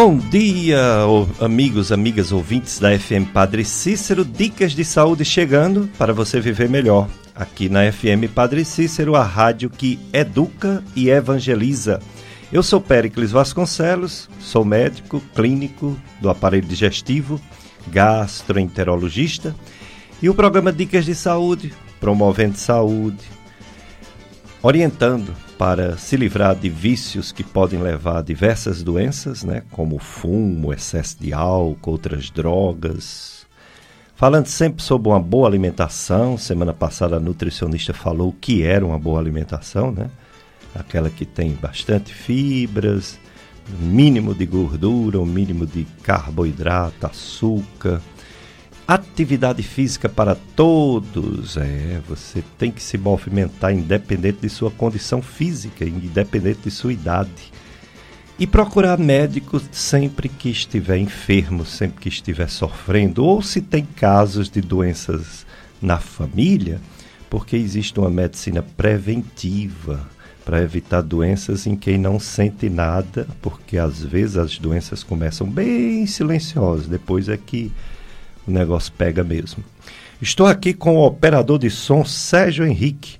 [0.00, 0.78] Bom dia,
[1.40, 4.24] amigos, amigas ouvintes da FM Padre Cícero.
[4.24, 7.08] Dicas de saúde chegando para você viver melhor.
[7.34, 11.98] Aqui na FM Padre Cícero, a rádio que educa e evangeliza.
[12.52, 17.40] Eu sou Péricles Vasconcelos, sou médico clínico do aparelho digestivo,
[17.88, 19.52] gastroenterologista
[20.22, 23.24] e o programa Dicas de Saúde, promovendo saúde,
[24.62, 30.72] orientando para se livrar de vícios que podem levar a diversas doenças, né, como fumo,
[30.72, 33.44] excesso de álcool, outras drogas.
[34.14, 39.20] Falando sempre sobre uma boa alimentação, semana passada a nutricionista falou que era uma boa
[39.20, 40.08] alimentação, né?
[40.74, 43.18] Aquela que tem bastante fibras,
[43.80, 48.00] mínimo de gordura, o mínimo de carboidrato, açúcar,
[48.88, 51.58] Atividade física para todos.
[51.58, 57.52] É, você tem que se movimentar independente de sua condição física, independente de sua idade.
[58.38, 64.48] E procurar médico sempre que estiver enfermo, sempre que estiver sofrendo, ou se tem casos
[64.48, 65.44] de doenças
[65.82, 66.80] na família,
[67.28, 70.08] porque existe uma medicina preventiva
[70.46, 76.06] para evitar doenças em quem não sente nada, porque às vezes as doenças começam bem
[76.06, 77.70] silenciosas, depois é que
[78.48, 79.62] o negócio pega mesmo.
[80.20, 83.18] Estou aqui com o operador de som Sérgio Henrique.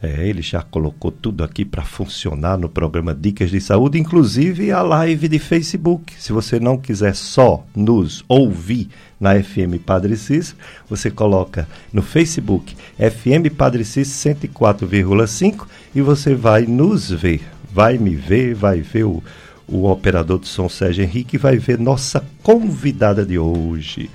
[0.00, 4.80] É, ele já colocou tudo aqui para funcionar no programa Dicas de Saúde, inclusive a
[4.80, 6.14] live de Facebook.
[6.16, 8.88] Se você não quiser só nos ouvir
[9.18, 10.54] na FM Padre Cis,
[10.88, 17.40] você coloca no Facebook FM Padre Cis 104,5 e você vai nos ver.
[17.72, 19.20] Vai me ver, vai ver o,
[19.66, 24.08] o operador de som Sérgio Henrique e vai ver nossa convidada de hoje.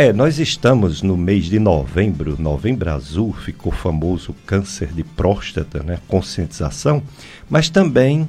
[0.00, 5.98] É, nós estamos no mês de novembro, novembro azul, ficou famoso câncer de próstata, né?
[6.06, 7.02] Conscientização,
[7.50, 8.28] mas também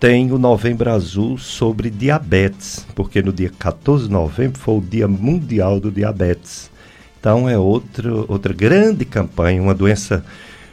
[0.00, 5.06] tem o novembro azul sobre diabetes, porque no dia 14 de novembro foi o dia
[5.06, 6.70] mundial do diabetes.
[7.20, 10.24] Então é outro, outra grande campanha, uma doença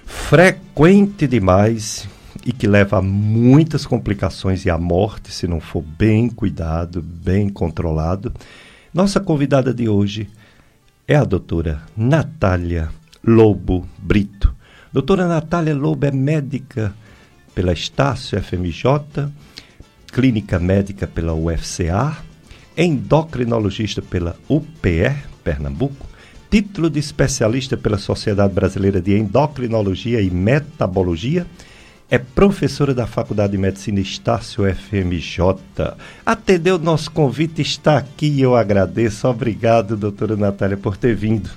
[0.06, 2.08] frequente demais
[2.46, 7.50] e que leva a muitas complicações e à morte se não for bem cuidado, bem
[7.50, 8.32] controlado.
[8.94, 10.30] Nossa convidada de hoje
[11.08, 12.90] é a doutora Natália
[13.26, 14.54] Lobo Brito.
[14.94, 16.94] Doutora Natália Lobo é médica
[17.56, 19.32] pela Estácio FMJ,
[20.12, 22.16] clínica médica pela UFCA,
[22.78, 26.06] endocrinologista pela UPR, Pernambuco,
[26.52, 31.48] título de especialista pela Sociedade Brasileira de Endocrinologia e Metabologia
[32.14, 35.96] é professora da Faculdade de Medicina Estácio FMJ.
[36.24, 39.28] Atendeu nosso convite, está aqui e eu agradeço.
[39.28, 41.50] Obrigado, doutora Natália, por ter vindo.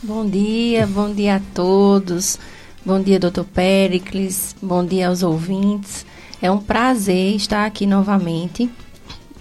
[0.00, 2.38] Bom dia, bom dia a todos.
[2.86, 4.54] Bom dia, doutor Pericles.
[4.62, 6.06] Bom dia aos ouvintes.
[6.40, 8.70] É um prazer estar aqui novamente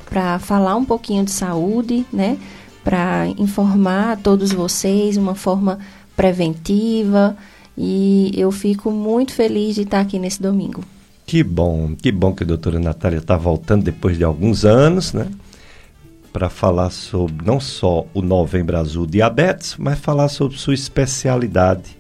[0.10, 2.36] para falar um pouquinho de saúde, né?
[2.84, 5.78] Para informar a todos vocês uma forma
[6.16, 7.38] preventiva,
[7.78, 10.84] e eu fico muito feliz de estar aqui nesse domingo.
[11.26, 15.28] Que bom, que bom que a doutora Natália está voltando depois de alguns anos, né?
[16.32, 21.98] Para falar sobre não só o Novembro Azul Diabetes, mas falar sobre sua especialidade,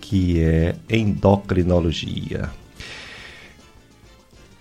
[0.00, 2.50] que é endocrinologia.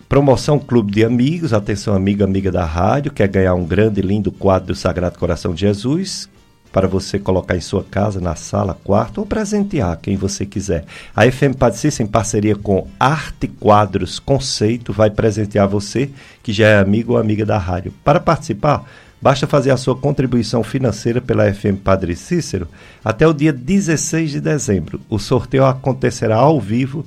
[0.08, 4.70] Promoção Clube de Amigos, atenção amiga, amiga da rádio, quer ganhar um grande lindo quadro
[4.70, 6.28] do Sagrado Coração de Jesus,
[6.72, 10.86] para você colocar em sua casa, na sala, quarto ou presentear quem você quiser.
[11.16, 16.10] A FM Padecista, em parceria com Arte Quadros Conceito, vai presentear você
[16.44, 17.94] que já é amigo ou amiga da rádio.
[18.04, 18.86] Para participar,
[19.22, 22.68] basta fazer a sua contribuição financeira pela FM Padre Cícero
[23.04, 25.02] até o dia 16 de dezembro.
[25.10, 27.04] O sorteio acontecerá ao vivo,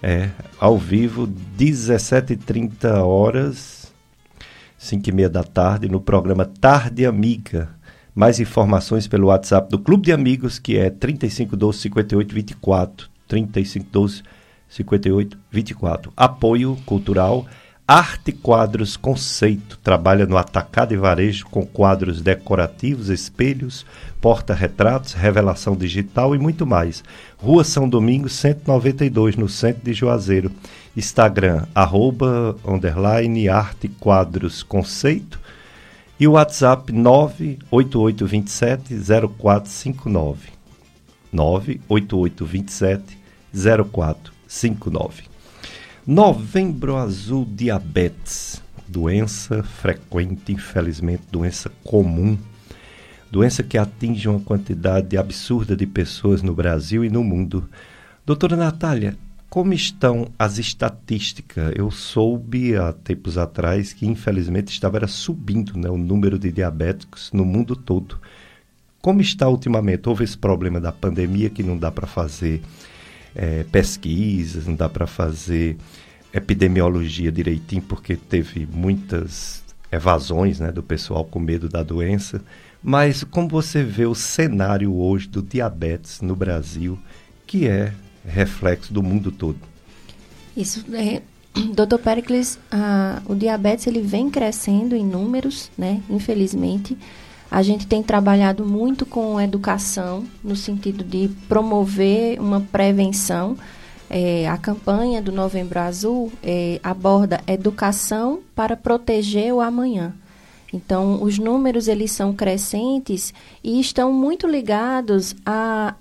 [0.00, 0.30] é,
[0.60, 3.92] ao vivo, 17h30 horas,
[4.78, 7.81] 5 e meia da tarde, no programa Tarde Amiga
[8.14, 13.10] mais informações pelo WhatsApp do Clube de Amigos, que é 3512 5824.
[13.26, 14.22] 3512
[14.68, 16.12] 5824.
[16.16, 17.46] Apoio cultural
[17.86, 23.84] Arte Quadros Conceito trabalha no atacado e varejo com quadros decorativos, espelhos,
[24.20, 27.02] porta-retratos, revelação digital e muito mais.
[27.36, 30.52] Rua São Domingos, 192, no centro de Juazeiro.
[30.96, 35.41] Instagram, arroba, underline, Arte Quadros Conceito
[36.22, 38.94] e o WhatsApp 98827
[39.28, 40.50] 0459.
[41.32, 43.18] 98827
[43.90, 45.24] 0459.
[46.06, 48.62] Novembro Azul Diabetes.
[48.86, 52.38] Doença frequente, infelizmente, doença comum.
[53.28, 57.68] Doença que atinge uma quantidade absurda de pessoas no Brasil e no mundo.
[58.24, 59.18] Doutora Natália,
[59.52, 61.74] como estão as estatísticas?
[61.76, 67.30] Eu soube há tempos atrás que, infelizmente, estava era subindo né, o número de diabéticos
[67.34, 68.18] no mundo todo.
[69.02, 70.08] Como está ultimamente?
[70.08, 72.62] Houve esse problema da pandemia que não dá para fazer
[73.34, 75.76] é, pesquisas, não dá para fazer
[76.32, 79.62] epidemiologia direitinho, porque teve muitas
[79.92, 82.40] evasões né, do pessoal com medo da doença.
[82.82, 86.98] Mas como você vê o cenário hoje do diabetes no Brasil,
[87.46, 87.92] que é
[88.24, 89.58] reflexo do mundo todo.
[90.56, 91.22] Isso, é,
[91.74, 91.98] Dr.
[92.02, 92.58] Pericles,
[93.26, 96.02] o diabetes ele vem crescendo em números, né?
[96.08, 96.96] Infelizmente,
[97.50, 103.58] a gente tem trabalhado muito com educação no sentido de promover uma prevenção.
[104.08, 110.14] É, a campanha do Novembro Azul é, aborda educação para proteger o amanhã.
[110.72, 115.94] Então, os números eles são crescentes e estão muito ligados a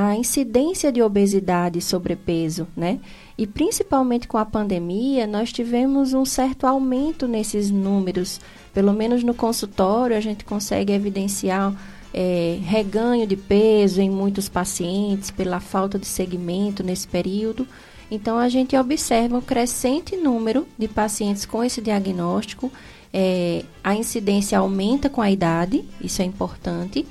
[0.00, 3.00] a incidência de obesidade e sobrepeso, né?
[3.36, 8.40] E principalmente com a pandemia, nós tivemos um certo aumento nesses números.
[8.72, 11.74] Pelo menos no consultório, a gente consegue evidenciar
[12.14, 17.66] é, reganho de peso em muitos pacientes pela falta de segmento nesse período.
[18.08, 22.70] Então, a gente observa um crescente número de pacientes com esse diagnóstico.
[23.12, 27.04] É, a incidência aumenta com a idade, isso é importante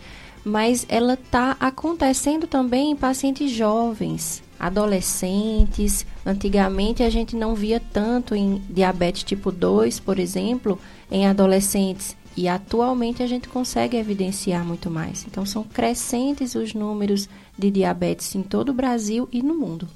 [0.48, 6.06] mas ela está acontecendo também em pacientes jovens, adolescentes.
[6.26, 10.80] Antigamente a gente não via tanto em diabetes tipo 2, por exemplo,
[11.12, 12.16] em adolescentes.
[12.36, 15.26] E atualmente a gente consegue evidenciar muito mais.
[15.28, 17.28] Então são crescentes os números
[17.58, 19.88] de diabetes em todo o Brasil e no mundo.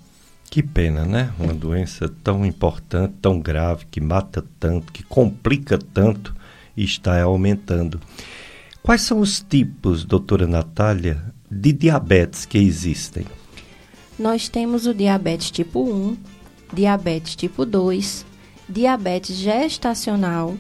[0.50, 1.32] Que pena, né?
[1.40, 6.36] Uma doença tão importante, tão grave, que mata tanto, que complica tanto
[6.76, 8.00] está aumentando.
[8.84, 13.28] Quais são os tipos, doutora Natália, de diabetes que existem?
[14.18, 16.18] Nós temos o diabetes tipo 1,
[16.74, 18.26] diabetes tipo 2,
[18.68, 20.58] diabetes gestacional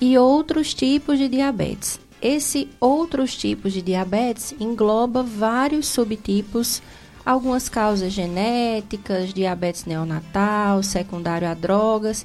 [0.00, 1.98] e outros tipos de diabetes.
[2.22, 6.80] Esse outros tipos de diabetes engloba vários subtipos,
[7.26, 12.24] algumas causas genéticas, diabetes neonatal, secundário a drogas,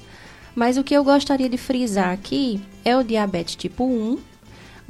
[0.54, 4.29] mas o que eu gostaria de frisar aqui é o diabetes tipo 1,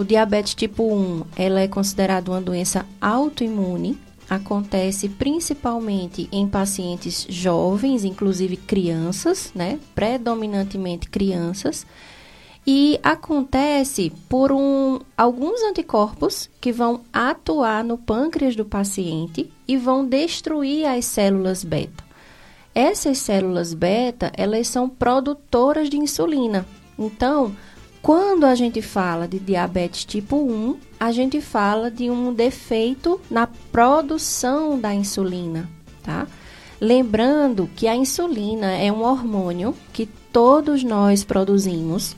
[0.00, 3.98] o diabetes tipo 1, ela é considerada uma doença autoimune,
[4.30, 9.78] acontece principalmente em pacientes jovens, inclusive crianças, né?
[9.94, 11.86] Predominantemente crianças.
[12.66, 20.06] E acontece por um, alguns anticorpos que vão atuar no pâncreas do paciente e vão
[20.06, 22.02] destruir as células beta.
[22.74, 26.64] Essas células beta, elas são produtoras de insulina.
[26.98, 27.54] Então,
[28.02, 33.46] quando a gente fala de diabetes tipo 1, a gente fala de um defeito na
[33.46, 35.68] produção da insulina,
[36.02, 36.26] tá?
[36.80, 42.16] Lembrando que a insulina é um hormônio que todos nós produzimos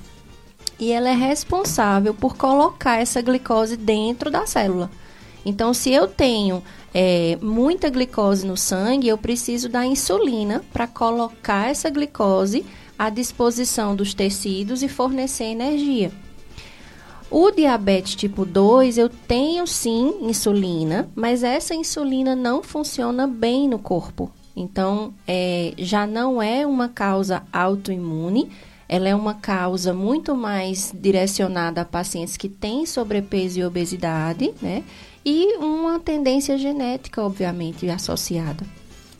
[0.78, 4.90] e ela é responsável por colocar essa glicose dentro da célula.
[5.44, 6.62] Então, se eu tenho
[6.94, 12.64] é, muita glicose no sangue, eu preciso da insulina para colocar essa glicose
[13.02, 16.12] à disposição dos tecidos e fornecer energia.
[17.28, 23.80] O diabetes tipo 2, eu tenho sim insulina, mas essa insulina não funciona bem no
[23.80, 24.30] corpo.
[24.54, 28.52] Então, é, já não é uma causa autoimune,
[28.88, 34.84] ela é uma causa muito mais direcionada a pacientes que têm sobrepeso e obesidade, né?
[35.24, 38.64] E uma tendência genética, obviamente, associada.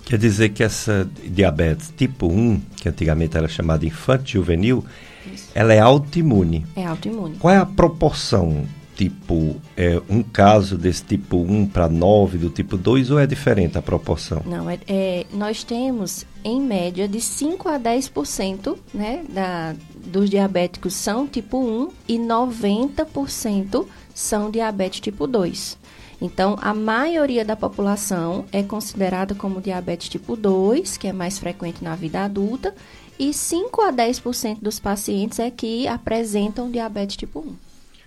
[0.05, 4.85] Quer dizer que essa diabetes tipo 1, que antigamente era chamada infanto juvenil,
[5.33, 5.51] Isso.
[5.55, 6.67] ela é autoimune.
[6.77, 7.37] É autoimune.
[7.39, 8.67] Qual é a proporção?
[8.95, 13.79] Tipo, é um caso desse tipo 1 para 9 do tipo 2 ou é diferente
[13.79, 14.43] a proporção?
[14.45, 20.95] Não, é, é, nós temos em média de 5 a 10% né, da, dos diabéticos
[20.95, 25.79] são tipo 1 e 90% são diabetes tipo 2.
[26.23, 31.83] Então, a maioria da população é considerada como diabetes tipo 2, que é mais frequente
[31.83, 32.73] na vida adulta,
[33.19, 37.57] e 5 a 10% dos pacientes é que apresentam diabetes tipo 1.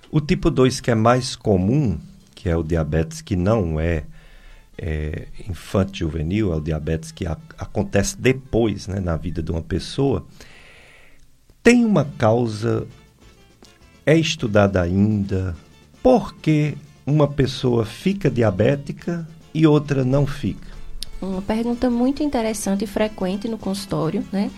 [0.10, 2.00] O tipo 2 que é mais comum,
[2.34, 4.06] que é o diabetes que não é,
[4.78, 9.62] é infantil juvenil, é o diabetes que a, acontece depois né, na vida de uma
[9.62, 10.26] pessoa,
[11.62, 12.88] tem uma causa,
[14.06, 15.54] é estudada ainda,
[16.02, 20.68] por que uma pessoa fica diabética e outra não fica?
[21.22, 24.52] Uma pergunta muito interessante e frequente no consultório, né?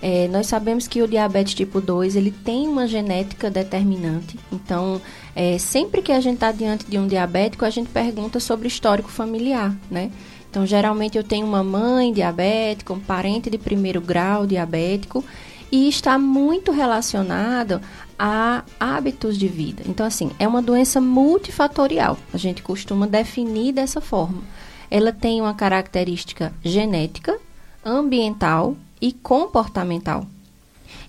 [0.00, 4.36] É, nós sabemos que o diabetes tipo 2 ele tem uma genética determinante.
[4.50, 5.00] Então,
[5.34, 9.08] é, sempre que a gente está diante de um diabético, a gente pergunta sobre histórico
[9.08, 10.10] familiar, né?
[10.50, 15.24] Então, geralmente eu tenho uma mãe diabética, um parente de primeiro grau diabético,
[15.70, 17.80] e está muito relacionado
[18.24, 19.82] a hábitos de vida.
[19.84, 22.16] Então, assim, é uma doença multifatorial.
[22.32, 24.44] A gente costuma definir dessa forma.
[24.88, 27.36] Ela tem uma característica genética,
[27.84, 30.24] ambiental e comportamental.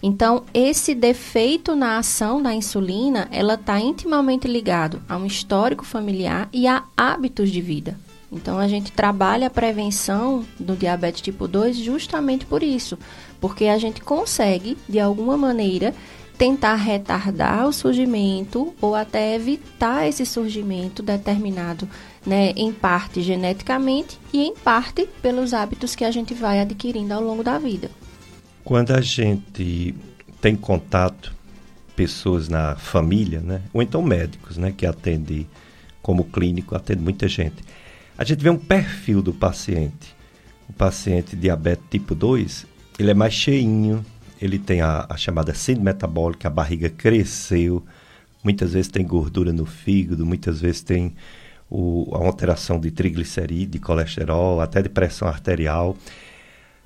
[0.01, 6.49] Então, esse defeito na ação da insulina, ela está intimamente ligado a um histórico familiar
[6.51, 7.95] e a hábitos de vida.
[8.31, 12.97] Então, a gente trabalha a prevenção do diabetes tipo 2 justamente por isso,
[13.39, 15.93] porque a gente consegue, de alguma maneira,
[16.37, 21.87] tentar retardar o surgimento ou até evitar esse surgimento determinado,
[22.25, 27.21] né, em parte geneticamente e em parte pelos hábitos que a gente vai adquirindo ao
[27.21, 27.89] longo da vida.
[28.63, 29.93] Quando a gente
[30.41, 31.33] tem contato,
[31.95, 33.61] pessoas na família, né?
[33.73, 34.73] ou então médicos, né?
[34.75, 35.47] que atendem
[36.01, 37.63] como clínico, atende muita gente.
[38.17, 40.15] A gente vê um perfil do paciente.
[40.67, 42.65] O paciente diabetes tipo 2,
[42.99, 44.03] ele é mais cheinho,
[44.43, 47.81] ele tem a, a chamada síndrome metabólica, a barriga cresceu,
[48.43, 51.15] muitas vezes tem gordura no fígado, muitas vezes tem
[51.69, 55.97] o, a alteração de triglicerídeo, de colesterol, até de pressão arterial.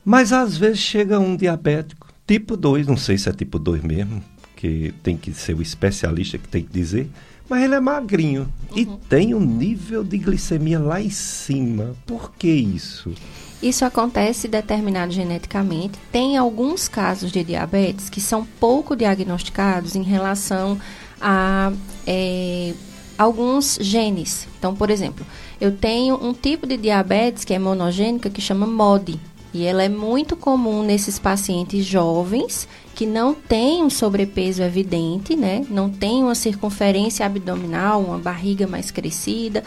[0.06, 4.24] Mas às vezes chega um diabético, tipo 2, não sei se é tipo 2 mesmo,
[4.56, 7.10] que tem que ser o especialista que tem que dizer,
[7.50, 8.78] mas ele é magrinho uhum.
[8.78, 11.96] e tem um nível de glicemia lá em cima.
[12.06, 13.14] Por que isso?
[13.62, 15.98] Isso acontece determinado geneticamente.
[16.12, 20.80] Tem alguns casos de diabetes que são pouco diagnosticados em relação
[21.20, 21.72] a
[22.06, 22.74] é,
[23.18, 24.48] alguns genes.
[24.60, 25.26] Então, por exemplo,
[25.60, 29.20] eu tenho um tipo de diabetes que é monogênica que chama MODY.
[29.58, 35.66] E ela é muito comum nesses pacientes jovens que não têm um sobrepeso evidente, né?
[35.68, 39.64] Não tem uma circunferência abdominal, uma barriga mais crescida.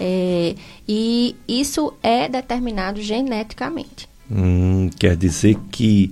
[0.00, 0.54] É,
[0.88, 4.08] e isso é determinado geneticamente.
[4.30, 6.10] Hum, quer dizer que,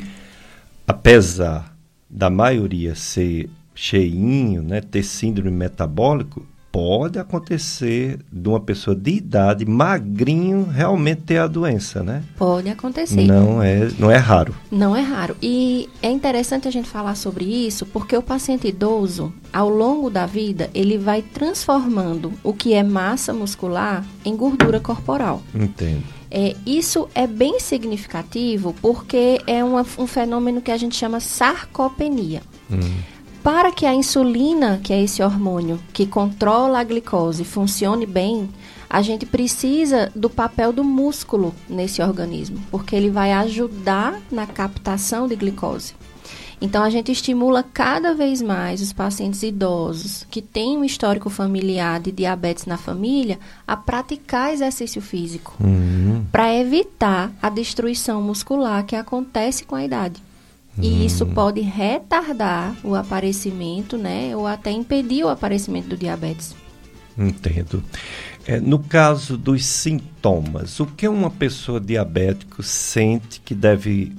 [0.87, 1.75] apesar
[2.11, 9.67] da maioria ser cheinho, né, ter síndrome metabólico, pode acontecer de uma pessoa de idade,
[9.67, 12.25] magrinho, realmente ter a doença, né?
[12.39, 13.27] Pode acontecer.
[13.27, 14.55] Não é, não é raro.
[14.71, 15.37] Não é raro.
[15.43, 20.25] E é interessante a gente falar sobre isso, porque o paciente idoso, ao longo da
[20.25, 25.43] vida, ele vai transformando o que é massa muscular em gordura corporal.
[25.55, 26.03] Entendo.
[26.31, 32.41] É, isso é bem significativo porque é uma, um fenômeno que a gente chama sarcopenia.
[32.71, 32.79] Hum.
[33.43, 38.49] Para que a insulina, que é esse hormônio que controla a glicose, funcione bem,
[38.89, 45.27] a gente precisa do papel do músculo nesse organismo, porque ele vai ajudar na captação
[45.27, 45.95] de glicose.
[46.61, 51.99] Então, a gente estimula cada vez mais os pacientes idosos que têm um histórico familiar
[51.99, 56.25] de diabetes na família a praticar exercício físico, uhum.
[56.31, 60.23] para evitar a destruição muscular que acontece com a idade.
[60.79, 61.05] E hum.
[61.05, 64.35] isso pode retardar o aparecimento, né?
[64.37, 66.55] Ou até impedir o aparecimento do diabetes.
[67.17, 67.83] Entendo.
[68.47, 74.13] É, no caso dos sintomas, o que uma pessoa diabética sente que deve.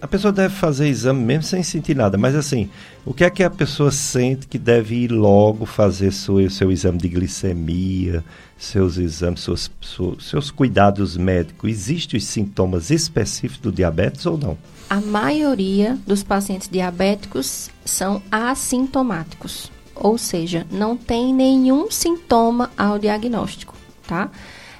[0.00, 2.70] A pessoa deve fazer exame mesmo sem sentir nada, mas assim,
[3.04, 6.96] o que é que a pessoa sente que deve ir logo fazer seu, seu exame
[6.96, 8.24] de glicemia,
[8.56, 9.70] seus exames, seus,
[10.20, 11.70] seus cuidados médicos?
[11.70, 14.56] Existem os sintomas específicos do diabetes ou não?
[14.90, 23.76] A maioria dos pacientes diabéticos são assintomáticos, ou seja, não tem nenhum sintoma ao diagnóstico,
[24.04, 24.32] tá?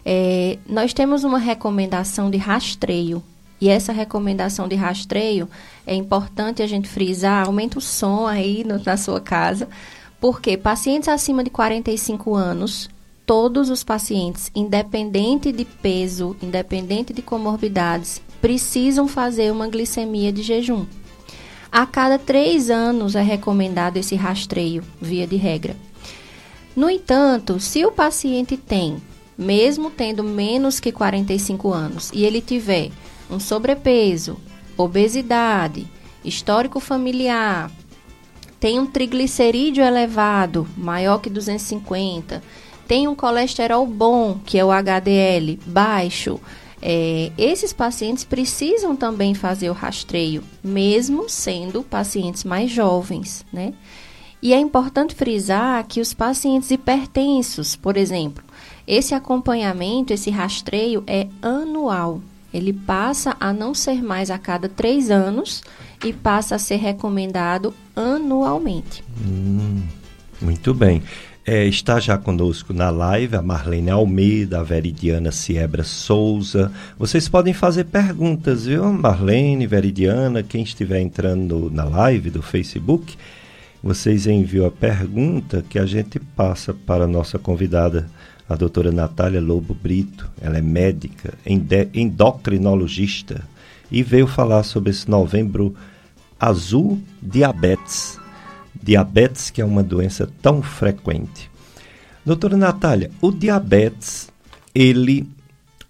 [0.04, 3.22] É, nós temos uma recomendação de rastreio
[3.60, 5.48] e essa recomendação de rastreio
[5.86, 9.68] é importante a gente frisar, aumenta o som aí no, na sua casa,
[10.20, 12.90] porque pacientes acima de 45 anos,
[13.24, 20.86] todos os pacientes, independente de peso, independente de comorbidades, precisam fazer uma glicemia de jejum.
[21.70, 25.76] A cada três anos é recomendado esse rastreio, via de regra.
[26.74, 28.96] No entanto, se o paciente tem,
[29.36, 32.90] mesmo tendo menos que 45 anos, e ele tiver
[33.30, 34.36] um sobrepeso,
[34.76, 35.86] obesidade,
[36.24, 37.70] histórico familiar,
[38.58, 42.42] tem um triglicerídeo elevado, maior que 250,
[42.86, 46.40] tem um colesterol bom, que é o HDL, baixo,
[46.82, 53.74] é, esses pacientes precisam também fazer o rastreio, mesmo sendo pacientes mais jovens, né?
[54.42, 58.42] E é importante frisar que os pacientes hipertensos, por exemplo,
[58.86, 62.22] esse acompanhamento, esse rastreio é anual.
[62.52, 65.62] Ele passa a não ser mais a cada três anos
[66.04, 69.04] e passa a ser recomendado anualmente.
[69.24, 69.82] Hum,
[70.40, 71.02] muito bem.
[71.52, 76.70] É, está já conosco na live a Marlene Almeida, a Veridiana Siebra Souza.
[76.96, 78.92] Vocês podem fazer perguntas, viu?
[78.92, 83.16] Marlene, Veridiana, quem estiver entrando na live do Facebook,
[83.82, 88.08] vocês enviam a pergunta que a gente passa para a nossa convidada,
[88.48, 90.30] a doutora Natália Lobo Brito.
[90.40, 91.34] Ela é médica,
[91.92, 93.42] endocrinologista
[93.90, 95.74] e veio falar sobre esse novembro
[96.38, 98.19] azul diabetes
[98.74, 101.50] diabetes, que é uma doença tão frequente.
[102.24, 104.30] Doutora Natália, o diabetes,
[104.74, 105.28] ele,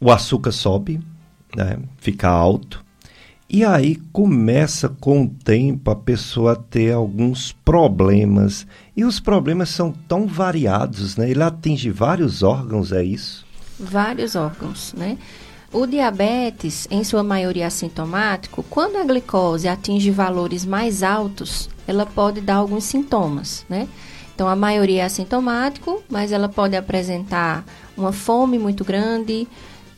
[0.01, 1.01] o açúcar sobe,
[1.57, 2.85] né, fica alto,
[3.53, 8.65] e aí começa com o tempo a pessoa a ter alguns problemas.
[8.97, 11.29] E os problemas são tão variados, né?
[11.29, 13.45] Ele atinge vários órgãos, é isso?
[13.77, 15.19] Vários órgãos, né?
[15.73, 22.41] O diabetes, em sua maioria assintomático, quando a glicose atinge valores mais altos, ela pode
[22.41, 23.89] dar alguns sintomas, né?
[24.35, 27.65] Então, a maioria é assintomático, mas ela pode apresentar
[27.97, 29.47] uma fome muito grande,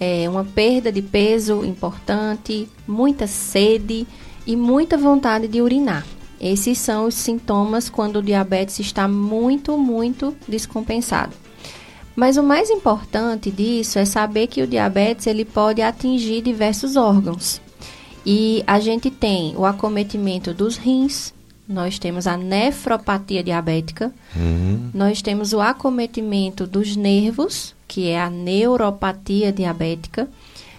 [0.01, 4.07] é, uma perda de peso importante, muita sede
[4.47, 6.05] e muita vontade de urinar.
[6.41, 11.33] Esses são os sintomas quando o diabetes está muito, muito descompensado.
[12.17, 17.61] Mas o mais importante disso é saber que o diabetes ele pode atingir diversos órgãos.
[18.27, 21.33] E a gente tem o acometimento dos rins,
[21.69, 24.91] nós temos a nefropatia diabética, uhum.
[24.93, 30.29] nós temos o acometimento dos nervos, que é a neuropatia diabética,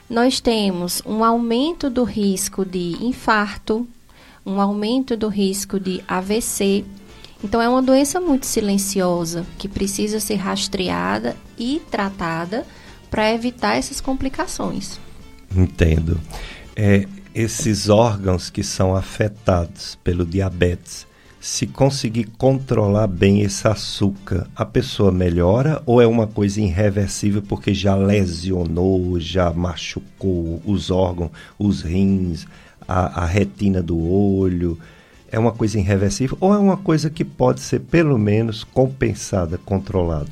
[0.09, 3.87] nós temos um aumento do risco de infarto,
[4.45, 6.83] um aumento do risco de AVC,
[7.43, 12.65] então, é uma doença muito silenciosa que precisa ser rastreada e tratada
[13.11, 14.97] para evitar essas complicações.
[15.53, 16.19] Entendo.
[16.75, 21.07] É, esses órgãos que são afetados pelo diabetes,
[21.39, 27.73] se conseguir controlar bem esse açúcar, a pessoa melhora ou é uma coisa irreversível porque
[27.73, 32.45] já lesionou, já machucou os órgãos, os rins,
[32.87, 34.79] a, a retina do olho?
[35.33, 40.27] é uma coisa irreversível ou é uma coisa que pode ser pelo menos compensada, controlada?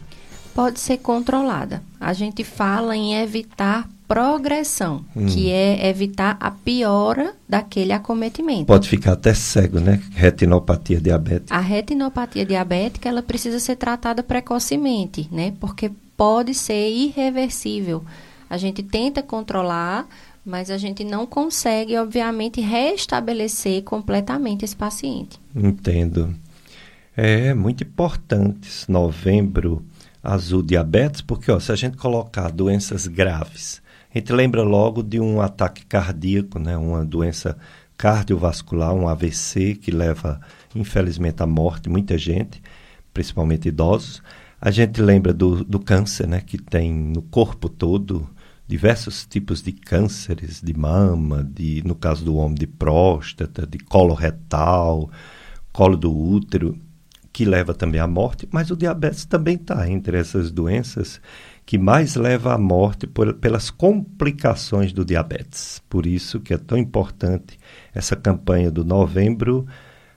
[0.53, 1.81] Pode ser controlada.
[1.99, 5.25] A gente fala em evitar progressão, hum.
[5.25, 8.65] que é evitar a piora daquele acometimento.
[8.65, 10.01] Pode ficar até cego, né?
[10.11, 11.55] Retinopatia diabética.
[11.55, 15.53] A retinopatia diabética, ela precisa ser tratada precocemente, né?
[15.61, 18.03] Porque pode ser irreversível.
[18.49, 20.05] A gente tenta controlar,
[20.45, 25.39] mas a gente não consegue, obviamente, restabelecer completamente esse paciente.
[25.55, 26.35] Entendo.
[27.15, 29.81] É muito importante esse novembro
[30.21, 33.80] azul diabetes, porque ó, se a gente colocar doenças graves,
[34.13, 37.57] a gente lembra logo de um ataque cardíaco, né, uma doença
[37.97, 40.41] cardiovascular, um AVC que leva,
[40.75, 42.61] infelizmente, à morte muita gente,
[43.13, 44.21] principalmente idosos.
[44.59, 48.29] A gente lembra do, do câncer, né, que tem no corpo todo,
[48.67, 54.13] diversos tipos de cânceres de mama, de, no caso do homem, de próstata, de colo
[54.13, 55.09] retal,
[55.71, 56.77] colo do útero,
[57.31, 61.21] que leva também à morte, mas o diabetes também está entre essas doenças
[61.65, 65.81] que mais leva à morte por, pelas complicações do diabetes.
[65.89, 67.57] Por isso que é tão importante
[67.93, 69.65] essa campanha do Novembro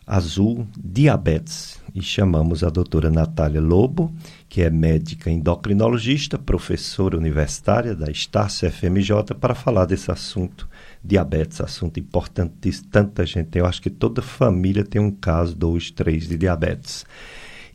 [0.06, 1.82] Azul Diabetes.
[1.94, 4.12] E chamamos a doutora Natália Lobo,
[4.48, 10.68] que é médica endocrinologista, professora universitária da Estácio FMJ, para falar desse assunto,
[11.02, 12.88] diabetes, assunto importantíssimo.
[12.90, 17.06] Tanta gente eu acho que toda família tem um caso, dois, três de diabetes.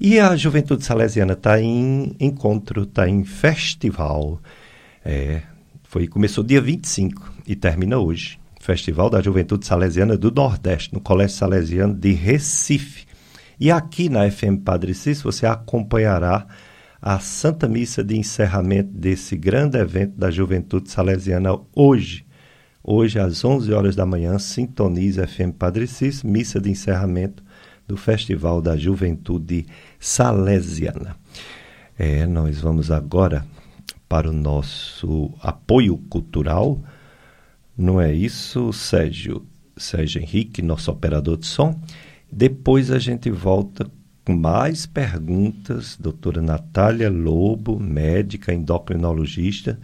[0.01, 4.39] E a Juventude Salesiana está em encontro, está em festival.
[5.03, 5.41] É,
[5.83, 8.39] foi, começou dia 25 e termina hoje.
[8.61, 13.05] Festival da Juventude Salesiana do Nordeste, no Colégio Salesiano de Recife.
[13.59, 16.47] E aqui na FM Padre Cícero você acompanhará
[17.01, 22.25] a Santa Missa de encerramento desse grande evento da Juventude Salesiana hoje.
[22.81, 27.43] Hoje, às 11 horas da manhã, sintoniza FM Padre Cis, missa de encerramento
[27.89, 29.65] do Festival da Juventude
[29.99, 31.17] Salesiana.
[31.97, 33.43] É, nós vamos agora
[34.07, 36.79] para o nosso apoio cultural.
[37.75, 39.43] Não é isso, Sérgio?
[39.75, 41.81] Sérgio Henrique, nosso operador de som.
[42.31, 43.89] Depois a gente volta
[44.23, 45.97] com mais perguntas.
[45.99, 49.79] Doutora Natália Lobo, médica endocrinologista,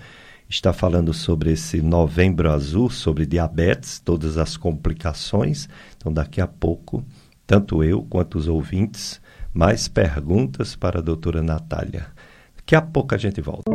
[0.48, 5.68] está falando sobre esse novembro azul, sobre diabetes, todas as complicações.
[5.98, 7.04] Então, daqui a pouco,
[7.45, 9.21] tanto eu quanto os ouvintes,
[9.53, 12.08] mais perguntas para a doutora Natália.
[12.55, 13.71] Daqui a pouco a gente volta.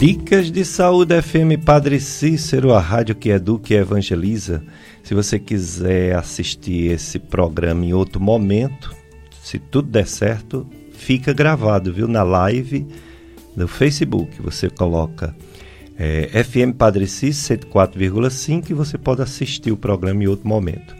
[0.00, 4.64] Dicas de Saúde FM Padre Cícero, a rádio que educa e evangeliza.
[5.04, 8.96] Se você quiser assistir esse programa em outro momento,
[9.42, 12.08] se tudo der certo, fica gravado, viu?
[12.08, 12.86] Na live
[13.54, 14.40] no Facebook.
[14.40, 15.36] Você coloca
[16.02, 20.96] é, FM Padre Cícero 104,5 e você pode assistir o programa em outro momento.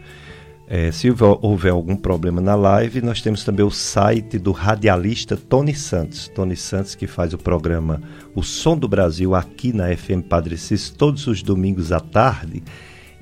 [0.67, 1.09] É, se
[1.41, 6.27] houver algum problema na live, nós temos também o site do radialista Tony Santos.
[6.27, 7.99] Tony Santos, que faz o programa
[8.35, 12.61] O Som do Brasil aqui na FM Padre Cis, todos os domingos à tarde.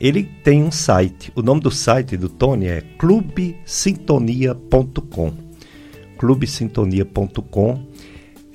[0.02, 1.32] Ele tem um site.
[1.34, 5.34] O nome do site do Tony é clubesintonia.com.
[6.18, 7.88] clubesintonia.com.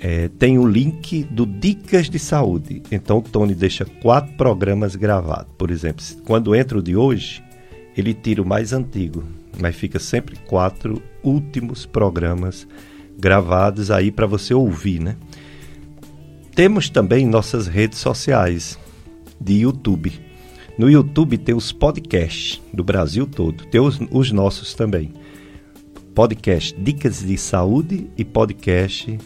[0.07, 2.83] É, tem o link do Dicas de Saúde.
[2.93, 5.51] Então o Tony deixa quatro programas gravados.
[5.57, 7.43] Por exemplo, quando entra o de hoje,
[7.97, 9.25] ele tira o mais antigo,
[9.59, 12.69] mas fica sempre quatro últimos programas
[13.19, 15.17] gravados aí para você ouvir, né?
[16.55, 18.79] Temos também nossas redes sociais
[19.41, 20.13] de YouTube.
[20.77, 25.15] No YouTube tem os podcasts do Brasil todo, tem os, os nossos também.
[26.15, 29.19] Podcast Dicas de Saúde e podcast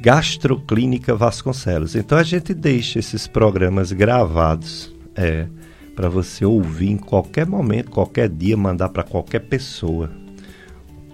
[0.00, 1.94] Gastroclínica Vasconcelos.
[1.94, 4.94] Então a gente deixa esses programas gravados.
[5.14, 5.46] É,
[5.94, 10.10] para você ouvir em qualquer momento, qualquer dia, mandar para qualquer pessoa.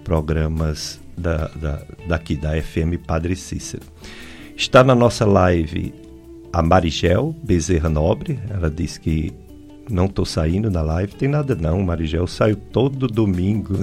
[0.03, 3.83] Programas da, da, daqui, da FM Padre Cícero.
[4.57, 5.93] Está na nossa live
[6.51, 8.39] a Marigel Bezerra Nobre.
[8.49, 9.33] Ela disse que
[9.89, 11.15] não estou saindo na live.
[11.15, 12.27] Tem nada não, Marigel.
[12.27, 13.75] Saio todo domingo.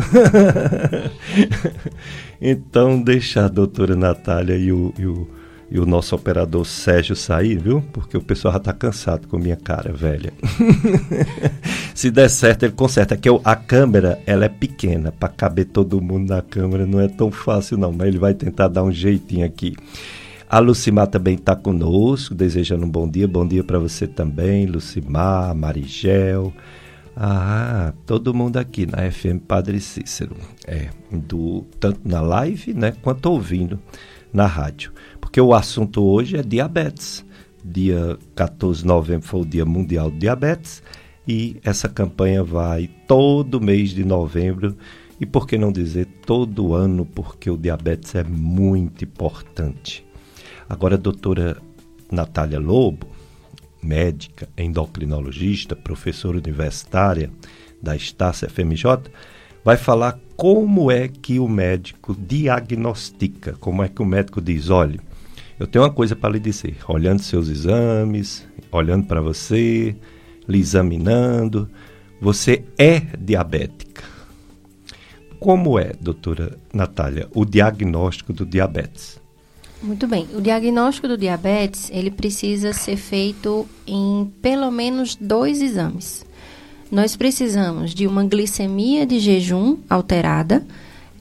[2.40, 5.28] então, deixa a doutora Natália e o, e o
[5.70, 7.82] e o nosso operador Sérgio sair, viu?
[7.92, 10.32] Porque o pessoal já está cansado com minha cara velha.
[11.94, 13.16] Se der certo, ele conserta.
[13.16, 17.30] Que a câmera ela é pequena, para caber todo mundo na câmera não é tão
[17.30, 19.76] fácil não, mas ele vai tentar dar um jeitinho aqui.
[20.50, 23.28] A Lucimar também está conosco, desejando um bom dia.
[23.28, 26.52] Bom dia para você também, Lucimar, Marigel.
[27.16, 30.36] Ah, todo mundo aqui na FM Padre Cícero.
[30.66, 33.78] É, do, tanto na live, né, quanto ouvindo
[34.32, 34.92] na rádio
[35.30, 37.24] porque o assunto hoje é diabetes.
[37.64, 40.82] Dia 14 de novembro foi o Dia Mundial de Diabetes
[41.28, 44.76] e essa campanha vai todo mês de novembro
[45.20, 50.04] e por que não dizer todo ano, porque o diabetes é muito importante.
[50.70, 51.56] Agora, a doutora
[52.12, 53.08] Natália Lobo,
[53.82, 57.28] médica, endocrinologista, professora universitária
[57.82, 59.10] da Estácia FMJ,
[59.64, 65.00] vai falar como é que o médico diagnostica, como é que o médico diz, olha,
[65.58, 66.76] eu tenho uma coisa para lhe dizer.
[66.86, 69.96] Olhando seus exames, olhando para você,
[70.48, 71.68] lhe examinando,
[72.20, 74.04] você é diabética.
[75.40, 79.19] Como é, doutora Natália, o diagnóstico do diabetes?
[79.82, 80.28] Muito bem.
[80.34, 86.24] O diagnóstico do diabetes, ele precisa ser feito em pelo menos dois exames.
[86.90, 90.66] Nós precisamos de uma glicemia de jejum alterada,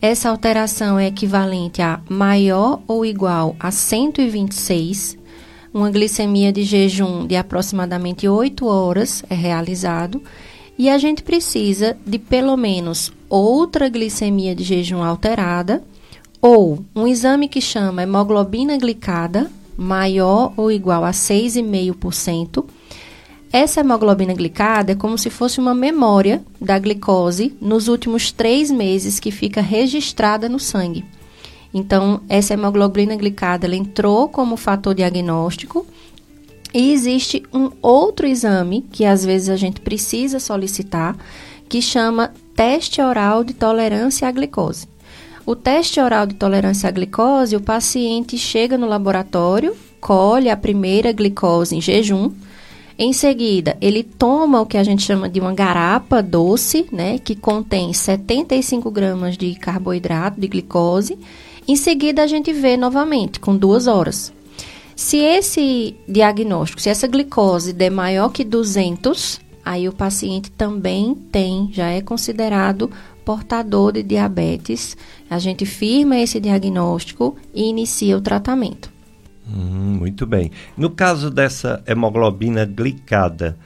[0.01, 5.17] essa alteração é equivalente a maior ou igual a 126.
[5.73, 10.23] Uma glicemia de jejum de aproximadamente 8 horas é realizado.
[10.77, 15.83] E a gente precisa de pelo menos outra glicemia de jejum alterada
[16.41, 22.65] ou um exame que chama hemoglobina glicada maior ou igual a 6,5%
[23.51, 29.19] essa hemoglobina glicada é como se fosse uma memória da glicose nos últimos três meses
[29.19, 31.03] que fica registrada no sangue.
[31.73, 35.85] Então, essa hemoglobina glicada ela entrou como fator diagnóstico
[36.71, 41.17] e existe um outro exame que às vezes a gente precisa solicitar,
[41.67, 44.87] que chama teste oral de tolerância à glicose.
[45.49, 51.11] O teste oral de tolerância à glicose, o paciente chega no laboratório, colhe a primeira
[51.11, 52.31] glicose em jejum,
[52.99, 57.35] em seguida, ele toma o que a gente chama de uma garapa doce, né, que
[57.35, 61.17] contém 75 gramas de carboidrato, de glicose.
[61.67, 64.31] Em seguida, a gente vê novamente, com duas horas.
[64.95, 71.71] Se esse diagnóstico, se essa glicose der maior que 200, aí o paciente também tem,
[71.73, 72.91] já é considerado
[73.25, 74.97] portador de diabetes.
[75.29, 78.91] A gente firma esse diagnóstico e inicia o tratamento.
[79.47, 80.51] Hum, muito bem.
[80.77, 83.57] No caso dessa hemoglobina glicada,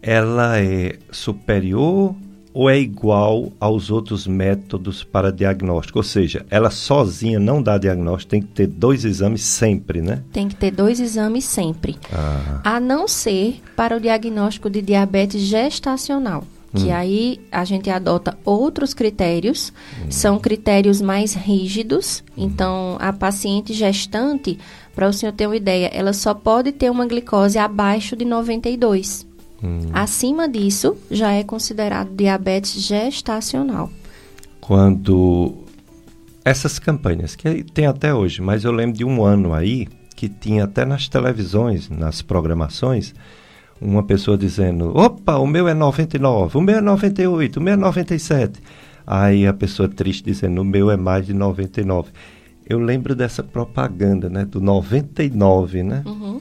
[0.00, 2.14] ela é superior
[2.56, 5.98] ou é igual aos outros métodos para diagnóstico?
[5.98, 10.22] Ou seja, ela sozinha não dá diagnóstico, tem que ter dois exames sempre, né?
[10.32, 11.96] Tem que ter dois exames sempre.
[12.10, 12.62] Ah.
[12.64, 16.44] A não ser para o diagnóstico de diabetes gestacional
[16.76, 16.94] que hum.
[16.94, 20.10] aí a gente adota outros critérios, hum.
[20.10, 22.22] são critérios mais rígidos.
[22.36, 22.44] Hum.
[22.44, 24.58] Então, a paciente gestante
[24.94, 29.26] para o senhor ter uma ideia, ela só pode ter uma glicose abaixo de 92.
[29.62, 29.80] Hum.
[29.92, 33.90] Acima disso, já é considerado diabetes gestacional.
[34.60, 35.64] Quando
[36.44, 40.64] essas campanhas, que tem até hoje, mas eu lembro de um ano aí que tinha
[40.64, 43.14] até nas televisões, nas programações,
[43.80, 47.76] uma pessoa dizendo: opa, o meu é 99, o meu é 98, o meu é
[47.76, 48.60] 97.
[49.06, 52.10] Aí a pessoa triste dizendo: o meu é mais de 99.
[52.68, 56.02] Eu lembro dessa propaganda, né, do 99, né?
[56.04, 56.40] Uhum.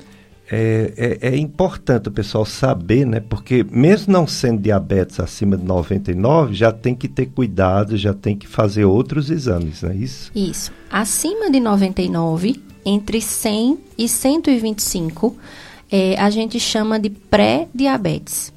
[0.49, 3.19] É, é, é, importante o pessoal saber, né?
[3.19, 8.37] Porque mesmo não sendo diabetes acima de 99, já tem que ter cuidado, já tem
[8.37, 10.31] que fazer outros exames, não é isso?
[10.35, 10.71] Isso.
[10.89, 15.35] Acima de 99, entre 100 e 125,
[15.91, 18.53] é, a gente chama de pré-diabetes.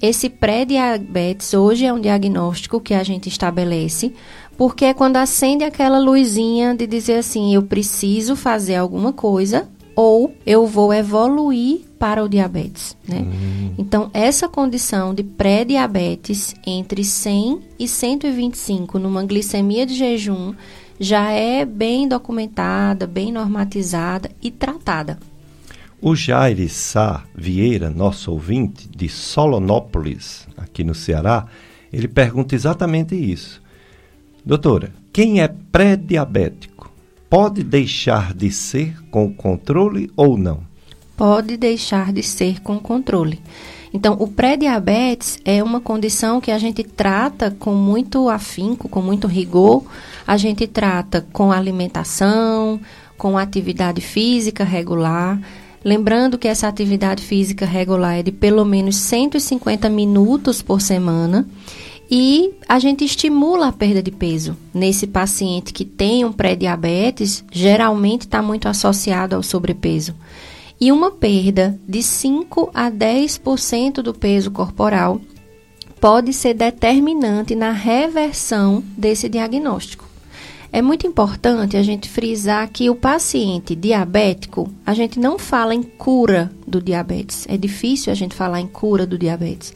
[0.00, 4.12] Esse pré-diabetes hoje é um diagnóstico que a gente estabelece,
[4.56, 10.34] porque é quando acende aquela luzinha de dizer assim: eu preciso fazer alguma coisa ou
[10.44, 13.20] eu vou evoluir para o diabetes, né?
[13.20, 13.74] Hum.
[13.78, 20.52] Então, essa condição de pré-diabetes entre 100 e 125 numa glicemia de jejum
[20.98, 25.18] já é bem documentada, bem normatizada e tratada.
[26.06, 31.46] O Jair Sá Vieira, nosso ouvinte, de Solonópolis, aqui no Ceará,
[31.90, 33.62] ele pergunta exatamente isso.
[34.44, 36.92] Doutora, quem é pré-diabético
[37.30, 40.60] pode deixar de ser com controle ou não?
[41.16, 43.40] Pode deixar de ser com controle.
[43.90, 49.26] Então, o pré-diabetes é uma condição que a gente trata com muito afinco, com muito
[49.26, 49.82] rigor.
[50.26, 52.78] A gente trata com alimentação,
[53.16, 55.40] com atividade física regular.
[55.84, 61.46] Lembrando que essa atividade física regular é de pelo menos 150 minutos por semana
[62.10, 64.56] e a gente estimula a perda de peso.
[64.72, 70.14] Nesse paciente que tem um pré-diabetes, geralmente está muito associado ao sobrepeso.
[70.80, 75.20] E uma perda de 5 a 10% do peso corporal
[76.00, 80.03] pode ser determinante na reversão desse diagnóstico.
[80.74, 85.84] É muito importante a gente frisar que o paciente diabético, a gente não fala em
[85.84, 87.46] cura do diabetes.
[87.48, 89.72] É difícil a gente falar em cura do diabetes.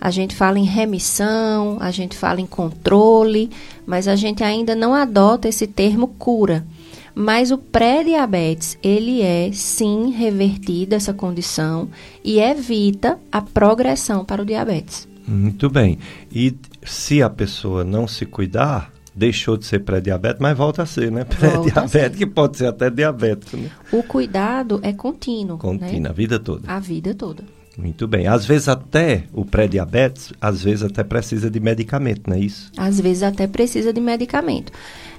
[0.00, 3.50] A gente fala em remissão, a gente fala em controle,
[3.84, 6.64] mas a gente ainda não adota esse termo cura.
[7.12, 11.88] Mas o pré-diabetes, ele é sim revertida essa condição
[12.22, 15.08] e evita a progressão para o diabetes.
[15.26, 15.98] Muito bem.
[16.30, 16.54] E
[16.84, 21.24] se a pessoa não se cuidar, deixou de ser pré-diabético, mas volta a ser, né?
[21.24, 23.70] Pré-diabético, que pode ser até diabético, né?
[23.90, 25.56] O cuidado é contínuo.
[25.56, 26.10] Contínuo, né?
[26.10, 26.70] a vida toda.
[26.70, 27.42] A vida toda.
[27.78, 28.26] Muito bem.
[28.26, 32.70] Às vezes até o pré-diabetes, às vezes até precisa de medicamento, não é isso?
[32.76, 34.72] Às vezes até precisa de medicamento.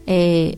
[0.05, 0.55] É,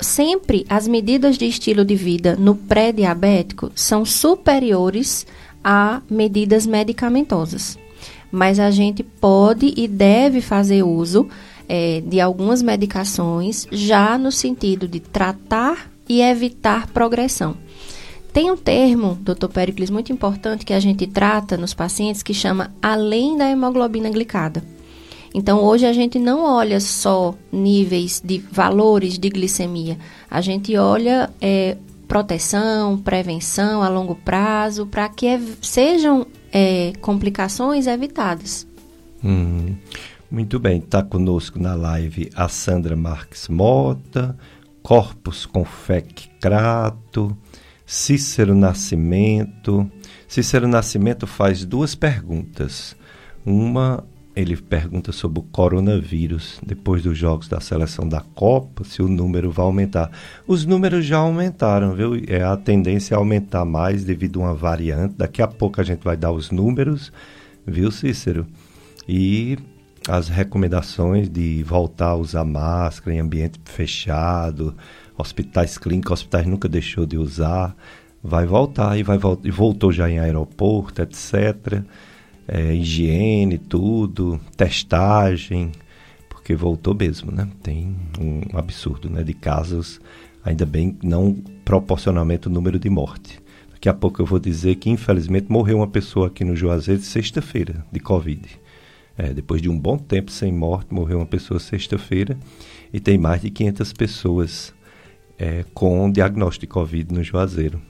[0.00, 5.26] sempre as medidas de estilo de vida no pré-diabético são superiores
[5.62, 7.78] a medidas medicamentosas.
[8.30, 11.28] Mas a gente pode e deve fazer uso
[11.68, 17.56] é, de algumas medicações já no sentido de tratar e evitar progressão.
[18.32, 22.74] Tem um termo, doutor Pericles, muito importante que a gente trata nos pacientes que chama
[22.82, 24.62] além da hemoglobina glicada.
[25.32, 29.98] Então, hoje a gente não olha só níveis de valores de glicemia,
[30.30, 38.66] a gente olha é, proteção, prevenção a longo prazo, para que sejam é, complicações evitadas.
[39.24, 39.74] Hum.
[40.34, 44.36] Muito bem, está conosco na live a Sandra Marques Mota,
[44.82, 47.38] Corpus Confec Crato,
[47.86, 49.88] Cícero Nascimento.
[50.26, 52.96] Cícero Nascimento faz duas perguntas.
[53.46, 59.08] Uma, ele pergunta sobre o coronavírus, depois dos jogos da seleção da Copa, se o
[59.08, 60.10] número vai aumentar.
[60.48, 62.20] Os números já aumentaram, viu?
[62.26, 65.14] É a tendência a aumentar mais devido a uma variante.
[65.16, 67.12] Daqui a pouco a gente vai dar os números,
[67.64, 68.44] viu, Cícero?
[69.08, 69.58] E
[70.08, 74.74] as recomendações de voltar a usar máscara em ambiente fechado,
[75.16, 77.74] hospitais clínicos, hospitais nunca deixou de usar,
[78.22, 81.82] vai voltar e vai e voltou já em aeroporto, etc.
[82.46, 85.72] É, higiene, tudo, testagem,
[86.28, 87.48] porque voltou mesmo, né?
[87.62, 89.22] Tem um absurdo, né?
[89.22, 90.00] De casos,
[90.44, 91.32] ainda bem não
[91.64, 93.40] proporcionalmente o número de morte.
[93.72, 97.84] Daqui a pouco eu vou dizer que infelizmente morreu uma pessoa aqui no Juazeiro sexta-feira
[97.90, 98.63] de Covid.
[99.16, 102.36] É, depois de um bom tempo sem morte, morreu uma pessoa sexta-feira
[102.92, 104.74] e tem mais de 500 pessoas
[105.38, 107.80] é, com diagnóstico de Covid no Juazeiro.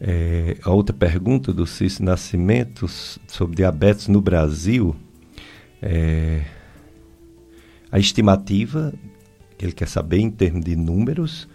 [0.00, 4.96] É, a outra pergunta do Cício Nascimento sobre diabetes no Brasil,
[5.80, 6.42] é,
[7.90, 8.92] a estimativa,
[9.58, 11.48] ele quer saber em termos de números,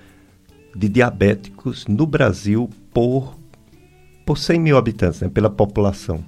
[0.75, 3.37] de diabéticos no Brasil por,
[4.25, 6.23] por 100 mil habitantes, né, pela população.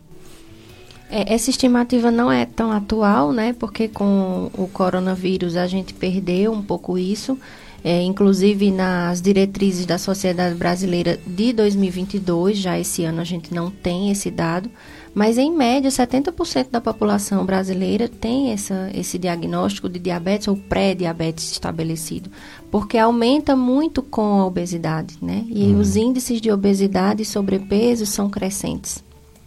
[1.10, 3.54] É, essa estimativa não é tão atual, né?
[3.54, 7.38] Porque com o coronavírus a gente perdeu um pouco isso.
[7.82, 13.72] É, inclusive nas diretrizes da Sociedade Brasileira de 2022, já esse ano a gente não
[13.72, 14.70] tem esse dado,
[15.14, 21.52] mas em média 70% da população brasileira tem essa, esse diagnóstico de diabetes ou pré-diabetes
[21.52, 22.30] estabelecido,
[22.70, 25.46] porque aumenta muito com a obesidade, né?
[25.48, 25.80] E hum.
[25.80, 29.02] os índices de obesidade e sobrepeso são crescentes.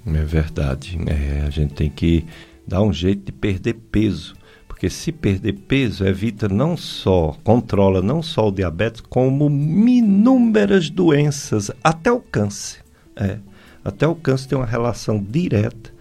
[0.07, 0.99] É verdade.
[1.07, 2.25] É, a gente tem que
[2.67, 4.35] dar um jeito de perder peso.
[4.67, 11.71] Porque se perder peso, evita não só, controla não só o diabetes, como inúmeras doenças,
[11.85, 12.81] até o câncer.
[13.15, 13.39] É,
[13.85, 15.93] até o câncer tem uma relação direta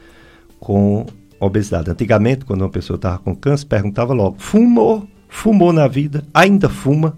[0.59, 1.05] com
[1.39, 1.91] obesidade.
[1.91, 5.07] Antigamente, quando uma pessoa estava com câncer, perguntava logo: fumou?
[5.27, 6.23] Fumou na vida?
[6.33, 7.15] Ainda fuma?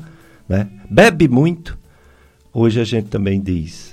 [0.48, 0.68] Né?
[0.90, 1.78] Bebe muito?
[2.54, 3.93] Hoje a gente também diz: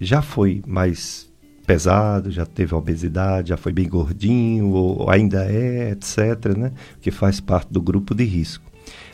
[0.00, 1.30] já foi mais
[1.66, 6.72] pesado, já teve obesidade, já foi bem gordinho, ou ainda é, etc., né?
[7.00, 8.64] que faz parte do grupo de risco.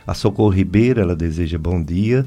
[0.05, 2.25] A Socorro Ribeiro, ela deseja bom dia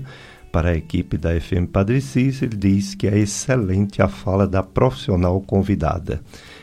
[0.51, 5.41] para a equipe da FM Padre Cícero, diz que é excelente a fala da profissional
[5.41, 6.23] convidada.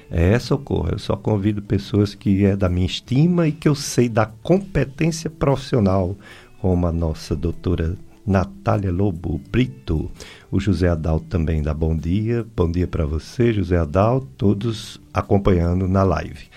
[0.10, 4.10] É, Socorro, eu só convido pessoas que é da minha estima e que eu sei
[4.10, 6.16] da competência profissional,
[6.60, 10.10] como a nossa doutora Natália Lobo Brito.
[10.52, 12.46] O José Adalto também dá bom dia.
[12.56, 16.48] Bom dia para você, José Adalto, todos acompanhando na live.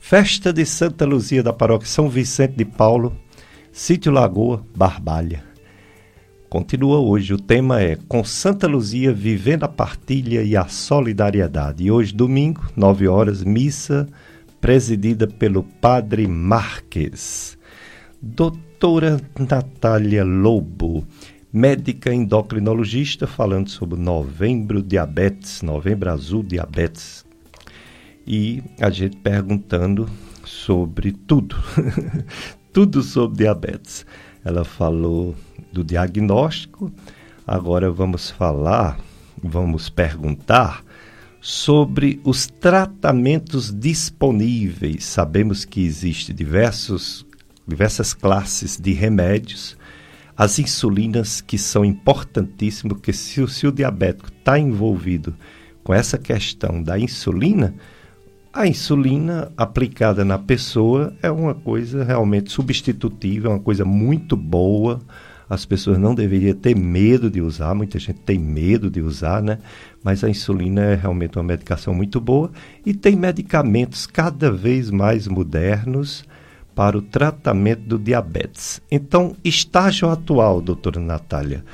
[0.00, 3.16] Festa de Santa Luzia da Paróquia São Vicente de Paulo,
[3.72, 5.42] Sítio Lagoa, Barbalha.
[6.48, 11.84] Continua hoje, o tema é Com Santa Luzia, vivendo a partilha e a solidariedade.
[11.84, 14.06] E hoje, domingo, 9 horas, missa
[14.60, 17.58] presidida pelo Padre Marques.
[18.22, 21.06] Doutor doutora Natália Lobo,
[21.50, 27.24] médica endocrinologista, falando sobre novembro diabetes, novembro azul diabetes.
[28.26, 30.06] E a gente perguntando
[30.44, 31.56] sobre tudo,
[32.70, 34.04] tudo sobre diabetes.
[34.44, 35.34] Ela falou
[35.72, 36.92] do diagnóstico,
[37.46, 38.98] agora vamos falar,
[39.42, 40.84] vamos perguntar
[41.40, 45.04] sobre os tratamentos disponíveis.
[45.06, 47.25] Sabemos que existem diversos
[47.66, 49.76] diversas classes de remédios,
[50.36, 55.34] as insulinas que são importantíssimas, porque se, o, se o diabético está envolvido
[55.82, 57.74] com essa questão da insulina,
[58.52, 65.00] a insulina aplicada na pessoa é uma coisa realmente substitutiva, é uma coisa muito boa.
[65.48, 69.58] As pessoas não deveriam ter medo de usar, muita gente tem medo de usar, né?
[70.02, 72.50] Mas a insulina é realmente uma medicação muito boa
[72.84, 76.24] e tem medicamentos cada vez mais modernos
[76.76, 78.82] para o tratamento do diabetes.
[78.90, 81.64] Então, estágio atual, doutora Natália,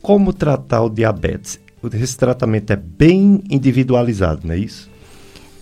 [0.00, 1.58] como tratar o diabetes?
[1.92, 4.88] Esse tratamento é bem individualizado, não é isso?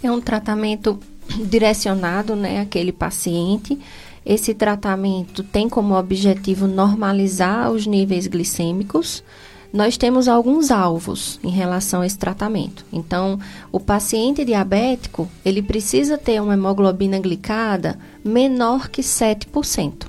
[0.02, 1.00] É um tratamento
[1.48, 3.78] direcionado né, àquele paciente.
[4.26, 9.24] Esse tratamento tem como objetivo normalizar os níveis glicêmicos,
[9.72, 12.84] nós temos alguns alvos em relação a esse tratamento.
[12.92, 13.38] Então,
[13.70, 20.08] o paciente diabético, ele precisa ter uma hemoglobina glicada menor que 7%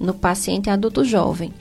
[0.00, 1.52] no paciente adulto jovem.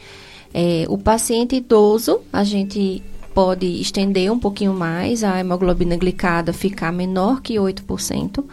[0.54, 6.92] É, o paciente idoso, a gente pode estender um pouquinho mais, a hemoglobina glicada ficar
[6.92, 8.44] menor que 8%,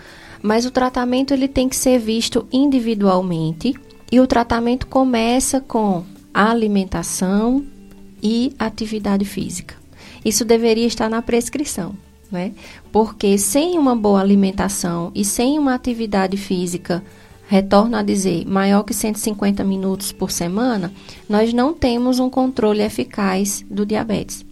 [0.43, 3.75] mas o tratamento ele tem que ser visto individualmente
[4.11, 7.65] e o tratamento começa com alimentação,
[8.23, 9.75] e atividade física.
[10.25, 11.95] Isso deveria estar na prescrição,
[12.31, 12.53] né?
[12.93, 17.03] Porque sem uma boa alimentação e sem uma atividade física,
[17.49, 20.93] retorno a dizer, maior que 150 minutos por semana,
[21.29, 24.45] nós não temos um controle eficaz do diabetes.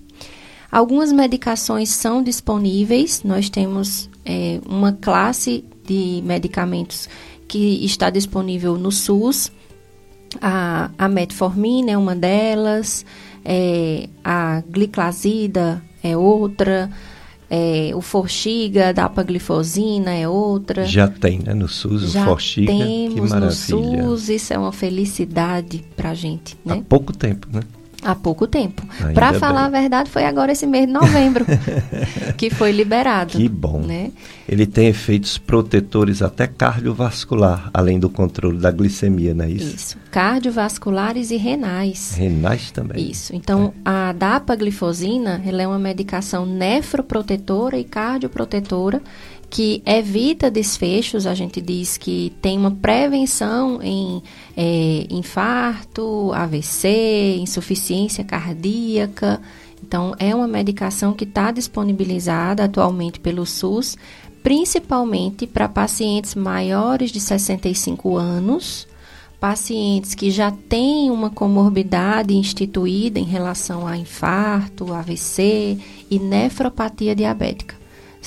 [0.70, 7.08] Algumas medicações são disponíveis, nós temos é, uma classe de medicamentos
[7.46, 9.52] que está disponível no SUS.
[10.40, 13.06] A, a metformina é uma delas,
[13.48, 16.90] é, a gliclazida é outra,
[17.48, 20.84] é, o forxiga da apaglifosina é outra.
[20.84, 23.46] Já tem, né, no SUS Já o forxiga, temos que maravilha.
[23.46, 26.74] no SUS, isso é uma felicidade para a gente, né?
[26.74, 27.60] Há pouco tempo, né?
[28.06, 28.86] Há pouco tempo.
[29.12, 29.78] Para falar bem.
[29.78, 31.44] a verdade, foi agora esse mês de novembro
[32.38, 33.32] que foi liberado.
[33.32, 33.80] Que bom.
[33.80, 34.12] Né?
[34.48, 39.74] Ele tem efeitos protetores até cardiovascular, além do controle da glicemia, não é isso?
[39.74, 39.98] Isso.
[40.12, 42.14] Cardiovasculares e renais.
[42.16, 43.10] Renais também.
[43.10, 43.34] Isso.
[43.34, 43.90] Então, é.
[43.90, 49.02] a dapaglifosina, ela é uma medicação nefroprotetora e cardioprotetora
[49.48, 51.26] que evita desfechos.
[51.26, 54.22] A gente diz que tem uma prevenção em
[54.56, 59.40] é, infarto, AVC, insuficiência cardíaca.
[59.82, 63.96] Então, é uma medicação que está disponibilizada atualmente pelo SUS,
[64.42, 68.88] principalmente para pacientes maiores de 65 anos,
[69.38, 75.78] pacientes que já têm uma comorbidade instituída em relação a infarto, AVC
[76.10, 77.75] e nefropatia diabética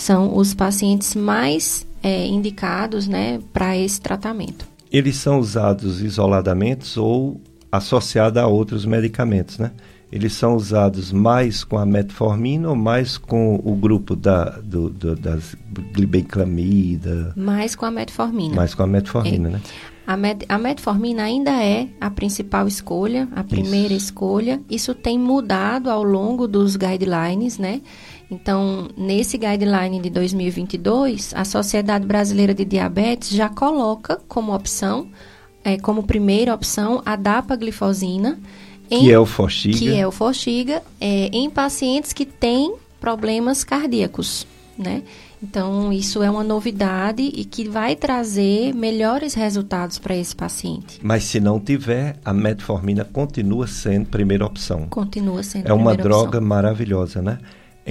[0.01, 4.67] são os pacientes mais é, indicados né, para esse tratamento.
[4.91, 7.39] Eles são usados isoladamente ou
[7.71, 9.71] associados a outros medicamentos, né?
[10.11, 15.15] Eles são usados mais com a metformina ou mais com o grupo da, do, do,
[15.15, 15.55] das
[15.93, 17.31] glibenclamida?
[17.35, 18.55] Mais com a metformina.
[18.55, 19.51] Mais com a metformina, é.
[19.51, 19.61] né?
[20.07, 24.05] A, met, a metformina ainda é a principal escolha, a primeira Isso.
[24.05, 24.59] escolha.
[24.67, 27.79] Isso tem mudado ao longo dos guidelines, né?
[28.31, 35.07] Então, nesse guideline de 2022, a Sociedade Brasileira de Diabetes já coloca como opção,
[35.63, 38.39] é, como primeira opção, a dapaglifosina.
[38.89, 39.77] Em, que é o Forxiga.
[39.77, 44.45] Que é o Forxiga, é, em pacientes que têm problemas cardíacos,
[44.77, 45.03] né?
[45.41, 50.99] Então, isso é uma novidade e que vai trazer melhores resultados para esse paciente.
[51.01, 54.87] Mas se não tiver, a metformina continua sendo primeira opção.
[54.89, 56.41] Continua sendo É uma droga opção.
[56.41, 57.39] maravilhosa, né?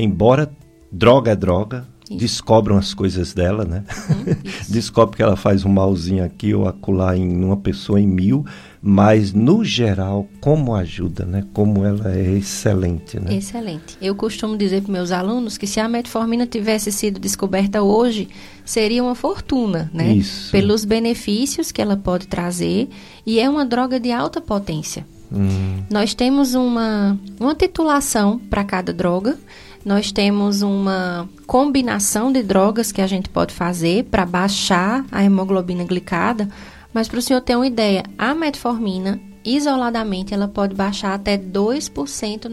[0.03, 0.51] Embora
[0.91, 2.19] droga é droga, isso.
[2.19, 3.85] descobram as coisas dela, né?
[4.09, 4.35] Uhum,
[4.69, 8.45] Descobre que ela faz um malzinho aqui ou acolá em uma pessoa em mil,
[8.81, 11.45] mas no geral, como ajuda, né?
[11.53, 13.35] Como ela é excelente, né?
[13.35, 13.97] Excelente.
[14.01, 18.29] Eu costumo dizer para meus alunos que se a metformina tivesse sido descoberta hoje,
[18.65, 20.15] seria uma fortuna, né?
[20.15, 20.51] Isso.
[20.51, 22.89] Pelos benefícios que ela pode trazer
[23.27, 25.07] e é uma droga de alta potência.
[25.31, 25.83] Hum.
[25.91, 29.39] Nós temos uma, uma titulação para cada droga
[29.85, 35.85] nós temos uma combinação de drogas que a gente pode fazer para baixar a hemoglobina
[35.85, 36.49] glicada,
[36.93, 42.49] mas para o senhor ter uma ideia, a metformina isoladamente ela pode baixar até 2%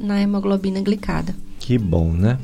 [0.00, 1.34] na hemoglobina glicada.
[1.58, 2.38] Que bom, né?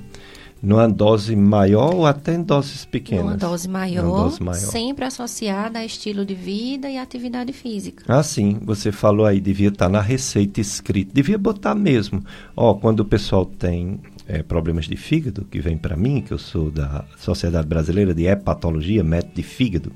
[0.62, 3.24] Numa dose maior ou até em doses pequenas?
[3.24, 4.54] Numa dose maior, Numa dose maior.
[4.54, 8.04] sempre associada a estilo de vida e atividade física.
[8.06, 8.60] Ah, sim.
[8.62, 11.10] Você falou aí, devia estar na receita escrita.
[11.12, 12.22] Devia botar mesmo.
[12.56, 16.38] Ó, quando o pessoal tem é, problemas de fígado, que vem para mim, que eu
[16.38, 19.92] sou da Sociedade Brasileira de Hepatologia, método de fígado,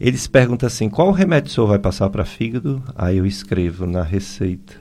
[0.00, 2.82] eles perguntam assim, qual remédio o senhor vai passar para fígado?
[2.96, 4.74] Aí eu escrevo na receita.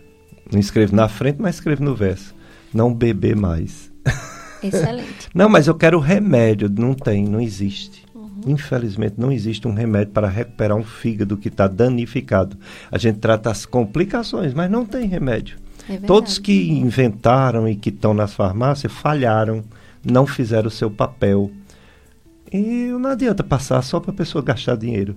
[0.51, 2.33] Não escrevo na frente, mas escrevo no verso.
[2.73, 3.91] Não beber mais.
[4.63, 5.29] Excelente.
[5.33, 6.69] não, mas eu quero remédio.
[6.69, 8.05] Não tem, não existe.
[8.13, 8.41] Uhum.
[8.47, 12.57] Infelizmente, não existe um remédio para recuperar um fígado que está danificado.
[12.91, 15.57] A gente trata as complicações, mas não tem remédio.
[15.89, 19.63] É Todos que inventaram e que estão nas farmácias falharam,
[20.03, 21.51] não fizeram o seu papel.
[22.51, 25.15] E não adianta passar só para a pessoa gastar dinheiro.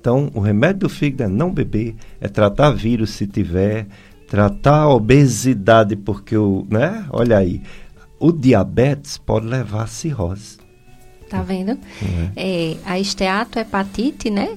[0.00, 3.86] Então, o remédio do fígado é não beber, é tratar vírus se tiver,
[4.28, 7.04] tratar a obesidade, porque o, né?
[7.10, 7.60] Olha aí,
[8.18, 10.58] o diabetes pode levar a cirrose.
[11.28, 11.72] Tá vendo?
[11.72, 12.30] Uhum.
[12.36, 14.56] É, a esteatohepatite, né?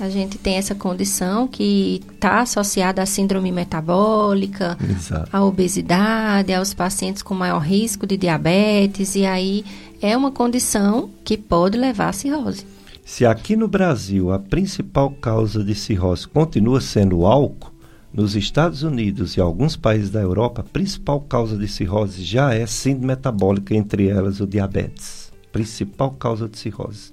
[0.00, 5.28] A gente tem essa condição que está associada à síndrome metabólica, Exato.
[5.32, 9.64] à obesidade, aos pacientes com maior risco de diabetes, e aí
[10.00, 12.64] é uma condição que pode levar à cirrose.
[13.04, 17.72] Se aqui no Brasil a principal causa de cirrose continua sendo o álcool,
[18.12, 22.66] nos Estados Unidos e alguns países da Europa, a principal causa de cirrose já é
[22.66, 25.30] síndrome metabólica, entre elas o diabetes.
[25.52, 27.12] Principal causa de cirrose.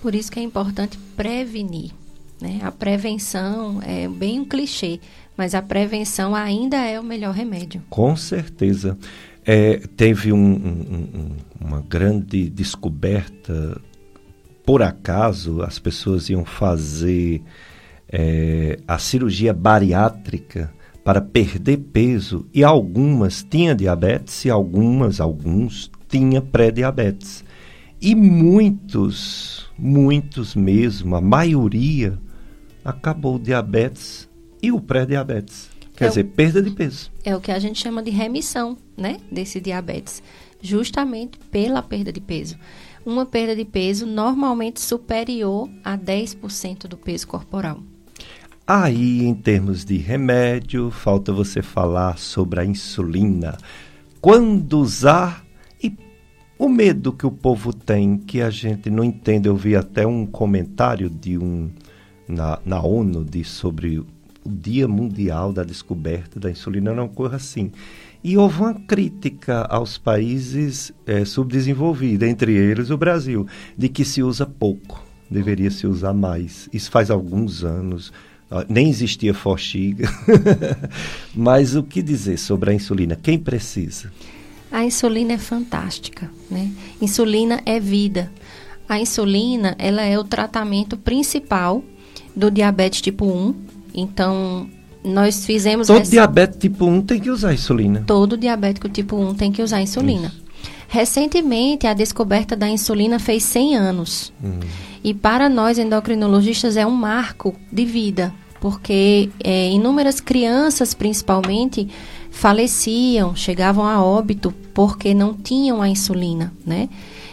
[0.00, 1.90] Por isso que é importante prevenir.
[2.40, 2.60] Né?
[2.62, 5.00] A prevenção é bem um clichê,
[5.36, 7.82] mas a prevenção ainda é o melhor remédio.
[7.90, 8.96] Com certeza.
[9.44, 13.80] É, teve um, um, uma grande descoberta.
[14.64, 17.42] Por acaso, as pessoas iam fazer
[18.10, 20.72] é, a cirurgia bariátrica
[21.04, 27.44] para perder peso e algumas tinham diabetes e algumas, alguns, tinham pré-diabetes.
[28.00, 32.18] E muitos, muitos mesmo, a maioria,
[32.84, 34.28] acabou o diabetes
[34.62, 35.70] e o pré-diabetes.
[35.96, 37.10] Quer é dizer, o, perda de peso.
[37.24, 40.22] É o que a gente chama de remissão, né, desse diabetes,
[40.60, 42.56] justamente pela perda de peso.
[43.04, 47.82] Uma perda de peso normalmente superior a 10% do peso corporal.
[48.70, 53.56] Aí, em termos de remédio, falta você falar sobre a insulina.
[54.20, 55.42] Quando usar
[55.82, 55.96] e
[56.58, 59.48] o medo que o povo tem, que a gente não entende.
[59.48, 61.70] Eu vi até um comentário de um
[62.28, 64.06] na, na ONU de, sobre o
[64.44, 67.72] Dia Mundial da Descoberta da Insulina não ocorra assim.
[68.22, 73.46] E houve uma crítica aos países é, subdesenvolvidos, entre eles o Brasil,
[73.78, 76.68] de que se usa pouco, deveria se usar mais.
[76.70, 78.12] Isso faz alguns anos,
[78.68, 80.08] nem existia forxiga.
[81.34, 83.16] Mas o que dizer sobre a insulina?
[83.16, 84.10] Quem precisa?
[84.70, 86.70] A insulina é fantástica, né?
[87.00, 88.30] Insulina é vida.
[88.88, 91.82] A insulina, ela é o tratamento principal
[92.34, 93.54] do diabetes tipo 1.
[93.94, 94.68] Então,
[95.04, 95.86] nós fizemos...
[95.86, 96.10] Todo essa...
[96.10, 98.04] diabetes tipo 1 tem que usar insulina.
[98.06, 100.28] Todo diabético tipo 1 tem que usar insulina.
[100.28, 100.47] Isso.
[100.88, 104.32] Recentemente, a descoberta da insulina fez 100 anos.
[104.42, 104.58] Hum.
[105.04, 111.88] E para nós endocrinologistas é um marco de vida, porque é, inúmeras crianças, principalmente,
[112.30, 116.88] faleciam, chegavam a óbito porque não tinham a insulina, né?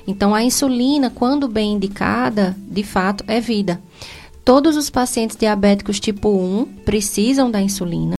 [0.05, 3.81] Então, a insulina, quando bem indicada, de fato, é vida.
[4.43, 8.15] Todos os pacientes diabéticos tipo 1 precisam da insulina.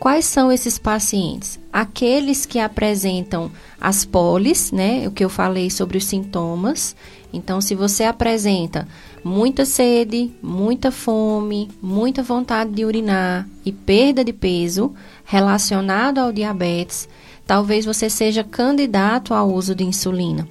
[0.00, 1.60] Quais são esses pacientes?
[1.70, 5.06] Aqueles que apresentam as polis, né?
[5.06, 6.96] O que eu falei sobre os sintomas.
[7.30, 8.88] Então, se você apresenta
[9.22, 17.06] muita sede, muita fome, muita vontade de urinar e perda de peso relacionado ao diabetes,
[17.46, 20.48] talvez você seja candidato ao uso de insulina.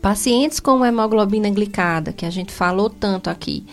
[0.00, 3.66] Pacientes com hemoglobina glicada, que a gente falou tanto aqui,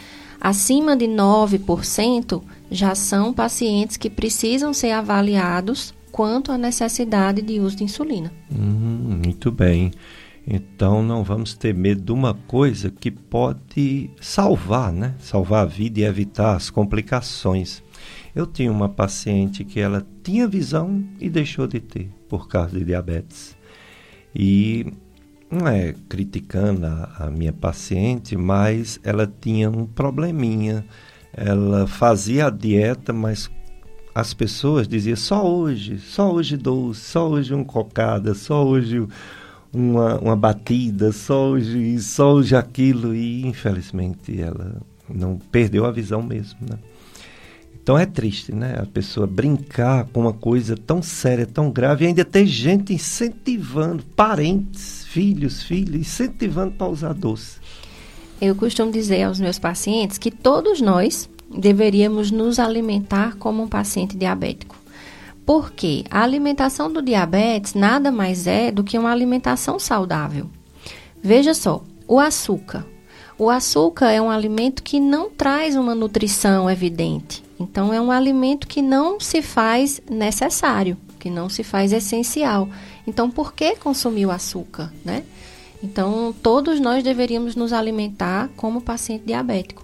[0.44, 7.78] acima de 9%, já são pacientes que precisam ser avaliados quanto à necessidade de uso
[7.78, 8.32] de insulina.
[8.52, 9.91] Hum, muito bem.
[10.46, 15.16] Então não vamos ter medo de uma coisa que pode salvar, né?
[15.20, 17.82] Salvar a vida e evitar as complicações.
[18.36, 22.84] Eu tinha uma paciente que ela tinha visão e deixou de ter por causa de
[22.84, 23.56] diabetes.
[24.36, 24.91] E
[25.54, 30.86] não é criticando a, a minha paciente, mas ela tinha um probleminha.
[31.32, 33.49] Ela fazia a dieta, mas
[34.14, 39.08] as pessoas diziam só hoje, só hoje doce, só hoje um cocada, só hoje
[39.74, 43.16] uma, uma batida, só hoje só hoje aquilo.
[43.16, 46.78] E infelizmente ela não perdeu a visão mesmo, né?
[47.84, 48.78] Então é triste, né?
[48.82, 54.06] A pessoa brincar com uma coisa tão séria, tão grave, e ainda ter gente incentivando,
[54.16, 57.58] parentes, filhos, filhos, incentivando para usar doce.
[58.40, 64.16] Eu costumo dizer aos meus pacientes que todos nós deveríamos nos alimentar como um paciente
[64.16, 64.78] diabético.
[65.46, 70.50] Porque a alimentação do diabetes nada mais é do que uma alimentação saudável.
[71.22, 72.86] Veja só, o açúcar.
[73.38, 77.44] O açúcar é um alimento que não traz uma nutrição evidente.
[77.64, 82.70] Então, é um alimento que não se faz necessário, que não se faz essencial.
[83.07, 85.24] Então, por que consumir o açúcar, né?
[85.82, 89.84] Então, todos nós deveríamos nos alimentar como paciente diabético.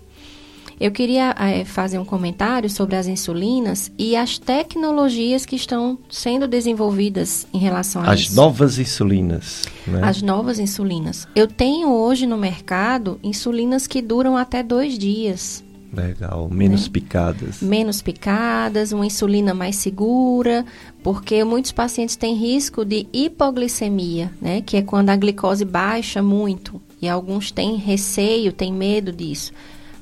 [0.79, 6.47] Eu queria é, fazer um comentário sobre as insulinas e as tecnologias que estão sendo
[6.47, 8.29] desenvolvidas em relação a as isso.
[8.29, 9.63] As novas insulinas.
[9.85, 9.99] Né?
[10.01, 11.27] As novas insulinas.
[11.35, 15.61] Eu tenho hoje no mercado insulinas que duram até dois dias.
[15.91, 16.89] Legal, menos né?
[16.91, 17.61] picadas.
[17.61, 20.65] Menos picadas, uma insulina mais segura,
[21.03, 24.61] porque muitos pacientes têm risco de hipoglicemia, né?
[24.61, 26.81] Que é quando a glicose baixa muito.
[27.01, 29.51] E alguns têm receio, têm medo disso.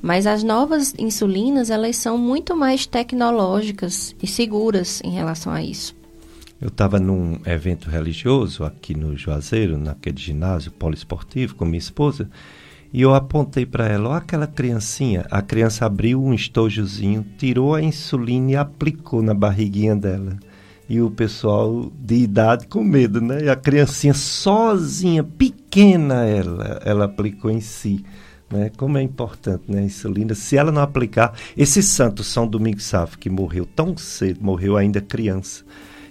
[0.02, 5.96] Mas as novas insulinas, elas são muito mais tecnológicas e seguras em relação a isso.
[6.60, 12.28] Eu estava num evento religioso aqui no Juazeiro, naquele ginásio poliesportivo, com minha esposa,
[12.92, 15.26] e eu apontei para ela, ó aquela criancinha.
[15.30, 20.38] A criança abriu um estojozinho, tirou a insulina e aplicou na barriguinha dela.
[20.88, 23.44] E o pessoal de idade com medo, né?
[23.44, 28.02] E a criancinha sozinha, pequena ela, ela aplicou em si.
[28.50, 28.70] Né?
[28.74, 30.34] Como é importante né, a insulina.
[30.34, 35.00] Se ela não aplicar, esse santo São Domingos Safo, que morreu tão cedo, morreu ainda
[35.02, 35.62] criança,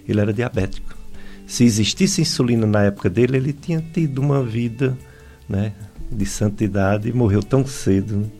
[0.06, 0.96] ele era diabético.
[1.44, 4.96] Se existisse insulina na época dele, ele tinha tido uma vida
[5.48, 5.72] né,
[6.10, 8.30] de santidade e morreu tão cedo.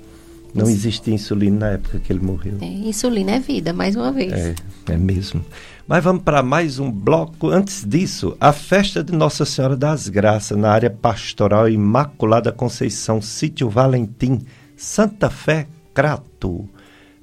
[0.55, 0.73] Não Isso.
[0.73, 2.57] existia insulina na época que ele morreu.
[2.61, 4.33] É, insulina é vida, mais uma vez.
[4.33, 4.55] É,
[4.89, 5.45] é mesmo.
[5.87, 7.49] Mas vamos para mais um bloco.
[7.49, 13.69] Antes disso, a festa de Nossa Senhora das Graças na área pastoral Imaculada Conceição, sítio
[13.69, 14.41] Valentim,
[14.77, 16.69] Santa Fé, Crato.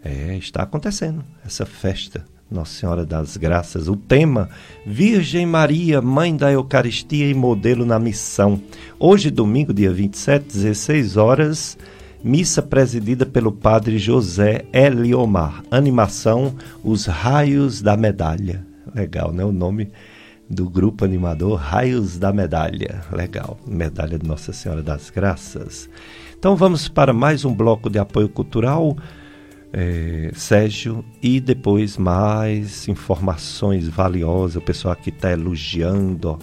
[0.03, 2.25] É, está acontecendo essa festa.
[2.55, 3.87] Nossa Senhora das Graças.
[3.87, 4.49] O tema:
[4.85, 8.59] Virgem Maria, Mãe da Eucaristia e modelo na missão.
[8.97, 11.77] Hoje, domingo, dia 27, 16 horas,
[12.23, 15.63] missa presidida pelo padre José Eliomar.
[15.69, 18.65] Animação: Os Raios da Medalha.
[18.95, 19.43] Legal, né?
[19.43, 19.91] O nome
[20.49, 23.01] do grupo animador Raios da Medalha.
[23.11, 23.59] Legal.
[23.67, 25.89] Medalha de Nossa Senhora das Graças.
[26.39, 28.95] Então vamos para mais um bloco de apoio cultural
[29.73, 34.55] é, Sérgio, e depois mais informações valiosas.
[34.57, 36.37] O pessoal aqui está elogiando.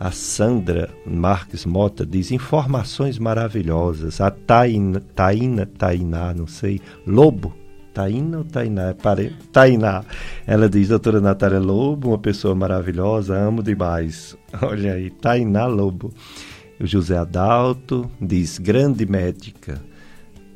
[0.00, 4.20] A Sandra Marques Mota diz informações maravilhosas.
[4.20, 7.54] A Taina, Taina, Tainá, não sei, Lobo,
[7.92, 8.88] Taina ou Tainá?
[8.88, 9.36] É pare...
[9.52, 10.04] Tainá.
[10.46, 14.36] Ela diz, doutora Natália Lobo, uma pessoa maravilhosa, amo demais.
[14.62, 16.12] Olha aí, Tainá Lobo.
[16.80, 19.80] O José Adalto diz, grande médica.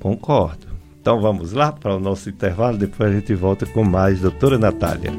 [0.00, 0.75] Concordo.
[1.06, 5.12] Então vamos lá para o nosso intervalo, depois a gente volta com mais, doutora Natália.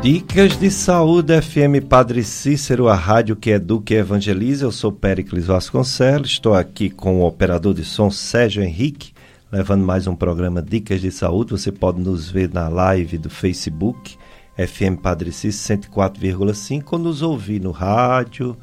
[0.00, 4.66] Dicas de Saúde FM Padre Cícero, a rádio que educa e evangeliza.
[4.66, 9.12] Eu sou Péricles Vasconcelos, estou aqui com o operador de som Sérgio Henrique,
[9.50, 11.50] levando mais um programa Dicas de Saúde.
[11.50, 14.16] Você pode nos ver na live do Facebook,
[14.56, 18.56] FM Padre Cícero 104,5, ou nos ouvir no rádio,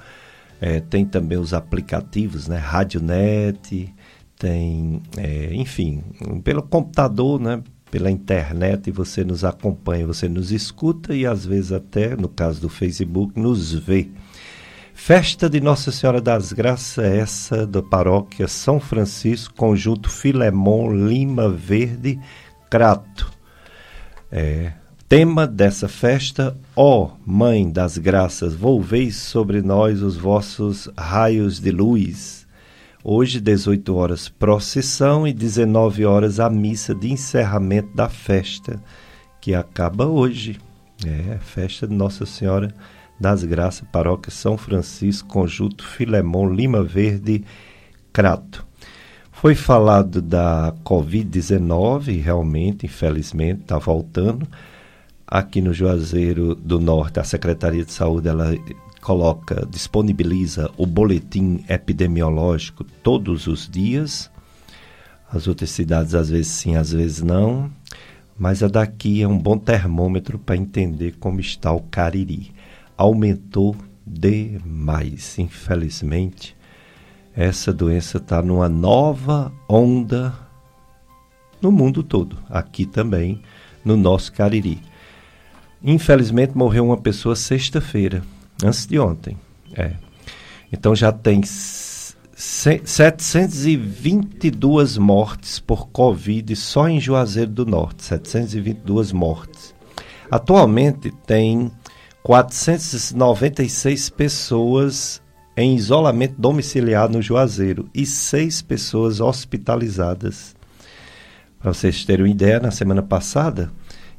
[0.62, 2.58] é, tem também os aplicativos, né?
[2.58, 3.94] Radionet,
[4.38, 6.04] tem, é, enfim,
[6.44, 7.62] pelo computador, né?
[7.92, 12.70] Pela internet você nos acompanha, você nos escuta e às vezes até, no caso do
[12.70, 14.10] Facebook, nos vê.
[14.94, 22.20] Festa de Nossa Senhora das Graças, essa da paróquia São Francisco, conjunto Filemon Lima Verde
[22.70, 23.32] Crato.
[24.32, 24.74] É,
[25.10, 32.46] Tema dessa festa, ó Mãe das Graças, volveis sobre nós os vossos raios de luz.
[33.04, 38.80] Hoje, 18 horas, procissão e 19 horas, a missa de encerramento da festa,
[39.42, 40.60] que acaba hoje.
[41.04, 42.72] É, festa de Nossa Senhora
[43.20, 47.44] das Graças, paróquia São Francisco, conjunto Filemon Lima Verde,
[48.14, 48.64] Crato.
[49.32, 54.48] Foi falado da Covid-19, realmente, infelizmente, está voltando
[55.32, 58.48] Aqui no Juazeiro do Norte, a Secretaria de Saúde ela
[59.00, 64.32] coloca, disponibiliza o boletim epidemiológico todos os dias.
[65.32, 67.70] As outras cidades às vezes sim, às vezes não.
[68.40, 72.52] Mas a daqui é um bom termômetro para entender como está o Cariri.
[72.98, 76.58] Aumentou demais, infelizmente.
[77.36, 80.34] Essa doença está numa nova onda
[81.62, 83.44] no mundo todo, aqui também
[83.86, 84.89] no nosso Cariri.
[85.84, 88.24] Infelizmente morreu uma pessoa sexta-feira,
[88.64, 89.36] antes de ontem.
[89.74, 89.94] É.
[90.72, 91.42] Então já tem
[92.36, 98.04] 722 mortes por Covid só em Juazeiro do Norte.
[98.04, 99.74] 722 mortes.
[100.30, 101.72] Atualmente tem
[102.24, 105.22] 496 pessoas
[105.58, 110.56] em isolamento domiciliar no Juazeiro e seis pessoas hospitalizadas.
[111.60, 113.70] Para vocês terem uma ideia, na semana passada,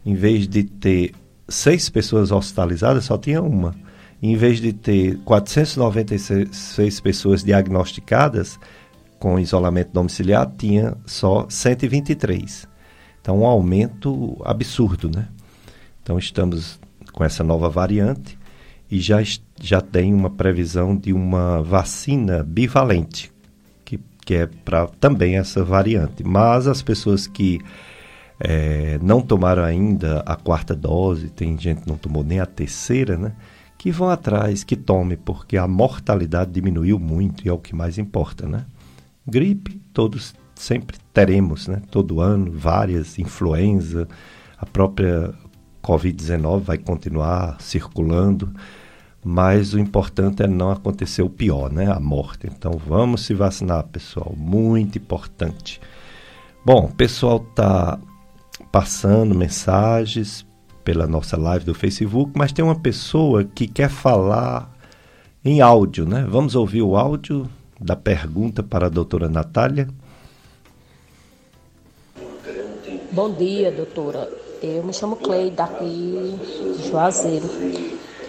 [0.04, 1.14] em vez de ter
[1.50, 3.74] seis pessoas hospitalizadas, só tinha uma.
[4.22, 8.58] Em vez de ter 496 pessoas diagnosticadas
[9.18, 12.68] com isolamento domiciliar, tinha só 123.
[13.20, 15.28] Então, um aumento absurdo, né?
[16.02, 16.78] Então, estamos
[17.12, 18.38] com essa nova variante
[18.90, 19.18] e já,
[19.60, 23.30] já tem uma previsão de uma vacina bivalente,
[23.84, 26.24] que, que é para também essa variante.
[26.24, 27.60] Mas as pessoas que
[28.40, 33.18] é, não tomaram ainda a quarta dose, tem gente que não tomou nem a terceira,
[33.18, 33.34] né?
[33.76, 37.98] Que vão atrás, que tome, porque a mortalidade diminuiu muito e é o que mais
[37.98, 38.64] importa, né?
[39.26, 41.82] Gripe, todos sempre teremos, né?
[41.90, 44.08] Todo ano, várias, influenza,
[44.58, 45.34] a própria
[45.82, 48.50] Covid-19 vai continuar circulando,
[49.22, 51.92] mas o importante é não acontecer o pior, né?
[51.92, 52.46] A morte.
[52.46, 55.78] Então vamos se vacinar, pessoal, muito importante.
[56.64, 57.98] Bom, o pessoal está
[58.70, 60.46] passando mensagens
[60.84, 64.74] pela nossa live do Facebook, mas tem uma pessoa que quer falar
[65.44, 66.26] em áudio, né?
[66.28, 67.48] Vamos ouvir o áudio
[67.80, 69.88] da pergunta para a doutora Natália.
[73.12, 74.28] Bom dia, doutora.
[74.62, 76.38] Eu me chamo Cleide, daqui
[76.76, 77.48] de Juazeiro.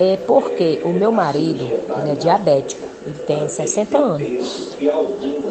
[0.03, 4.75] É porque o meu marido, ele é diabético, ele tem 60 anos.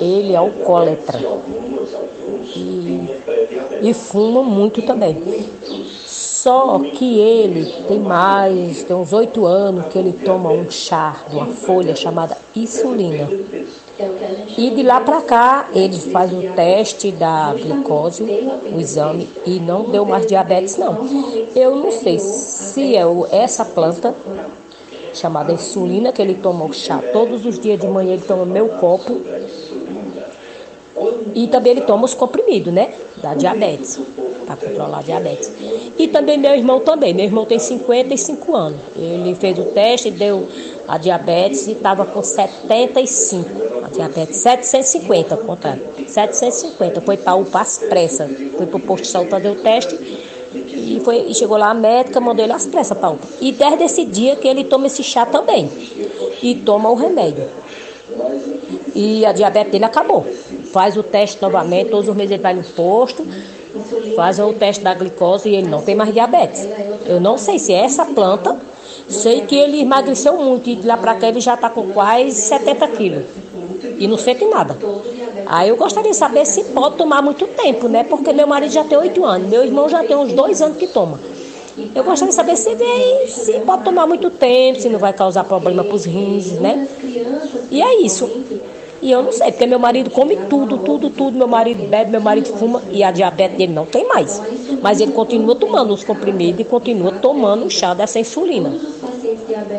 [0.01, 1.21] Ele é alcoólatra.
[2.57, 2.91] E
[3.83, 5.23] e fuma muito também.
[6.07, 11.37] Só que ele tem mais, tem uns oito anos que ele toma um chá de
[11.37, 13.29] uma folha chamada insulina.
[14.57, 19.85] E de lá para cá ele faz o teste da glicose, o exame, e não
[19.85, 20.99] deu mais diabetes não.
[21.55, 24.15] Eu não sei se é essa planta
[25.15, 28.69] chamada insulina que ele toma o chá todos os dias de manhã ele toma meu
[28.69, 29.21] copo
[31.35, 32.93] e também ele toma os comprimidos, né?
[33.23, 34.01] Da diabetes,
[34.47, 35.51] para controlar a diabetes.
[35.99, 37.15] E também meu irmão também.
[37.15, 38.81] Meu irmão tem 55 anos.
[38.97, 40.49] Ele fez o teste, deu
[40.89, 43.49] a diabetes e estava com 75.
[43.85, 45.83] A diabetes 750, ao contrário.
[46.07, 47.01] 750.
[47.01, 48.29] Foi para o Passo Pressa.
[48.57, 49.95] Foi para o posto de saúde fazer o teste.
[50.53, 53.29] E, foi, e chegou lá a médica, mandou ele às pressas para UPA.
[53.41, 55.71] E desde esse dia que ele toma esse chá também.
[56.43, 57.47] E toma o remédio.
[58.95, 60.27] E a diabetes dele acabou.
[60.73, 63.27] Faz o teste novamente, todos os meses ele vai no posto,
[64.15, 66.67] faz o teste da glicose e ele não tem mais diabetes.
[67.07, 68.57] Eu não sei se é essa planta
[69.11, 72.31] Sei que ele emagreceu muito e de lá para cá ele já está com quase
[72.31, 73.25] 70 quilos.
[73.99, 74.79] E não sente nada.
[75.47, 78.05] Aí eu gostaria de saber se pode tomar muito tempo, né?
[78.05, 80.87] Porque meu marido já tem 8 anos, meu irmão já tem uns 2 anos que
[80.87, 81.19] toma.
[81.95, 85.45] Eu gostaria de saber se, vem, se pode tomar muito tempo, se não vai causar
[85.45, 86.87] problema para os rins, né?
[87.71, 88.31] E é isso.
[89.03, 91.37] E eu não sei, porque meu marido come tudo, tudo, tudo.
[91.37, 94.43] Meu marido bebe, meu marido fuma e a diabetes dele não tem mais.
[94.83, 98.73] Mas ele continua tomando os comprimidos e continua tomando o chá dessa insulina.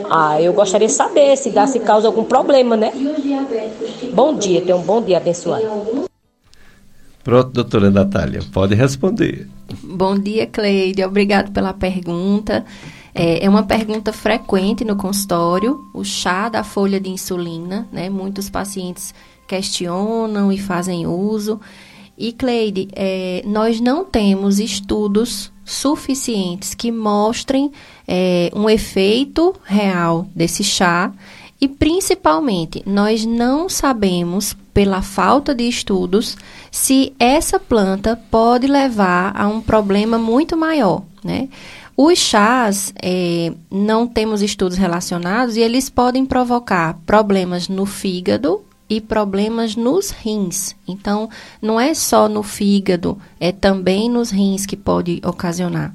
[0.10, 2.92] Ah, eu gostaria de saber se dá se causa algum problema, né?
[4.14, 6.10] Bom dia, tenha um bom dia abençoado.
[7.24, 9.48] Pronto, doutora Natália, pode responder.
[9.84, 11.04] Bom dia, Cleide.
[11.04, 12.66] Obrigado pela pergunta.
[13.14, 18.10] É, é, uma pergunta frequente no consultório, o chá da folha de insulina, né?
[18.10, 19.14] Muitos pacientes
[19.48, 21.60] questionam e fazem uso.
[22.18, 27.72] E, Cleide, é, nós não temos estudos suficientes que mostrem
[28.08, 31.12] é, um efeito real desse chá
[31.60, 36.38] e, principalmente, nós não sabemos, pela falta de estudos,
[36.72, 41.50] se essa planta pode levar a um problema muito maior, né?
[42.04, 49.00] Os chás, é, não temos estudos relacionados e eles podem provocar problemas no fígado e
[49.00, 50.76] problemas nos rins.
[50.88, 51.30] Então,
[51.62, 55.94] não é só no fígado, é também nos rins que pode ocasionar.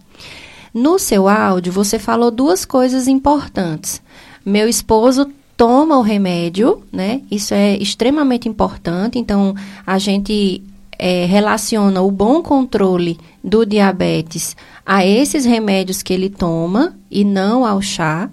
[0.72, 4.00] No seu áudio, você falou duas coisas importantes.
[4.44, 7.20] Meu esposo toma o remédio, né?
[7.28, 9.18] Isso é extremamente importante.
[9.18, 10.62] Então, a gente
[10.98, 17.64] é, relaciona o bom controle do diabetes a esses remédios que ele toma e não
[17.64, 18.30] ao chá.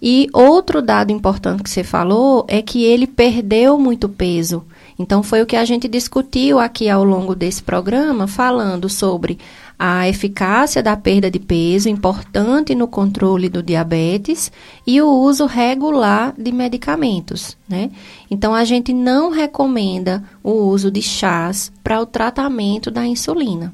[0.00, 4.64] E outro dado importante que você falou é que ele perdeu muito peso.
[4.98, 9.38] Então, foi o que a gente discutiu aqui ao longo desse programa, falando sobre
[9.78, 14.50] a eficácia da perda de peso, importante no controle do diabetes,
[14.86, 17.90] e o uso regular de medicamentos, né?
[18.30, 23.72] Então, a gente não recomenda o uso de chás para o tratamento da insulina.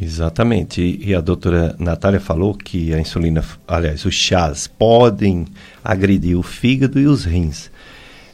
[0.00, 0.98] Exatamente.
[1.00, 5.46] E a doutora Natália falou que a insulina, aliás, os chás podem
[5.84, 7.70] agredir o fígado e os rins.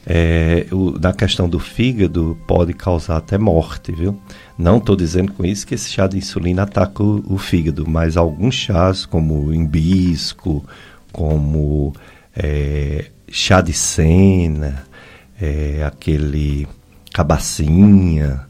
[0.05, 4.19] É, o, na questão do fígado, pode causar até morte, viu?
[4.57, 8.17] Não estou dizendo com isso que esse chá de insulina ataca o, o fígado, mas
[8.17, 10.65] alguns chás, como embisco,
[11.11, 11.93] como
[12.35, 14.85] é, chá de cena,
[15.39, 16.67] é, aquele
[17.13, 18.47] cabacinha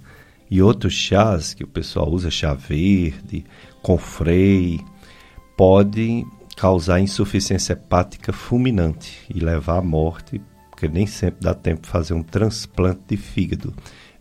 [0.49, 3.45] e outros chás que o pessoal usa, chá verde,
[3.81, 4.79] confrei,
[5.57, 6.25] pode
[6.55, 10.41] causar insuficiência hepática fulminante e levar à morte,
[10.81, 13.71] porque nem sempre dá tempo de fazer um transplante de fígado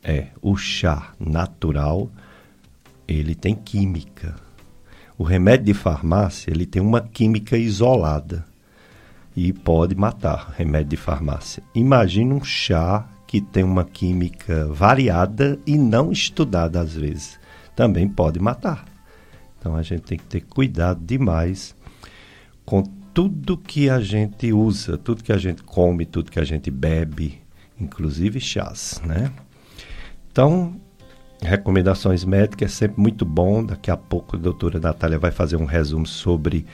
[0.03, 2.11] é o chá natural,
[3.09, 4.37] ele tem química.
[5.17, 8.45] O remédio de farmácia, ele tem uma química isolada
[9.35, 11.63] e pode matar, remédio de farmácia.
[11.75, 17.41] Imagina um chá que tem uma química variada e não estudada às vezes.
[17.75, 18.85] Também pode matar.
[19.59, 21.75] Então a gente tem que ter cuidado demais
[22.67, 22.83] com
[23.13, 27.41] tudo que a gente usa, tudo que a gente come, tudo que a gente bebe,
[27.81, 29.31] inclusive chás, né?
[30.31, 30.77] Então,
[31.43, 33.65] recomendações médicas é sempre muito bom.
[33.65, 36.65] Daqui a pouco a doutora Natália vai fazer um resumo sobre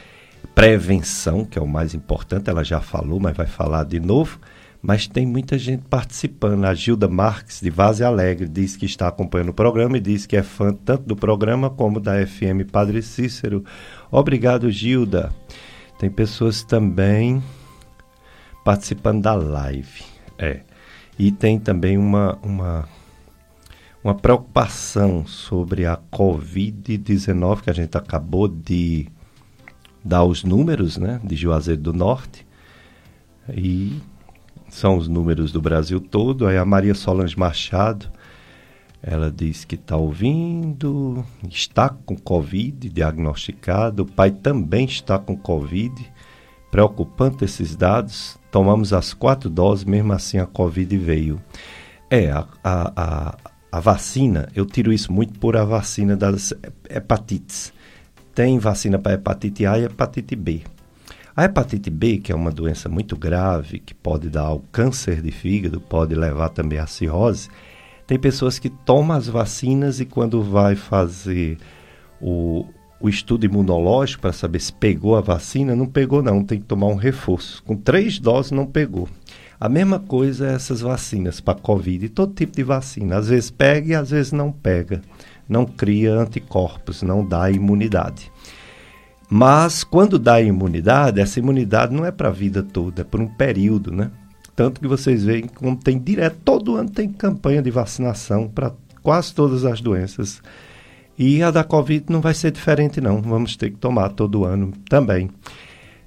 [0.55, 2.51] prevenção, que é o mais importante.
[2.51, 4.39] Ela já falou, mas vai falar de novo.
[4.83, 6.65] Mas tem muita gente participando.
[6.65, 10.37] A Gilda Marques, de Vaze Alegre, diz que está acompanhando o programa e diz que
[10.37, 13.65] é fã tanto do programa como da FM Padre Cícero.
[14.11, 15.33] Obrigado, Gilda.
[15.99, 17.43] Tem pessoas também
[18.65, 20.03] participando da live.
[20.39, 20.61] É.
[21.19, 22.89] E tem também uma, uma
[24.07, 29.09] uma preocupação sobre a Covid-19, que a gente acabou de
[30.05, 32.47] dar os números né, de Juazeiro do Norte,
[33.53, 34.01] e
[34.69, 36.47] são os números do Brasil todo.
[36.47, 38.09] Aí a Maria Solange Machado,
[39.03, 46.13] ela diz que está ouvindo, está com Covid diagnosticado, o pai também está com Covid.
[46.71, 48.39] Preocupante esses dados.
[48.51, 51.41] Tomamos as quatro doses, mesmo assim a Covid veio.
[52.11, 53.37] É, a, a, a
[53.77, 56.55] a vacina, eu tiro isso muito por a vacina das
[56.89, 57.75] hepatites.
[58.35, 60.63] Tem vacina para hepatite A e hepatite B.
[61.37, 65.31] A hepatite B, que é uma doença muito grave, que pode dar ao câncer de
[65.31, 67.51] fígado, pode levar também à cirrose,
[68.07, 71.59] tem pessoas que tomam as vacinas e quando vai fazer
[72.21, 72.67] o,
[73.01, 76.87] o estudo imunológico para saber se pegou a vacina, não pegou não, tem que tomar
[76.87, 77.63] um reforço.
[77.65, 79.09] Com três doses não pegou.
[79.59, 83.17] A mesma coisa é essas vacinas para Covid e todo tipo de vacina.
[83.17, 85.01] Às vezes pega e às vezes não pega.
[85.49, 88.31] Não cria anticorpos, não dá imunidade.
[89.29, 93.27] Mas quando dá imunidade, essa imunidade não é para a vida toda, é por um
[93.27, 94.11] período, né?
[94.57, 99.35] Tanto que vocês veem como tem direto, todo ano tem campanha de vacinação para quase
[99.35, 100.43] todas as doenças.
[101.19, 103.21] E a da Covid não vai ser diferente, não.
[103.21, 105.31] Vamos ter que tomar todo ano também.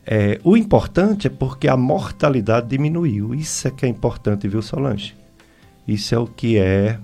[0.05, 3.35] É, o importante é porque a mortalidade diminuiu.
[3.35, 5.15] Isso é que é importante, viu, Solange?
[5.87, 6.99] Isso é o que é,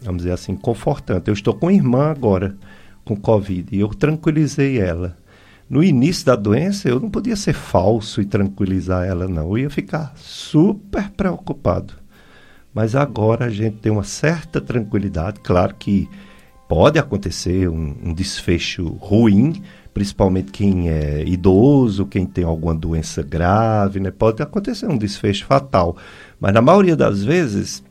[0.00, 1.28] vamos dizer assim, confortante.
[1.28, 2.56] Eu estou com irmã agora
[3.04, 5.16] com Covid e eu tranquilizei ela.
[5.68, 9.50] No início da doença, eu não podia ser falso e tranquilizar ela, não.
[9.50, 11.94] Eu ia ficar super preocupado.
[12.72, 15.40] Mas agora a gente tem uma certa tranquilidade.
[15.40, 16.08] Claro que
[16.68, 19.62] pode acontecer um, um desfecho ruim,
[19.94, 24.10] principalmente quem é idoso, quem tem alguma doença grave, né?
[24.10, 25.96] Pode acontecer um desfecho fatal.
[26.40, 27.82] Mas na maioria das vezes,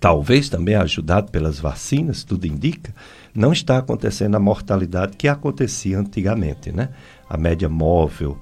[0.00, 2.92] talvez também ajudado pelas vacinas, tudo indica,
[3.34, 6.90] não está acontecendo a mortalidade que acontecia antigamente, né?
[7.28, 8.38] A média móvel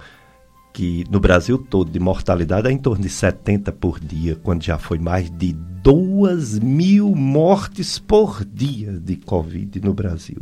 [0.73, 4.79] que no Brasil todo de mortalidade é em torno de 70 por dia, quando já
[4.79, 10.41] foi mais de 2 mil mortes por dia de Covid no Brasil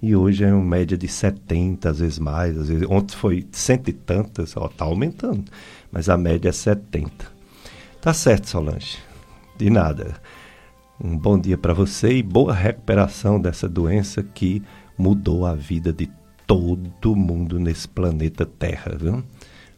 [0.00, 3.88] e hoje é uma média de 70, às vezes mais, às vezes ontem foi cento
[3.88, 5.44] e tantas, ó, tá aumentando,
[5.90, 7.10] mas a média é 70.
[8.00, 8.98] Tá certo, Solange.
[9.56, 10.14] De nada.
[11.00, 14.60] Um bom dia para você e boa recuperação dessa doença que
[14.98, 16.10] mudou a vida de
[16.44, 19.22] todo mundo nesse planeta Terra, viu?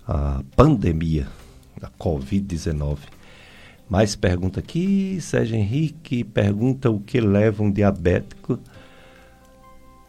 [0.09, 1.27] A pandemia
[1.79, 3.01] da Covid-19.
[3.87, 8.59] Mais pergunta aqui, Sérgio Henrique pergunta o que leva um diabético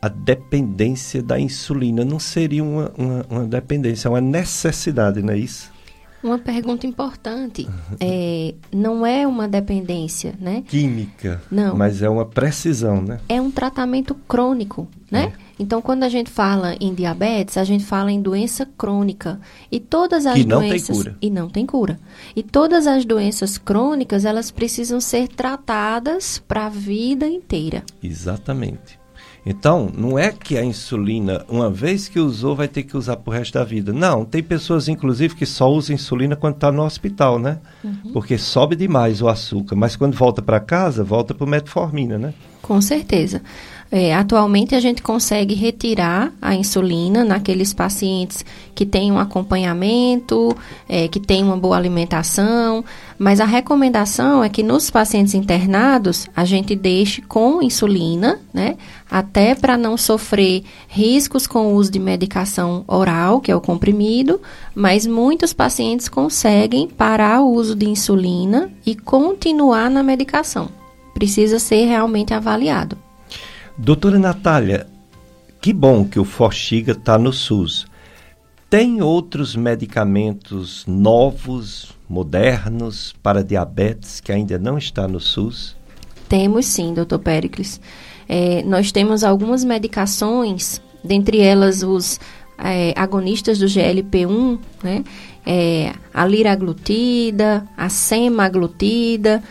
[0.01, 2.03] a dependência da insulina.
[2.03, 5.70] Não seria uma, uma, uma dependência, é uma necessidade, não é isso?
[6.23, 7.67] Uma pergunta importante.
[7.99, 10.63] É, não é uma dependência, né?
[10.67, 11.41] Química.
[11.49, 11.75] Não.
[11.75, 13.19] Mas é uma precisão, né?
[13.27, 15.33] É um tratamento crônico, né?
[15.37, 15.51] É.
[15.61, 19.39] Então, quando a gente fala em diabetes, a gente fala em doença crônica.
[19.71, 20.87] E todas as que não doenças.
[20.87, 21.17] Tem cura.
[21.21, 21.99] E não tem cura.
[22.35, 27.83] E todas as doenças crônicas, elas precisam ser tratadas para a vida inteira.
[28.01, 29.00] Exatamente.
[29.45, 33.33] Então, não é que a insulina, uma vez que usou, vai ter que usar pro
[33.33, 33.91] resto da vida.
[33.91, 37.57] Não, tem pessoas, inclusive, que só usam insulina quando está no hospital, né?
[37.83, 38.11] Uhum.
[38.13, 39.75] Porque sobe demais o açúcar.
[39.75, 42.33] Mas quando volta para casa, volta para metformina, né?
[42.61, 43.41] Com certeza.
[43.93, 50.55] É, atualmente a gente consegue retirar a insulina naqueles pacientes que têm um acompanhamento,
[50.87, 52.85] é, que têm uma boa alimentação,
[53.19, 58.77] mas a recomendação é que nos pacientes internados a gente deixe com insulina, né?
[59.09, 64.39] Até para não sofrer riscos com o uso de medicação oral, que é o comprimido,
[64.73, 70.69] mas muitos pacientes conseguem parar o uso de insulina e continuar na medicação.
[71.13, 72.97] Precisa ser realmente avaliado.
[73.77, 74.85] Doutora Natália,
[75.61, 77.87] que bom que o Forxiga está no SUS.
[78.69, 85.75] Tem outros medicamentos novos, modernos, para diabetes que ainda não está no SUS?
[86.27, 87.81] Temos sim, doutor Pericles.
[88.27, 92.19] É, nós temos algumas medicações, dentre elas os
[92.57, 95.03] é, agonistas do GLP-1, né?
[95.45, 99.41] É, a liraglutida, a semaglutida,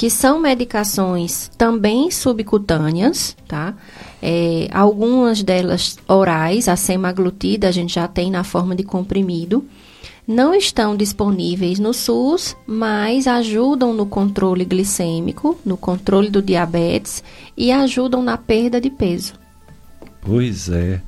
[0.00, 3.74] que são medicações também subcutâneas, tá?
[4.22, 9.62] É, algumas delas orais, a semaglutida a gente já tem na forma de comprimido.
[10.26, 17.22] Não estão disponíveis no SUS, mas ajudam no controle glicêmico, no controle do diabetes
[17.54, 19.34] e ajudam na perda de peso.
[20.22, 21.02] Pois é.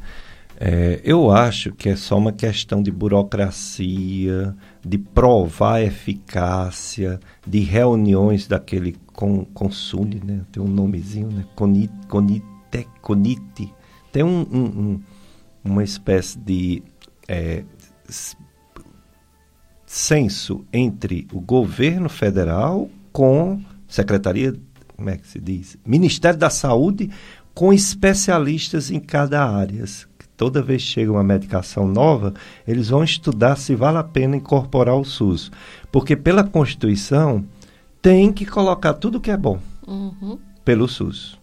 [0.60, 4.54] É, eu acho que é só uma questão de burocracia,
[4.84, 10.42] de provar a eficácia, de reuniões daquele con, consune, né?
[10.50, 11.44] Tem um nomezinho, né?
[11.54, 12.44] Conite, conite,
[13.00, 13.72] conite.
[14.10, 15.00] Tem um, um, um,
[15.64, 16.82] uma espécie de
[17.28, 17.64] é,
[19.86, 24.54] censo entre o governo federal com Secretaria,
[24.96, 25.76] como é que se diz?
[25.84, 27.10] Ministério da Saúde
[27.54, 29.84] com especialistas em cada área
[30.36, 32.34] toda vez que chega uma medicação nova,
[32.66, 35.50] eles vão estudar se vale a pena incorporar o SUS.
[35.90, 37.44] Porque pela Constituição
[38.00, 40.38] tem que colocar tudo que é bom uhum.
[40.64, 41.38] pelo SUS.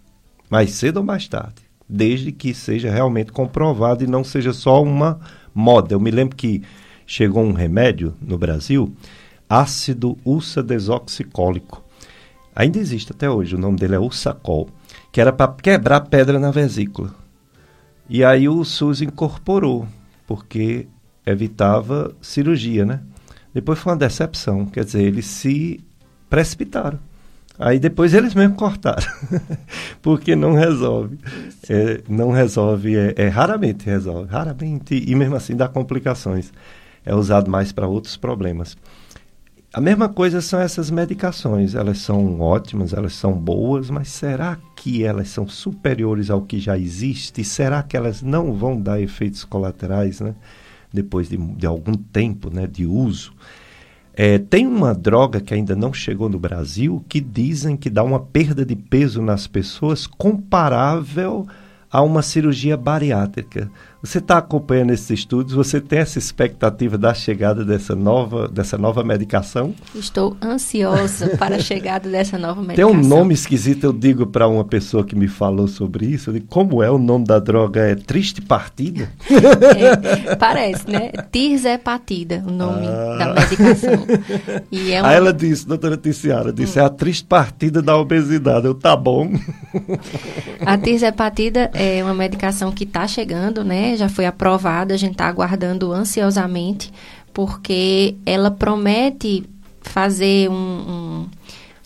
[0.49, 1.61] Mais cedo ou mais tarde.
[1.87, 5.19] Desde que seja realmente comprovado e não seja só uma
[5.53, 5.93] moda.
[5.93, 6.61] Eu me lembro que
[7.05, 8.93] chegou um remédio no Brasil,
[9.49, 11.83] ácido ursa-desoxicólico.
[12.55, 14.69] Ainda existe até hoje, o nome dele é Ursacol,
[15.11, 17.15] que era para quebrar pedra na vesícula.
[18.09, 19.87] E aí o SUS incorporou,
[20.25, 20.87] porque
[21.25, 23.01] evitava cirurgia, né?
[23.53, 25.79] Depois foi uma decepção, quer dizer, eles se
[26.29, 26.99] precipitaram.
[27.57, 29.05] Aí depois eles mesmos cortaram,
[30.01, 31.19] porque não resolve.
[31.69, 36.51] É, não resolve, é, é, raramente resolve, raramente, e mesmo assim dá complicações.
[37.05, 38.77] É usado mais para outros problemas.
[39.71, 45.03] A mesma coisa são essas medicações, elas são ótimas, elas são boas, mas será que
[45.03, 47.43] elas são superiores ao que já existe?
[47.43, 50.33] Será que elas não vão dar efeitos colaterais, né?
[50.91, 53.31] Depois de, de algum tempo né, de uso?
[54.11, 58.19] É, tem uma droga que ainda não chegou no Brasil que dizem que dá uma
[58.19, 61.47] perda de peso nas pessoas comparável
[61.91, 63.69] a uma cirurgia bariátrica.
[64.01, 65.53] Você está acompanhando esses estudos?
[65.53, 69.75] Você tem essa expectativa da chegada dessa nova, dessa nova medicação?
[69.93, 72.93] Estou ansiosa para a chegada dessa nova medicação.
[72.93, 76.31] Tem um nome esquisito, eu digo para uma pessoa que me falou sobre isso.
[76.31, 77.81] Digo, como é o nome da droga?
[77.81, 79.09] É Triste Partida?
[79.79, 81.11] É, parece, né?
[81.31, 83.17] Tirzepatida, o nome ah.
[83.17, 84.05] da medicação.
[84.71, 85.09] E é uma...
[85.09, 86.81] Aí ela disse, doutora Ticiara, disse, hum.
[86.81, 88.65] é a triste partida da obesidade.
[88.65, 89.31] Eu, tá bom.
[90.65, 93.88] A tirzepatida é uma medicação que está chegando, né?
[93.95, 96.91] Já foi aprovada, a gente está aguardando ansiosamente,
[97.33, 99.43] porque ela promete
[99.81, 101.27] fazer um, um,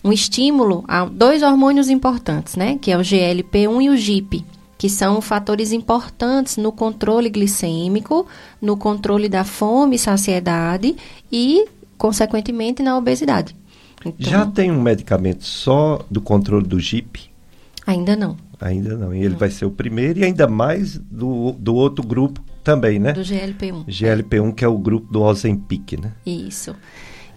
[0.04, 2.78] um, estímulo a dois hormônios importantes, né?
[2.80, 4.44] Que é o GLP-1 e o GIP,
[4.76, 8.26] que são fatores importantes no controle glicêmico,
[8.60, 10.96] no controle da fome e saciedade
[11.30, 13.56] e, consequentemente, na obesidade.
[14.04, 17.30] Então, Já tem um medicamento só do controle do GIP?
[17.86, 18.36] Ainda não.
[18.64, 19.14] Ainda não.
[19.14, 19.38] E ele não.
[19.38, 23.12] vai ser o primeiro e ainda mais do, do outro grupo também, né?
[23.12, 23.84] Do GLP-1.
[23.86, 26.12] GLP-1, que é o grupo do Ozempic, né?
[26.24, 26.74] Isso.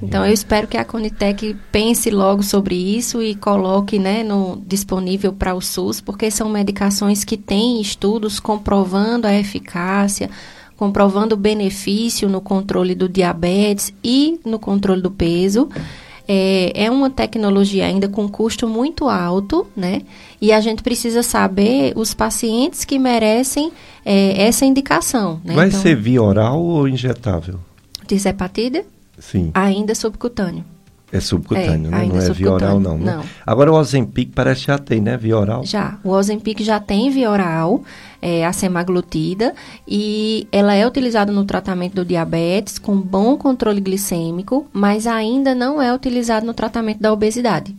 [0.01, 5.33] Então, eu espero que a Conitec pense logo sobre isso e coloque né, no, disponível
[5.33, 10.29] para o SUS, porque são medicações que têm estudos comprovando a eficácia,
[10.77, 15.67] comprovando o benefício no controle do diabetes e no controle do peso.
[15.75, 20.01] É, é uma tecnologia ainda com custo muito alto, né?
[20.41, 23.71] E a gente precisa saber os pacientes que merecem
[24.05, 25.39] é, essa indicação.
[25.43, 25.55] Né?
[25.55, 27.59] Vai então, ser via oral ou injetável?
[28.07, 28.83] Dishepatida?
[29.19, 29.51] Sim.
[29.53, 30.63] Ainda subcutâneo.
[31.11, 32.05] É subcutâneo, é, né?
[32.05, 33.15] Não é via oral, não, né?
[33.15, 33.23] Não.
[33.45, 35.15] Agora o Ozempic parece que já tem, né?
[35.15, 35.63] Via oral.
[35.63, 35.97] Já.
[36.03, 37.81] O Ozempic já tem via oral,
[38.21, 39.53] é, a semaglutida,
[39.87, 45.81] e ela é utilizada no tratamento do diabetes com bom controle glicêmico, mas ainda não
[45.81, 47.75] é utilizado no tratamento da obesidade.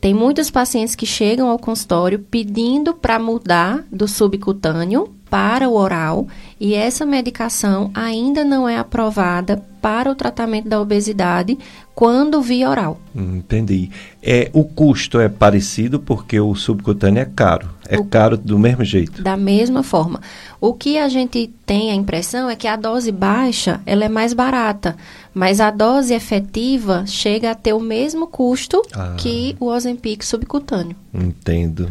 [0.00, 6.26] Tem muitos pacientes que chegam ao consultório pedindo para mudar do subcutâneo para o oral
[6.60, 11.58] e essa medicação ainda não é aprovada para o tratamento da obesidade
[11.94, 13.00] quando via oral.
[13.16, 13.90] Entendi.
[14.22, 17.70] É, o custo é parecido porque o subcutâneo é caro.
[17.88, 19.22] É o, caro do mesmo jeito.
[19.22, 20.20] Da mesma forma.
[20.60, 24.34] O que a gente tem a impressão é que a dose baixa ela é mais
[24.34, 24.98] barata,
[25.32, 29.14] mas a dose efetiva chega a ter o mesmo custo ah.
[29.16, 30.94] que o Ozempic subcutâneo.
[31.14, 31.88] Entendo.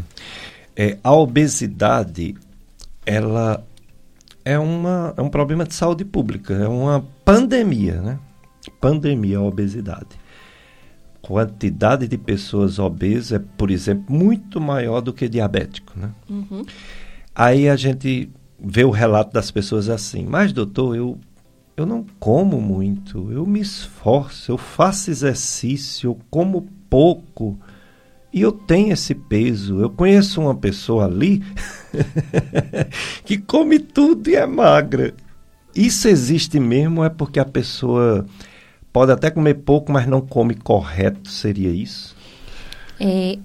[0.76, 2.36] É, a obesidade
[3.06, 3.66] ela
[4.44, 8.20] é, uma, é um problema de saúde pública, é uma pandemia, né?
[8.80, 10.20] Pandemia, a obesidade.
[11.22, 16.10] Quantidade de pessoas obesas é, por exemplo, muito maior do que diabético, né?
[16.30, 16.64] Uhum.
[17.34, 18.30] Aí a gente
[18.60, 21.18] vê o relato das pessoas assim, mas doutor, eu,
[21.76, 27.58] eu não como muito, eu me esforço, eu faço exercício, eu como pouco,
[28.34, 29.80] e eu tenho esse peso.
[29.80, 31.44] Eu conheço uma pessoa ali
[33.26, 35.14] que come tudo e é magra.
[35.76, 37.04] Isso existe mesmo?
[37.04, 38.26] É porque a pessoa
[38.92, 41.30] pode até comer pouco, mas não come correto?
[41.30, 42.16] Seria isso?
[43.00, 43.38] É,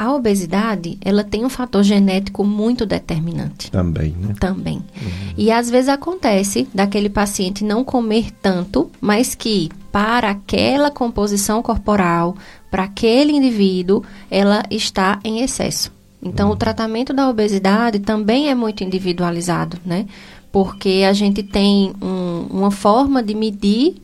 [0.00, 3.70] a obesidade, ela tem um fator genético muito determinante.
[3.70, 4.34] Também, né?
[4.40, 4.76] Também.
[4.76, 5.34] Uhum.
[5.36, 12.34] E às vezes acontece daquele paciente não comer tanto, mas que para aquela composição corporal,
[12.70, 15.92] para aquele indivíduo, ela está em excesso.
[16.22, 16.54] Então, uhum.
[16.54, 20.06] o tratamento da obesidade também é muito individualizado, né?
[20.50, 23.96] Porque a gente tem um, uma forma de medir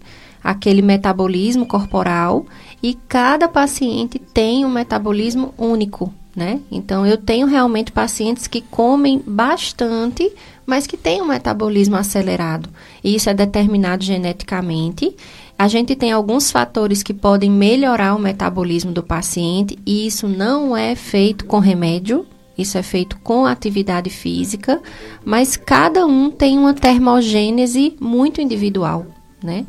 [0.45, 2.45] aquele metabolismo corporal
[2.83, 6.61] e cada paciente tem um metabolismo único, né?
[6.71, 10.33] Então, eu tenho realmente pacientes que comem bastante,
[10.65, 12.69] mas que têm um metabolismo acelerado.
[13.03, 15.15] E isso é determinado geneticamente
[15.59, 20.77] a gente tem alguns fatores que podem melhorar o metabolismo do paciente e isso não
[20.77, 22.27] é feito com remédio,
[22.59, 24.83] isso é feito com atividade física,
[25.25, 29.07] mas cada um tem uma termogênese muito individual.
[29.43, 29.65] né?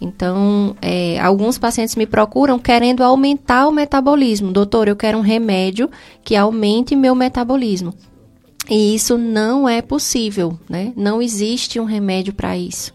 [0.00, 4.50] Então, é, alguns pacientes me procuram querendo aumentar o metabolismo.
[4.50, 5.90] Doutor, eu quero um remédio
[6.24, 7.92] que aumente meu metabolismo.
[8.68, 10.92] E isso não é possível, né?
[10.96, 12.94] Não existe um remédio para isso.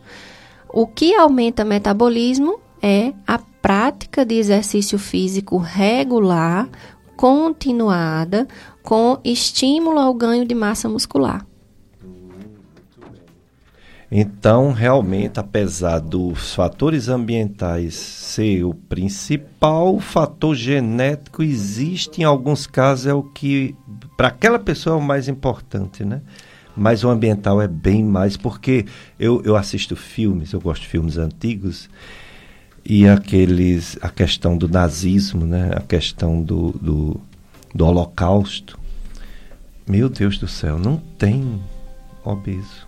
[0.69, 6.67] O que aumenta o metabolismo é a prática de exercício físico regular,
[7.15, 8.47] continuada,
[8.83, 11.45] com estímulo ao ganho de massa muscular.
[14.11, 22.67] Então, realmente, apesar dos fatores ambientais ser o principal, o fator genético existe em alguns
[22.67, 23.75] casos é o que
[24.15, 26.21] para aquela pessoa é o mais importante, né?
[26.77, 28.85] Mas o ambiental é bem mais porque
[29.19, 31.89] eu, eu assisto filmes, eu gosto de filmes antigos
[32.83, 35.71] e aqueles a questão do nazismo, né?
[35.75, 37.21] A questão do, do,
[37.73, 38.77] do holocausto.
[39.87, 41.59] Meu Deus do céu, não tem
[42.23, 42.84] obeso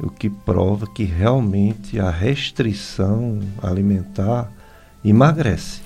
[0.00, 4.50] o que prova que realmente a restrição alimentar
[5.04, 5.80] emagrece.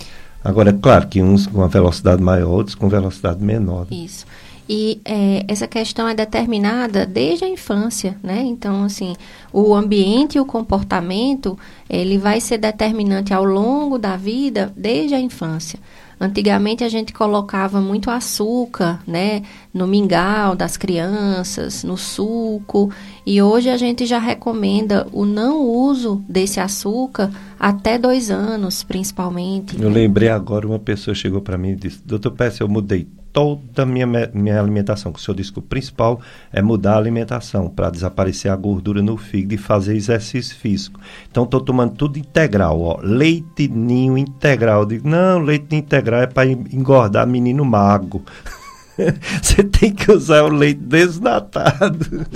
[0.44, 3.86] Agora, é claro que uns com uma velocidade maior, outros com velocidade menor.
[3.90, 4.26] Isso.
[4.68, 8.42] E é, essa questão é determinada desde a infância, né?
[8.44, 9.14] Então, assim,
[9.52, 11.58] o ambiente e o comportamento,
[11.90, 15.78] ele vai ser determinante ao longo da vida desde a infância.
[16.22, 19.42] Antigamente a gente colocava muito açúcar, né,
[19.74, 22.92] no mingau das crianças, no suco,
[23.26, 29.74] e hoje a gente já recomenda o não uso desse açúcar até dois anos, principalmente.
[29.74, 29.96] Eu né?
[29.96, 33.86] lembrei agora, uma pessoa chegou para mim e disse, doutor Pérez, eu mudei toda a
[33.86, 35.12] minha, minha alimentação.
[35.12, 36.20] O senhor disse que o principal
[36.52, 41.00] é mudar a alimentação para desaparecer a gordura no fígado e fazer exercício físico.
[41.30, 42.98] Então, estou tomando tudo integral, ó.
[43.02, 44.80] Leite ninho integral.
[44.82, 48.22] Eu digo, não, leite integral é para engordar menino mago.
[49.42, 52.26] Você tem que usar o leite desnatado.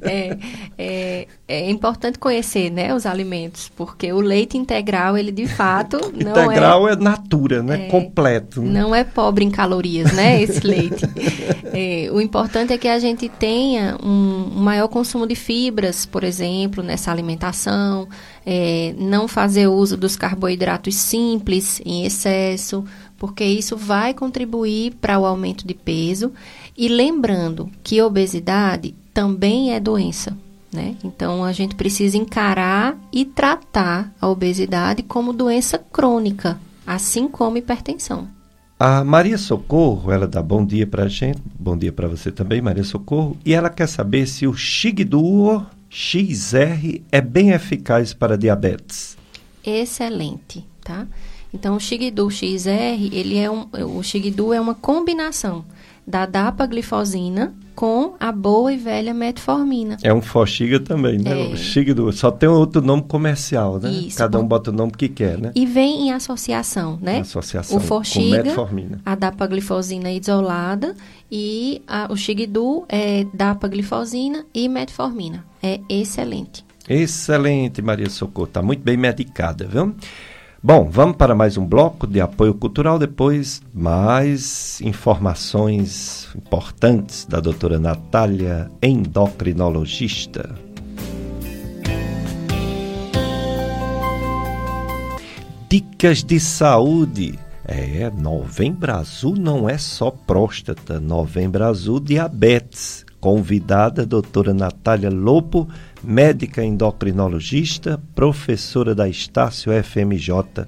[0.00, 0.36] É,
[0.76, 6.36] é, é, importante conhecer né, os alimentos, porque o leite integral, ele de fato não
[6.36, 6.92] é integral é...
[6.92, 7.86] é natura, né?
[7.86, 8.62] É, Completo.
[8.62, 8.80] Né?
[8.80, 10.42] Não é pobre em calorias, né?
[10.42, 11.06] Esse leite.
[11.74, 16.22] É, o importante é que a gente tenha um, um maior consumo de fibras, por
[16.22, 18.06] exemplo, nessa alimentação,
[18.44, 22.84] é, não fazer uso dos carboidratos simples em excesso,
[23.22, 26.32] porque isso vai contribuir para o aumento de peso.
[26.76, 30.36] E lembrando que obesidade também é doença.
[30.72, 30.96] Né?
[31.04, 38.26] Então a gente precisa encarar e tratar a obesidade como doença crônica, assim como hipertensão.
[38.76, 42.60] A Maria Socorro, ela dá bom dia para a gente, bom dia para você também,
[42.60, 49.16] Maria Socorro, e ela quer saber se o Xigduo XR é bem eficaz para diabetes.
[49.64, 51.06] Excelente, tá?
[51.52, 55.64] Então, o Xigdu XR, ele é um, o Xigdu é uma combinação
[56.06, 59.96] da dapaglifosina com a boa e velha metformina.
[60.02, 61.50] É um Foxiga também, né?
[61.50, 61.52] É.
[61.52, 63.90] O Xigdu, só tem outro nome comercial, né?
[63.90, 65.52] Isso, Cada um bota o nome que quer, né?
[65.54, 67.20] E vem em associação, né?
[67.20, 67.80] Associação o
[68.30, 69.00] metformina.
[69.04, 70.94] a dapaglifosina isolada
[71.30, 75.44] e a, o Xigdu é dapaglifosina e metformina.
[75.62, 76.64] É excelente.
[76.88, 78.48] Excelente, Maria Socorro.
[78.48, 79.94] Está muito bem medicada, viu?
[80.64, 87.80] Bom, vamos para mais um bloco de apoio cultural, depois mais informações importantes da doutora
[87.80, 90.54] Natália, endocrinologista.
[95.68, 97.36] Dicas de saúde.
[97.64, 103.04] É, novembro azul não é só próstata, novembro azul diabetes.
[103.20, 105.68] Convidada doutora Natália Lopo,
[106.02, 110.66] médica endocrinologista, professora da Estácio FMJ.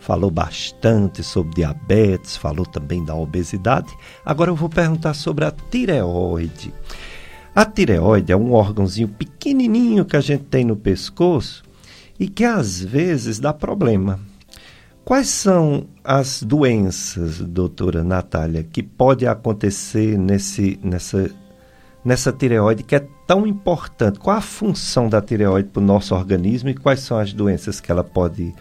[0.00, 3.92] Falou bastante sobre diabetes, falou também da obesidade.
[4.24, 6.72] Agora eu vou perguntar sobre a tireoide.
[7.54, 11.62] A tireoide é um órgãozinho pequenininho que a gente tem no pescoço
[12.18, 14.18] e que às vezes dá problema.
[15.04, 21.30] Quais são as doenças, doutora Natália, que pode acontecer nesse, nessa
[22.04, 24.18] nessa tireoide que é tão importante.
[24.18, 27.92] Qual a função da tireoide para o nosso organismo e quais são as doenças que
[27.92, 28.52] ela pode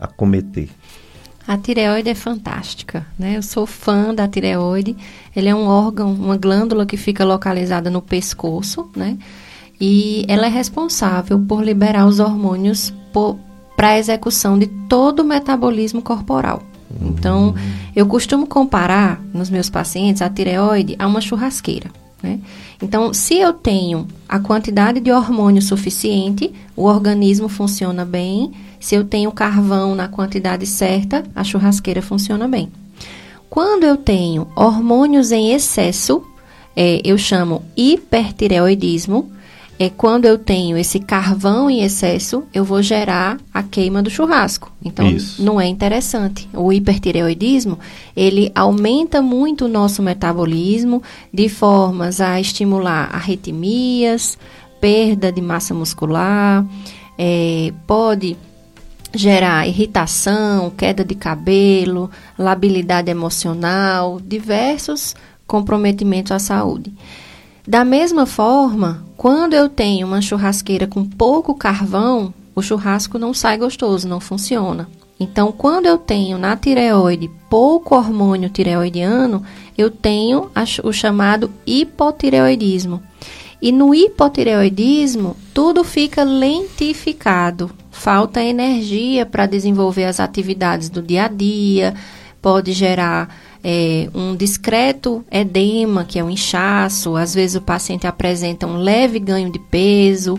[0.00, 0.70] acometer?
[1.46, 3.36] A tireoide é fantástica, né?
[3.36, 4.96] Eu sou fã da tireoide.
[5.36, 9.18] Ele é um órgão, uma glândula que fica localizada no pescoço, né?
[9.78, 12.94] E ela é responsável por liberar os hormônios
[13.76, 16.62] para a execução de todo o metabolismo corporal.
[17.02, 17.54] Então,
[17.94, 21.90] eu costumo comparar nos meus pacientes a tireoide a uma churrasqueira.
[22.22, 22.40] Né?
[22.82, 28.52] Então, se eu tenho a quantidade de hormônio suficiente, o organismo funciona bem.
[28.80, 32.70] Se eu tenho carvão na quantidade certa, a churrasqueira funciona bem.
[33.48, 36.22] Quando eu tenho hormônios em excesso,
[36.74, 39.30] é, eu chamo hipertireoidismo,
[39.78, 44.72] é quando eu tenho esse carvão em excesso, eu vou gerar a queima do churrasco.
[44.82, 45.42] Então, Isso.
[45.42, 46.48] não é interessante.
[46.54, 47.78] O hipertireoidismo,
[48.16, 54.38] ele aumenta muito o nosso metabolismo de formas a estimular arritmias,
[54.80, 56.64] perda de massa muscular,
[57.18, 58.36] é, pode
[59.14, 65.14] gerar irritação, queda de cabelo, labilidade emocional, diversos
[65.46, 66.92] comprometimentos à saúde.
[67.66, 73.58] Da mesma forma, quando eu tenho uma churrasqueira com pouco carvão, o churrasco não sai
[73.58, 74.88] gostoso, não funciona.
[75.18, 79.42] Então, quando eu tenho na tireoide pouco hormônio tireoidiano,
[79.76, 80.48] eu tenho
[80.84, 83.02] o chamado hipotireoidismo.
[83.60, 91.28] E no hipotireoidismo, tudo fica lentificado, falta energia para desenvolver as atividades do dia a
[91.28, 91.94] dia,
[92.40, 93.28] pode gerar
[93.68, 99.18] é, um discreto edema, que é um inchaço, às vezes o paciente apresenta um leve
[99.18, 100.38] ganho de peso,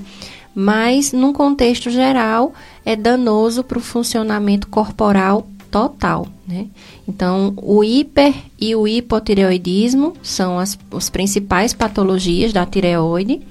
[0.55, 2.53] mas num contexto geral
[2.85, 6.25] é danoso para o funcionamento corporal total.
[6.47, 6.67] Né?
[7.05, 13.41] Então, o hiper e o hipotireoidismo são as, as principais patologias da tireoide.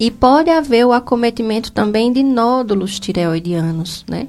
[0.00, 4.28] E pode haver o acometimento também de nódulos tireoidianos, né?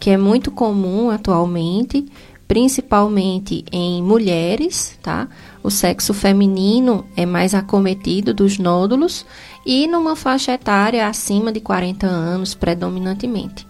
[0.00, 2.06] Que é muito comum atualmente,
[2.46, 5.28] principalmente em mulheres, tá?
[5.62, 9.24] O sexo feminino é mais acometido dos nódulos
[9.64, 13.66] e numa faixa etária acima de 40 anos, predominantemente.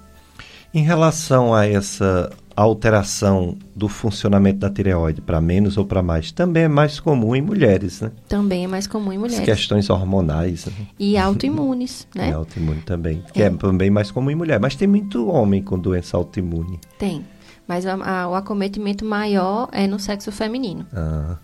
[0.75, 6.65] Em relação a essa alteração do funcionamento da tireoide para menos ou para mais também
[6.65, 8.11] é mais comum em mulheres, né?
[8.29, 9.41] Também é mais comum em mulheres.
[9.41, 10.67] As questões hormonais.
[10.67, 10.73] Né?
[10.99, 12.31] E autoimunes, né?
[12.31, 13.47] E autoimune também, que é.
[13.47, 14.61] é também mais comum em mulher.
[14.61, 16.79] Mas tem muito homem com doença autoimune.
[16.99, 17.25] Tem.
[17.67, 20.87] Mas a, a, o acometimento maior é no sexo feminino.
[20.93, 21.37] Ah.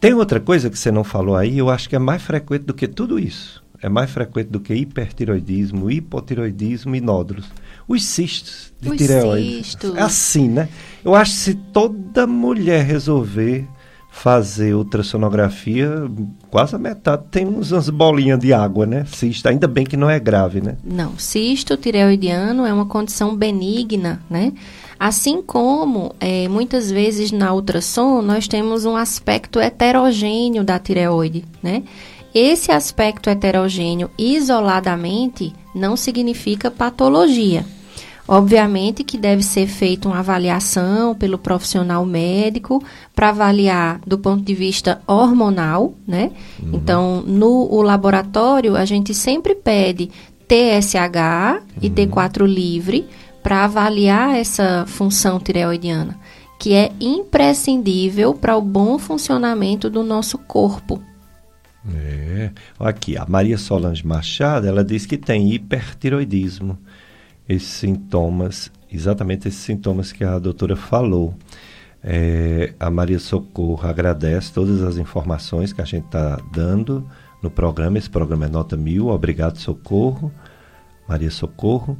[0.00, 2.74] Tem outra coisa que você não falou aí, eu acho que é mais frequente do
[2.74, 3.64] que tudo isso.
[3.80, 7.46] É mais frequente do que hipertiroidismo, hipotiroidismo e nódulos.
[7.86, 9.64] Os cistos de Os tireoide.
[9.64, 9.96] Cistos.
[9.96, 10.68] É assim, né?
[11.04, 13.66] Eu acho que se toda mulher resolver
[14.10, 16.10] fazer ultrassonografia,
[16.50, 19.04] quase a metade tem umas bolinhas de água, né?
[19.06, 20.76] Cisto, ainda bem que não é grave, né?
[20.82, 24.52] Não, cisto tireoidiano é uma condição benigna, né?
[24.98, 31.84] Assim como é, muitas vezes na ultrassom nós temos um aspecto heterogêneo da tireoide, né?
[32.34, 37.64] Esse aspecto heterogêneo isoladamente não significa patologia.
[38.26, 42.82] Obviamente que deve ser feita uma avaliação pelo profissional médico
[43.14, 46.32] para avaliar do ponto de vista hormonal, né?
[46.62, 46.70] Uhum.
[46.74, 50.10] Então, no laboratório, a gente sempre pede
[50.46, 51.62] TSH uhum.
[51.80, 53.06] e T4 livre
[53.42, 56.18] para avaliar essa função tireoidiana,
[56.58, 61.02] que é imprescindível para o bom funcionamento do nosso corpo.
[61.94, 62.50] É.
[62.78, 66.78] Aqui, a Maria Solange Machado, ela diz que tem hipertiroidismo
[67.48, 71.34] esses sintomas, exatamente esses sintomas que a doutora falou.
[72.02, 77.08] É, a Maria Socorro agradece todas as informações que a gente está dando
[77.42, 77.98] no programa.
[77.98, 79.08] Esse programa é nota mil.
[79.08, 80.32] Obrigado, Socorro.
[81.08, 81.96] Maria Socorro.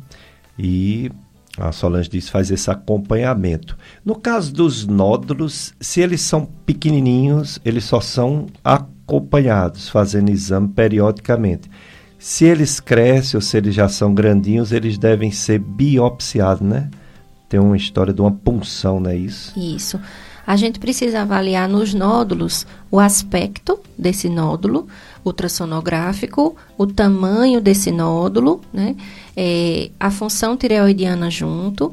[0.59, 1.10] E
[1.59, 3.76] a Solange diz faz esse acompanhamento.
[4.05, 11.68] No caso dos nódulos, se eles são pequenininhos, eles só são acompanhados, fazendo exame periodicamente.
[12.18, 16.90] Se eles crescem ou se eles já são grandinhos, eles devem ser biopsiados, né?
[17.48, 19.59] Tem uma história de uma punção, não é isso?
[19.59, 19.98] Isso.
[20.48, 24.89] A gente precisa avaliar nos nódulos o aspecto desse nódulo
[25.22, 28.97] ultrassonográfico, o tamanho desse nódulo, né?
[29.40, 31.93] É, a função tireoidiana junto.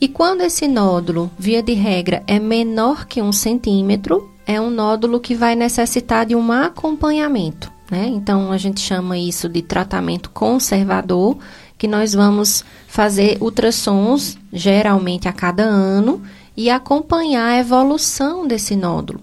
[0.00, 5.18] E quando esse nódulo, via de regra, é menor que um centímetro, é um nódulo
[5.18, 7.72] que vai necessitar de um acompanhamento.
[7.90, 8.06] Né?
[8.06, 11.36] Então, a gente chama isso de tratamento conservador,
[11.76, 16.22] que nós vamos fazer ultrassons, geralmente a cada ano,
[16.56, 19.20] e acompanhar a evolução desse nódulo.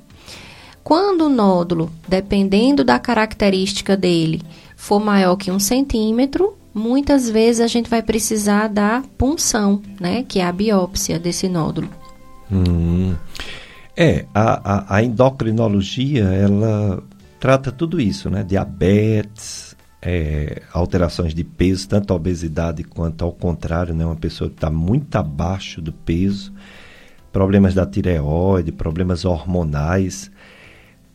[0.84, 4.42] Quando o nódulo, dependendo da característica dele,
[4.78, 10.24] for maior que um centímetro, muitas vezes a gente vai precisar da punção, né?
[10.24, 11.90] Que é a biópsia desse nódulo.
[12.50, 13.16] Hum.
[13.98, 17.04] É, a, a, a endocrinologia, ela
[17.40, 18.44] trata tudo isso, né?
[18.44, 24.06] Diabetes, é, alterações de peso, tanto a obesidade quanto ao contrário, né?
[24.06, 26.54] Uma pessoa que está muito abaixo do peso,
[27.34, 30.32] problemas da tireoide, problemas hormonais.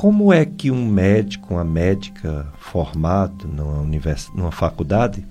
[0.02, 4.28] Como é que um médico, uma médica formado numa, univers...
[4.34, 5.24] numa faculdade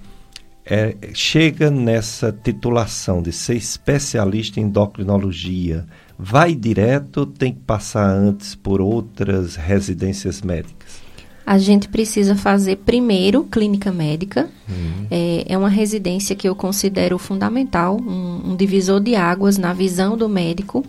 [0.65, 5.85] é, chega nessa titulação de ser especialista em endocrinologia?
[6.17, 11.01] Vai direto ou tem que passar antes por outras residências médicas?
[11.45, 14.49] A gente precisa fazer primeiro clínica médica.
[14.69, 15.05] Uhum.
[15.11, 20.15] É, é, uma residência que eu considero fundamental, um, um divisor de águas na visão
[20.15, 20.85] do médico,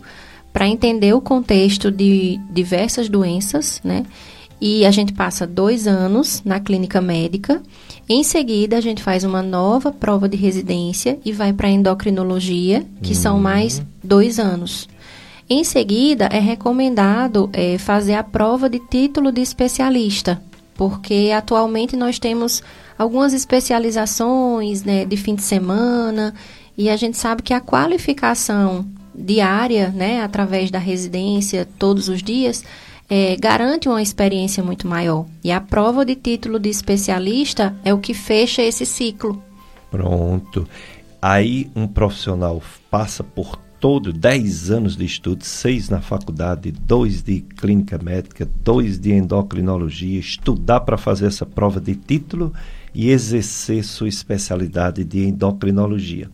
[0.53, 4.05] para entender o contexto de diversas doenças, né?
[4.61, 7.61] E a gente passa dois anos na clínica médica.
[8.07, 12.85] Em seguida, a gente faz uma nova prova de residência e vai para a endocrinologia,
[13.01, 13.19] que uhum.
[13.19, 14.87] são mais dois anos.
[15.49, 20.41] Em seguida, é recomendado é, fazer a prova de título de especialista,
[20.75, 22.63] porque atualmente nós temos
[22.97, 26.33] algumas especializações né, de fim de semana
[26.77, 28.85] e a gente sabe que a qualificação
[29.15, 32.63] diária, né, através da residência todos os dias,
[33.09, 35.25] é, garante uma experiência muito maior.
[35.43, 39.41] E a prova de título de especialista é o que fecha esse ciclo.
[39.91, 40.67] Pronto.
[41.21, 47.41] Aí um profissional passa por todo 10 anos de estudo, seis na faculdade, dois de
[47.41, 52.53] clínica médica, dois de endocrinologia, estudar para fazer essa prova de título
[52.95, 56.31] e exercer sua especialidade de endocrinologia.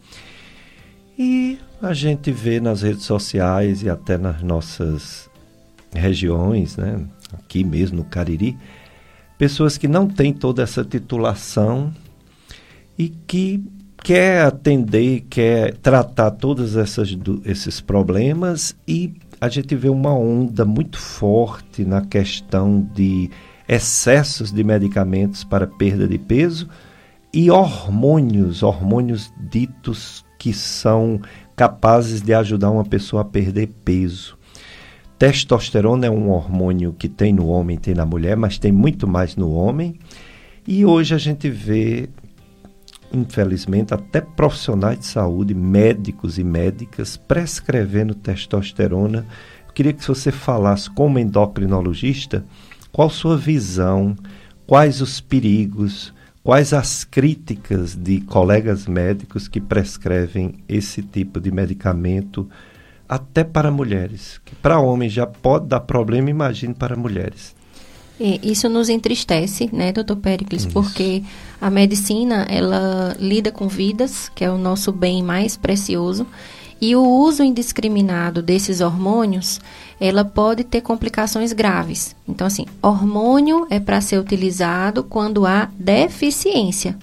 [1.18, 5.30] E a gente vê nas redes sociais e até nas nossas
[5.94, 7.00] regiões, né,
[7.34, 8.58] aqui mesmo no Cariri,
[9.38, 11.94] pessoas que não têm toda essa titulação
[12.98, 13.64] e que
[14.04, 20.98] quer atender, quer tratar todos essas, esses problemas e a gente vê uma onda muito
[20.98, 23.30] forte na questão de
[23.68, 26.68] excessos de medicamentos para perda de peso
[27.34, 31.22] e hormônios, hormônios ditos que são
[31.60, 34.38] capazes de ajudar uma pessoa a perder peso.
[35.18, 39.36] Testosterona é um hormônio que tem no homem, tem na mulher, mas tem muito mais
[39.36, 40.00] no homem.
[40.66, 42.08] E hoje a gente vê
[43.12, 49.26] infelizmente, até profissionais de saúde, médicos e médicas, prescrevendo testosterona.
[49.68, 52.46] Eu queria que você falasse, como endocrinologista,
[52.90, 54.16] qual sua visão,
[54.66, 56.14] quais os perigos,
[56.44, 62.50] quais as críticas de colegas médicos que prescrevem esse tipo de medicamento
[63.08, 64.40] até para mulheres.
[64.46, 67.56] Que para homens já pode dar problema, imagine para mulheres.
[68.20, 70.74] Isso nos entristece, né, doutor Pericles, Isso.
[70.74, 71.24] porque
[71.60, 76.28] a medicina, ela lida com vidas, que é o nosso bem mais precioso,
[76.82, 79.60] e o uso indiscriminado desses hormônios,
[80.00, 82.16] ela pode ter complicações graves.
[82.28, 86.98] Então, assim, hormônio é para ser utilizado quando há deficiência.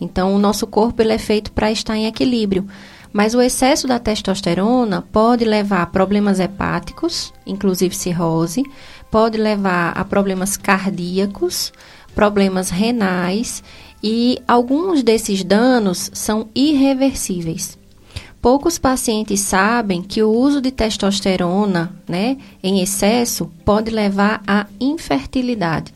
[0.00, 2.66] Então, o nosso corpo ele é feito para estar em equilíbrio.
[3.12, 8.64] Mas o excesso da testosterona pode levar a problemas hepáticos, inclusive cirrose,
[9.10, 11.72] pode levar a problemas cardíacos,
[12.14, 13.62] problemas renais
[14.02, 17.78] e alguns desses danos são irreversíveis.
[18.42, 25.94] Poucos pacientes sabem que o uso de testosterona né, em excesso pode levar à infertilidade.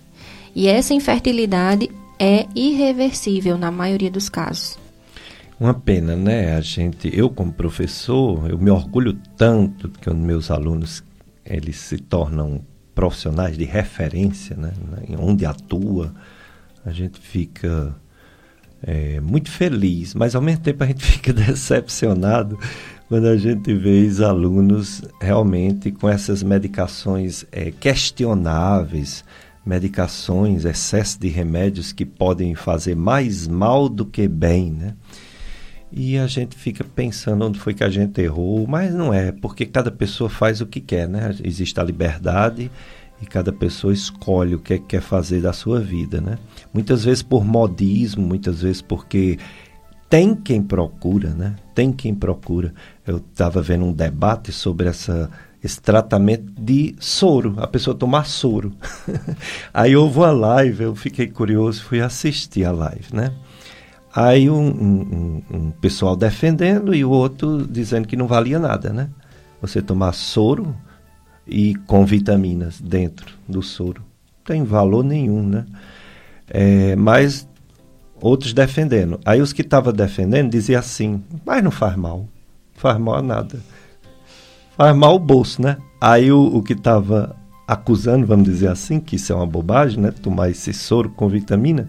[0.54, 1.90] E essa infertilidade
[2.20, 4.78] é irreversível na maioria dos casos.
[5.58, 6.54] Uma pena, né?
[6.54, 11.02] A gente, eu como professor, eu me orgulho tanto que os meus alunos
[11.44, 12.60] eles se tornam
[12.94, 14.72] profissionais de referência, né?
[15.18, 16.14] Onde atua,
[16.84, 17.92] a gente fica
[18.82, 22.58] é, muito feliz, mas ao mesmo tempo a gente fica decepcionado
[23.08, 29.24] quando a gente vê os alunos realmente com essas medicações é, questionáveis,
[29.64, 34.94] medicações, excesso de remédios que podem fazer mais mal do que bem, né?
[35.92, 39.64] E a gente fica pensando onde foi que a gente errou, mas não é, porque
[39.64, 41.34] cada pessoa faz o que quer, né?
[41.42, 42.70] Existe a liberdade
[43.20, 46.38] e cada pessoa escolhe o que é quer fazer da sua vida, né?
[46.72, 49.38] Muitas vezes por modismo, muitas vezes porque
[50.08, 51.56] tem quem procura, né?
[51.74, 52.74] Tem quem procura.
[53.06, 55.30] Eu estava vendo um debate sobre essa
[55.64, 58.72] esse tratamento de soro, a pessoa tomar soro.
[59.74, 63.32] Aí houve uma live, eu fiquei curioso, fui assistir a live, né?
[64.14, 69.10] Aí um, um, um, pessoal defendendo e o outro dizendo que não valia nada, né?
[69.60, 70.74] Você tomar soro
[71.46, 74.02] e com vitaminas dentro do soro.
[74.38, 75.64] Não tem valor nenhum, né?
[76.48, 77.48] É, mas
[78.20, 79.20] outros defendendo.
[79.24, 82.26] Aí os que estavam defendendo diziam assim, mas não faz mal.
[82.74, 83.60] Faz mal a nada.
[84.76, 85.76] Faz mal o bolso, né?
[86.00, 87.34] Aí o, o que estava
[87.66, 90.10] acusando, vamos dizer assim, que isso é uma bobagem, né?
[90.10, 91.88] Tomar esse soro com vitamina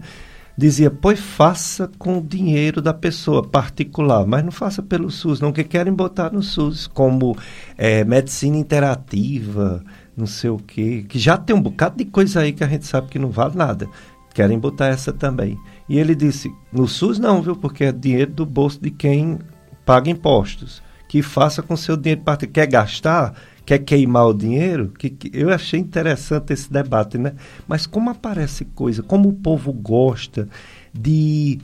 [0.58, 5.52] dizia, pois faça com o dinheiro da pessoa particular, mas não faça pelo SUS, não,
[5.52, 7.36] que querem botar no SUS como
[7.76, 9.84] é, medicina interativa,
[10.16, 12.84] não sei o quê, que já tem um bocado de coisa aí que a gente
[12.86, 13.88] sabe que não vale nada.
[14.34, 15.56] Querem botar essa também.
[15.88, 19.38] E ele disse, no SUS não, viu, porque é dinheiro do bolso de quem
[19.86, 20.82] paga impostos.
[21.08, 22.66] Que faça com seu dinheiro particular.
[22.66, 23.34] Quer gastar?
[23.68, 24.94] Quer queimar o dinheiro?
[24.98, 27.34] Que, que, eu achei interessante esse debate, né?
[27.66, 30.48] Mas como aparece coisa, como o povo gosta
[30.90, 31.58] de,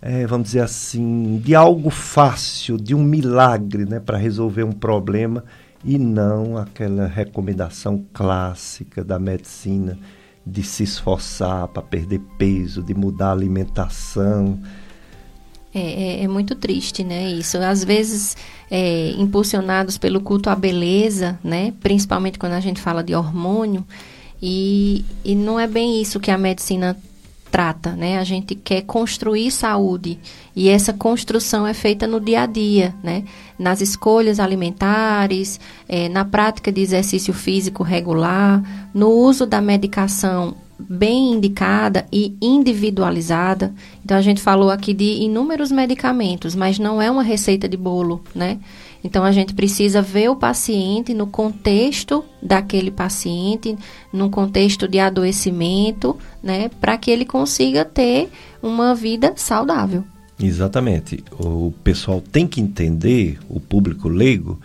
[0.00, 5.44] é, vamos dizer assim, de algo fácil, de um milagre, né, para resolver um problema
[5.84, 9.98] e não aquela recomendação clássica da medicina
[10.46, 14.58] de se esforçar para perder peso, de mudar a alimentação.
[15.72, 17.30] É, é, é, muito triste, né?
[17.30, 17.56] Isso.
[17.58, 18.36] Às vezes,
[18.70, 21.72] é, impulsionados pelo culto à beleza, né?
[21.80, 23.86] Principalmente quando a gente fala de hormônio.
[24.42, 26.96] E, e não é bem isso que a medicina
[27.50, 28.18] trata, né?
[28.18, 30.18] A gente quer construir saúde
[30.54, 33.24] e essa construção é feita no dia a dia, né?
[33.58, 38.62] Nas escolhas alimentares, é, na prática de exercício físico regular,
[38.94, 40.56] no uso da medicação
[40.88, 43.74] bem indicada e individualizada.
[44.04, 48.22] Então a gente falou aqui de inúmeros medicamentos, mas não é uma receita de bolo,
[48.34, 48.58] né?
[49.02, 53.76] Então a gente precisa ver o paciente no contexto daquele paciente,
[54.12, 58.30] num contexto de adoecimento, né, para que ele consiga ter
[58.62, 60.04] uma vida saudável.
[60.38, 61.22] Exatamente.
[61.38, 64.60] O pessoal tem que entender, o público leigo,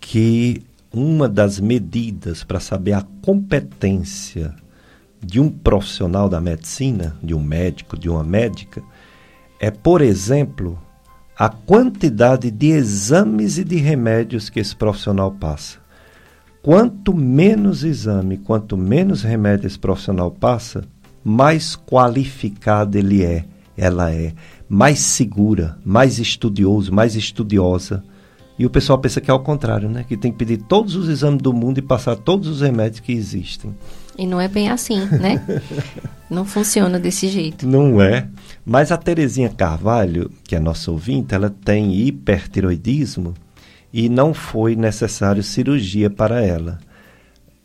[0.00, 0.62] que
[0.92, 4.54] uma das medidas para saber a competência
[5.26, 8.80] de um profissional da medicina, de um médico, de uma médica,
[9.58, 10.78] é, por exemplo,
[11.36, 15.78] a quantidade de exames e de remédios que esse profissional passa.
[16.62, 20.84] Quanto menos exame, quanto menos remédio esse profissional passa,
[21.24, 23.44] mais qualificado ele é,
[23.76, 24.32] ela é,
[24.68, 28.02] mais segura, mais estudioso, mais estudiosa.
[28.58, 30.04] E o pessoal pensa que é ao contrário, né?
[30.08, 33.12] Que tem que pedir todos os exames do mundo e passar todos os remédios que
[33.12, 33.74] existem.
[34.18, 35.44] E não é bem assim, né?
[36.30, 37.66] não funciona desse jeito.
[37.66, 38.28] Não é.
[38.64, 43.34] Mas a Terezinha Carvalho, que é nossa ouvinte, ela tem hipertiroidismo
[43.92, 46.78] e não foi necessário cirurgia para ela.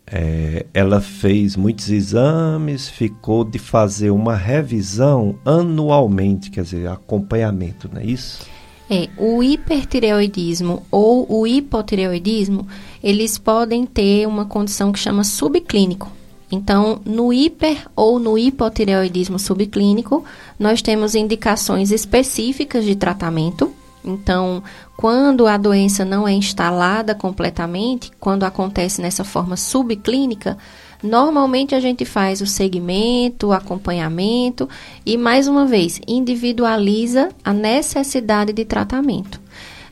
[0.06, 8.02] É, ela fez muitos exames, ficou de fazer uma revisão anualmente, quer dizer, acompanhamento, não
[8.02, 8.45] é isso?
[8.90, 12.68] É, o hipertireoidismo ou o hipotireoidismo,
[13.02, 16.11] eles podem ter uma condição que chama subclínico.
[16.52, 20.23] Então, no hiper ou no hipotireoidismo subclínico,
[20.60, 23.72] nós temos indicações específicas de tratamento.
[24.03, 24.61] Então,
[24.98, 30.57] quando a doença não é instalada completamente, quando acontece nessa forma subclínica,
[31.02, 34.68] normalmente a gente faz o segmento, o acompanhamento
[35.06, 39.40] e, mais uma vez, individualiza a necessidade de tratamento.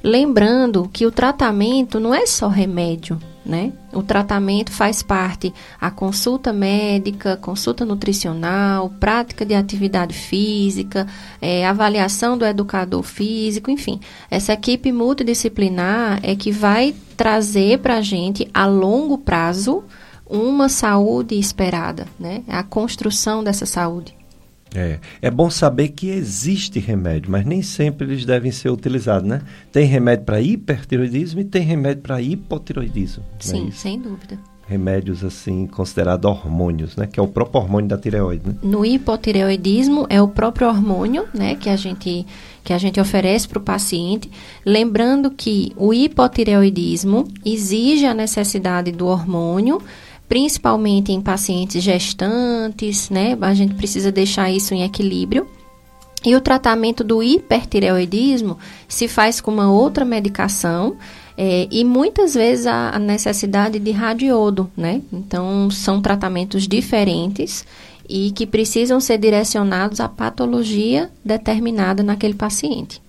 [0.04, 3.20] Lembrando que o tratamento não é só remédio,
[3.50, 3.74] né?
[3.92, 5.52] O tratamento faz parte
[5.82, 11.08] a consulta médica, consulta nutricional, prática de atividade física,
[11.42, 14.00] é, avaliação do educador físico, enfim.
[14.30, 19.84] Essa equipe multidisciplinar é que vai trazer para a gente, a longo prazo,
[20.30, 22.44] uma saúde esperada, né?
[22.48, 24.19] A construção dessa saúde.
[24.74, 29.42] É, é bom saber que existe remédio, mas nem sempre eles devem ser utilizados, né?
[29.72, 33.24] Tem remédio para hipertiroidismo e tem remédio para hipotiroidismo.
[33.40, 34.38] É Sim, é sem dúvida.
[34.68, 37.08] Remédios assim considerados hormônios, né?
[37.08, 38.48] Que é o próprio hormônio da tireoide.
[38.48, 38.56] Né?
[38.62, 41.56] No hipotireoidismo é o próprio hormônio, né?
[41.56, 42.26] Que a gente
[42.64, 44.30] que a gente oferece para o paciente,
[44.64, 49.82] lembrando que o hipotireoidismo exige a necessidade do hormônio
[50.30, 53.36] principalmente em pacientes gestantes, né?
[53.42, 55.48] A gente precisa deixar isso em equilíbrio.
[56.24, 58.58] E o tratamento do hipertireoidismo
[58.88, 60.98] se faz com uma outra medicação
[61.38, 65.02] é, e muitas vezes a, a necessidade de radiodo, né?
[65.12, 67.66] Então, são tratamentos diferentes
[68.08, 73.02] e que precisam ser direcionados à patologia determinada naquele paciente.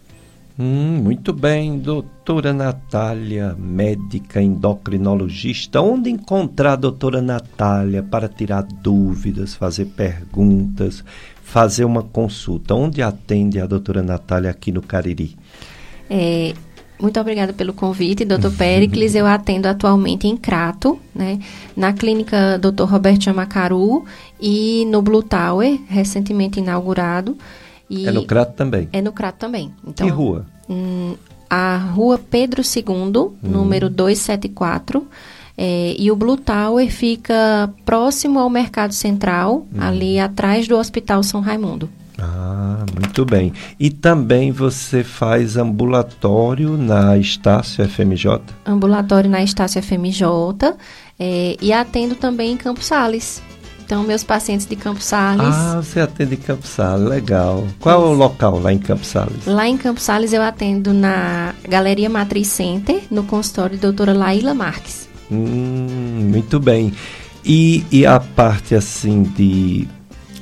[0.63, 5.81] Hum, muito bem, doutora Natália, médica endocrinologista.
[5.81, 11.03] Onde encontrar a doutora Natália para tirar dúvidas, fazer perguntas,
[11.43, 12.75] fazer uma consulta?
[12.75, 15.35] Onde atende a doutora Natália aqui no Cariri?
[16.11, 16.53] É,
[17.01, 19.15] muito obrigada pelo convite, doutor Pericles.
[19.15, 21.39] Eu atendo atualmente em Crato, né,
[21.75, 22.85] na clínica Dr.
[22.85, 24.05] Roberto Chamacaru
[24.39, 27.39] e no Blue Tower, recentemente inaugurado.
[27.91, 28.89] E é no Crato também?
[28.93, 29.73] É no Crato também.
[29.85, 30.47] Então, que rua?
[30.69, 31.17] Hum,
[31.51, 33.35] a rua Pedro II, hum.
[33.43, 35.05] número 274.
[35.59, 39.79] É, e o Blue Tower fica próximo ao Mercado Central, hum.
[39.79, 41.91] ali atrás do Hospital São Raimundo.
[42.19, 43.53] Ah, muito bem.
[43.79, 48.41] E também você faz ambulatório na Estácio FMJ?
[48.65, 50.25] Ambulatório na Estácio FMJ
[51.19, 53.43] é, e atendo também em Campos Sales.
[53.91, 55.43] Então, meus pacientes de Campos Sales.
[55.43, 57.67] Ah, você atende em Campos Sales, legal.
[57.81, 59.47] Qual é o local lá em Campos Sales?
[59.47, 64.55] Lá em Campos Sales eu atendo na Galeria Matriz Center, no consultório da doutora Laíla
[64.55, 65.09] Marques.
[65.29, 66.93] Hum, muito bem.
[67.45, 69.89] E, e a parte assim de,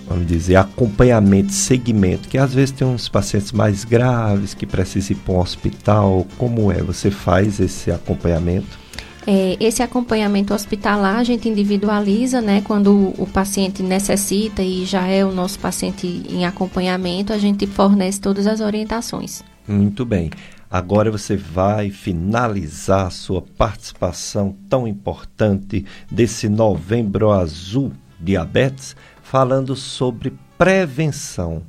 [0.06, 5.20] vamos dizer, acompanhamento, segmento, que às vezes tem uns pacientes mais graves que precisam ir
[5.20, 6.82] para um hospital, como é?
[6.82, 8.87] Você faz esse acompanhamento?
[9.30, 12.62] É, esse acompanhamento hospitalar a gente individualiza, né?
[12.62, 18.18] Quando o, paciente necessita e já é o nosso paciente em acompanhamento, a gente fornece
[18.18, 19.44] todas as orientações.
[19.68, 20.30] Muito bem.
[20.70, 30.32] Agora você vai finalizar a sua participação tão importante desse Novembro Azul Diabetes, falando sobre
[30.56, 31.62] prevenção,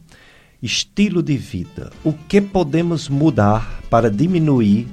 [0.63, 1.91] estilo de vida.
[2.05, 4.87] O que podemos mudar para diminuir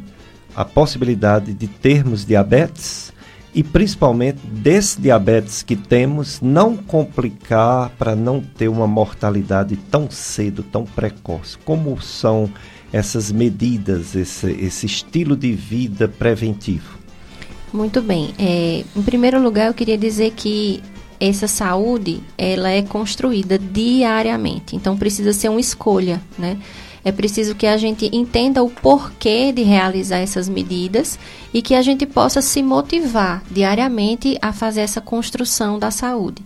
[0.57, 3.13] a possibilidade de termos diabetes
[3.55, 10.63] e principalmente desse diabetes que temos não complicar para não ter uma mortalidade tão cedo,
[10.63, 11.59] tão precoce.
[11.59, 12.51] Como são
[12.93, 16.99] essas medidas, esse, esse estilo de vida preventivo?
[17.73, 18.35] Muito bem.
[18.39, 20.83] É, em primeiro lugar, eu queria dizer que
[21.21, 24.77] essa saúde ela é construída diariamente.
[24.77, 26.59] Então precisa ser uma escolha, né?
[27.07, 31.17] É preciso que a gente entenda o porquê de realizar essas medidas
[31.55, 36.43] e que a gente possa se motivar diariamente a fazer essa construção da saúde.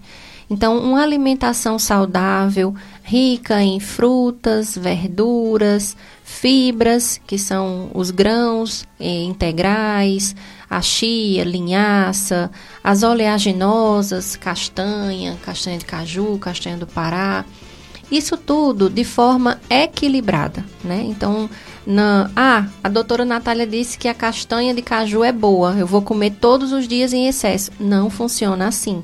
[0.51, 10.37] Então, uma alimentação saudável, rica em frutas, verduras, fibras, que são os grãos eh, integrais,
[10.69, 12.51] a chia, linhaça,
[12.85, 17.47] as oleaginosas, castanha, castanha de caju, castanha do Pará,
[18.11, 21.05] isso tudo de forma equilibrada, né?
[21.07, 21.49] Então,
[21.87, 26.03] na, ah, a doutora Natália disse que a castanha de caju é boa, eu vou
[26.03, 27.70] comer todos os dias em excesso.
[27.78, 29.03] Não funciona assim.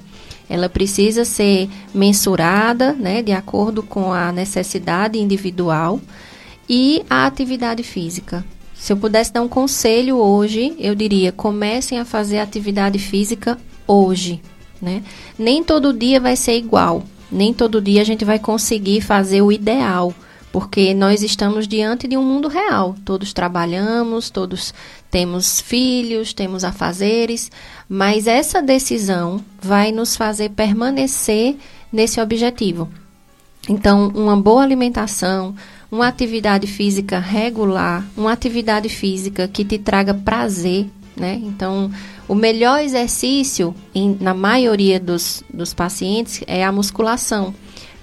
[0.48, 6.00] Ela precisa ser mensurada, né, de acordo com a necessidade individual
[6.68, 8.44] e a atividade física.
[8.74, 14.40] Se eu pudesse dar um conselho hoje, eu diria: comecem a fazer atividade física hoje,
[14.80, 15.02] né?
[15.38, 19.52] Nem todo dia vai ser igual nem todo dia a gente vai conseguir fazer o
[19.52, 20.14] ideal,
[20.52, 22.94] porque nós estamos diante de um mundo real.
[23.04, 24.72] Todos trabalhamos, todos
[25.10, 27.50] temos filhos, temos afazeres,
[27.88, 31.56] mas essa decisão vai nos fazer permanecer
[31.92, 32.88] nesse objetivo.
[33.68, 35.54] Então, uma boa alimentação,
[35.90, 40.86] uma atividade física regular, uma atividade física que te traga prazer,
[41.16, 41.40] né?
[41.42, 41.90] Então,
[42.28, 47.54] o melhor exercício, em, na maioria dos, dos pacientes, é a musculação.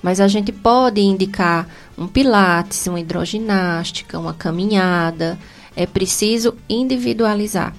[0.01, 1.67] Mas a gente pode indicar
[1.97, 5.39] um pilates, uma hidroginástica, uma caminhada.
[5.75, 7.73] É preciso individualizar.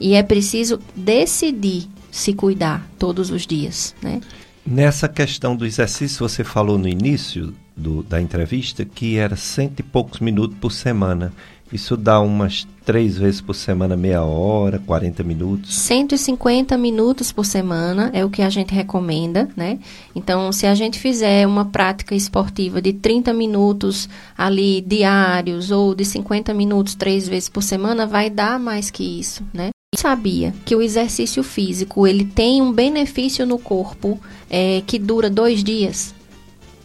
[0.00, 4.20] E é preciso decidir se cuidar todos os dias, né?
[4.64, 9.82] Nessa questão do exercício, você falou no início do, da entrevista que era cento e
[9.82, 11.32] poucos minutos por semana.
[11.72, 15.74] Isso dá umas três vezes por semana, meia hora, 40 minutos?
[15.74, 19.78] 150 minutos por semana é o que a gente recomenda, né?
[20.14, 24.08] Então, se a gente fizer uma prática esportiva de 30 minutos
[24.38, 29.44] ali diários ou de 50 minutos três vezes por semana, vai dar mais que isso,
[29.52, 29.68] né?
[29.94, 35.64] sabia que o exercício físico ele tem um benefício no corpo é, que dura dois
[35.64, 36.14] dias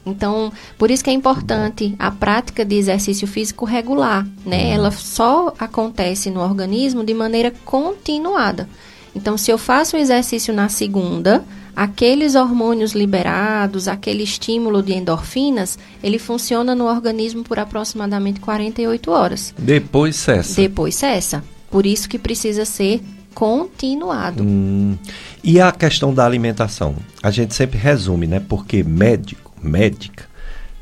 [0.05, 4.65] então, por isso que é importante a prática de exercício físico regular, né?
[4.65, 4.73] Uhum.
[4.73, 8.67] Ela só acontece no organismo de maneira continuada.
[9.15, 15.77] Então, se eu faço um exercício na segunda, aqueles hormônios liberados, aquele estímulo de endorfinas,
[16.03, 19.53] ele funciona no organismo por aproximadamente 48 horas.
[19.57, 20.55] Depois cessa.
[20.61, 21.43] Depois cessa.
[21.69, 23.01] Por isso que precisa ser
[23.34, 24.43] continuado.
[24.43, 24.97] Hum.
[25.43, 26.95] E a questão da alimentação?
[27.21, 28.39] A gente sempre resume, né?
[28.39, 30.26] Porque médico médica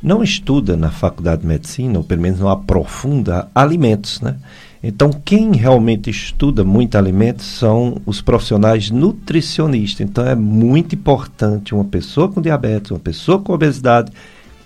[0.01, 4.35] não estuda na faculdade de medicina, ou pelo menos não aprofunda alimentos, né?
[4.83, 10.01] Então, quem realmente estuda muito alimentos são os profissionais nutricionistas.
[10.01, 14.11] Então, é muito importante uma pessoa com diabetes, uma pessoa com obesidade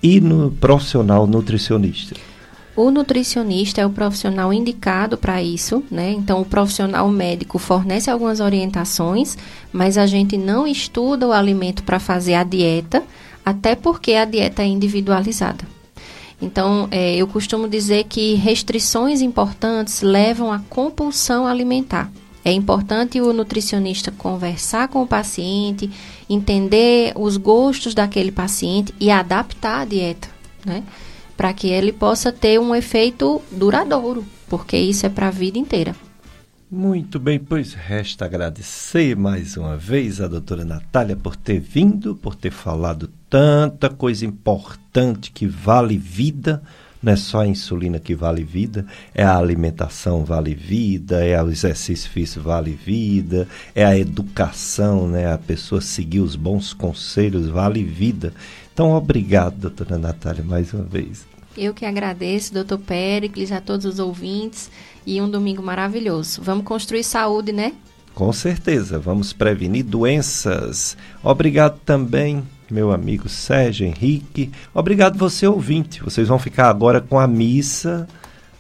[0.02, 2.16] e no profissional nutricionista.
[2.78, 6.12] O nutricionista é o profissional indicado para isso, né?
[6.14, 9.38] Então, o profissional médico fornece algumas orientações,
[9.72, 13.04] mas a gente não estuda o alimento para fazer a dieta
[13.46, 15.64] até porque a dieta é individualizada.
[16.42, 22.12] Então, é, eu costumo dizer que restrições importantes levam à compulsão alimentar.
[22.44, 25.90] É importante o nutricionista conversar com o paciente,
[26.30, 30.28] entender os gostos daquele paciente e adaptar a dieta,
[30.64, 30.84] né?
[31.36, 35.96] Para que ele possa ter um efeito duradouro, porque isso é para a vida inteira.
[36.70, 42.36] Muito bem, pois resta agradecer mais uma vez a doutora Natália por ter vindo, por
[42.36, 46.64] ter falado tanta coisa importante que vale vida
[47.04, 48.84] Não é só a insulina que vale vida,
[49.14, 55.32] é a alimentação vale vida, é o exercício físico vale vida, é a educação, né?
[55.32, 58.34] A pessoa seguir os bons conselhos vale vida.
[58.74, 61.35] Então, obrigado, doutora Natália, mais uma vez.
[61.58, 64.70] Eu que agradeço, doutor Péricles, a todos os ouvintes
[65.06, 66.42] e um domingo maravilhoso.
[66.42, 67.74] Vamos construir saúde, né?
[68.14, 70.98] Com certeza, vamos prevenir doenças.
[71.24, 74.52] Obrigado também, meu amigo Sérgio Henrique.
[74.74, 76.04] Obrigado você ouvinte.
[76.04, 78.08] Vocês vão ficar agora com a missa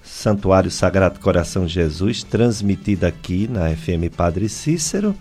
[0.03, 5.15] Santuário Sagrado Coração de Jesus, transmitida aqui na FM Padre Cícero.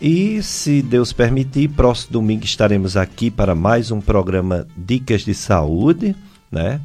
[0.00, 6.14] E, se Deus permitir, próximo domingo estaremos aqui para mais um programa Dicas de Saúde,
[6.50, 6.80] né?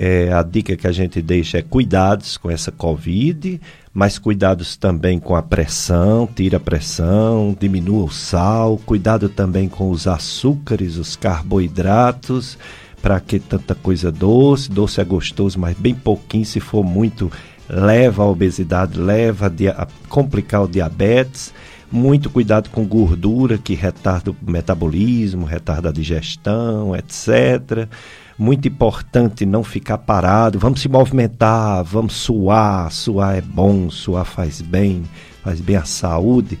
[0.00, 3.60] É, a dica que a gente deixa é cuidados com essa Covid,
[3.92, 9.90] mas cuidados também com a pressão, tira a pressão, diminua o sal, cuidado também com
[9.90, 12.56] os açúcares, os carboidratos,
[13.02, 17.28] para que tanta coisa doce, doce é gostoso, mas bem pouquinho, se for muito,
[17.68, 21.52] leva a obesidade, leva a complicar o diabetes.
[21.90, 27.88] Muito cuidado com gordura que retarda o metabolismo, retarda a digestão, etc
[28.38, 34.60] muito importante não ficar parado, vamos se movimentar, vamos suar, suar é bom, suar faz
[34.60, 35.02] bem,
[35.42, 36.58] faz bem à saúde.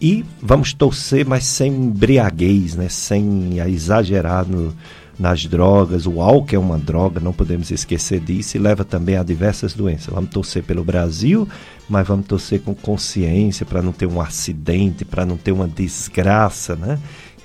[0.00, 2.88] E vamos torcer, mas sem embriaguez, né?
[2.88, 4.74] sem exagerar no,
[5.18, 6.06] nas drogas.
[6.06, 10.14] O álcool é uma droga, não podemos esquecer disso, e leva também a diversas doenças.
[10.14, 11.48] Vamos torcer pelo Brasil,
[11.88, 16.76] mas vamos torcer com consciência para não ter um acidente, para não ter uma desgraça,
[16.76, 16.98] né?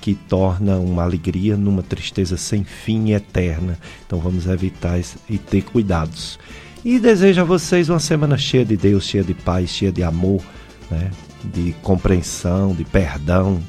[0.04, 3.78] Que torna uma alegria numa tristeza sem fim e eterna.
[4.06, 5.00] Então vamos evitar
[5.30, 6.38] e ter cuidados.
[6.84, 10.42] E desejo a vocês uma semana cheia de Deus, cheia de paz, cheia de amor,
[10.90, 11.10] né?
[11.42, 13.62] de compreensão, de perdão.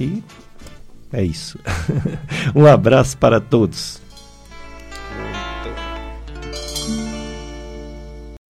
[0.00, 0.20] E
[1.12, 1.60] é isso.
[2.52, 4.02] um abraço para todos.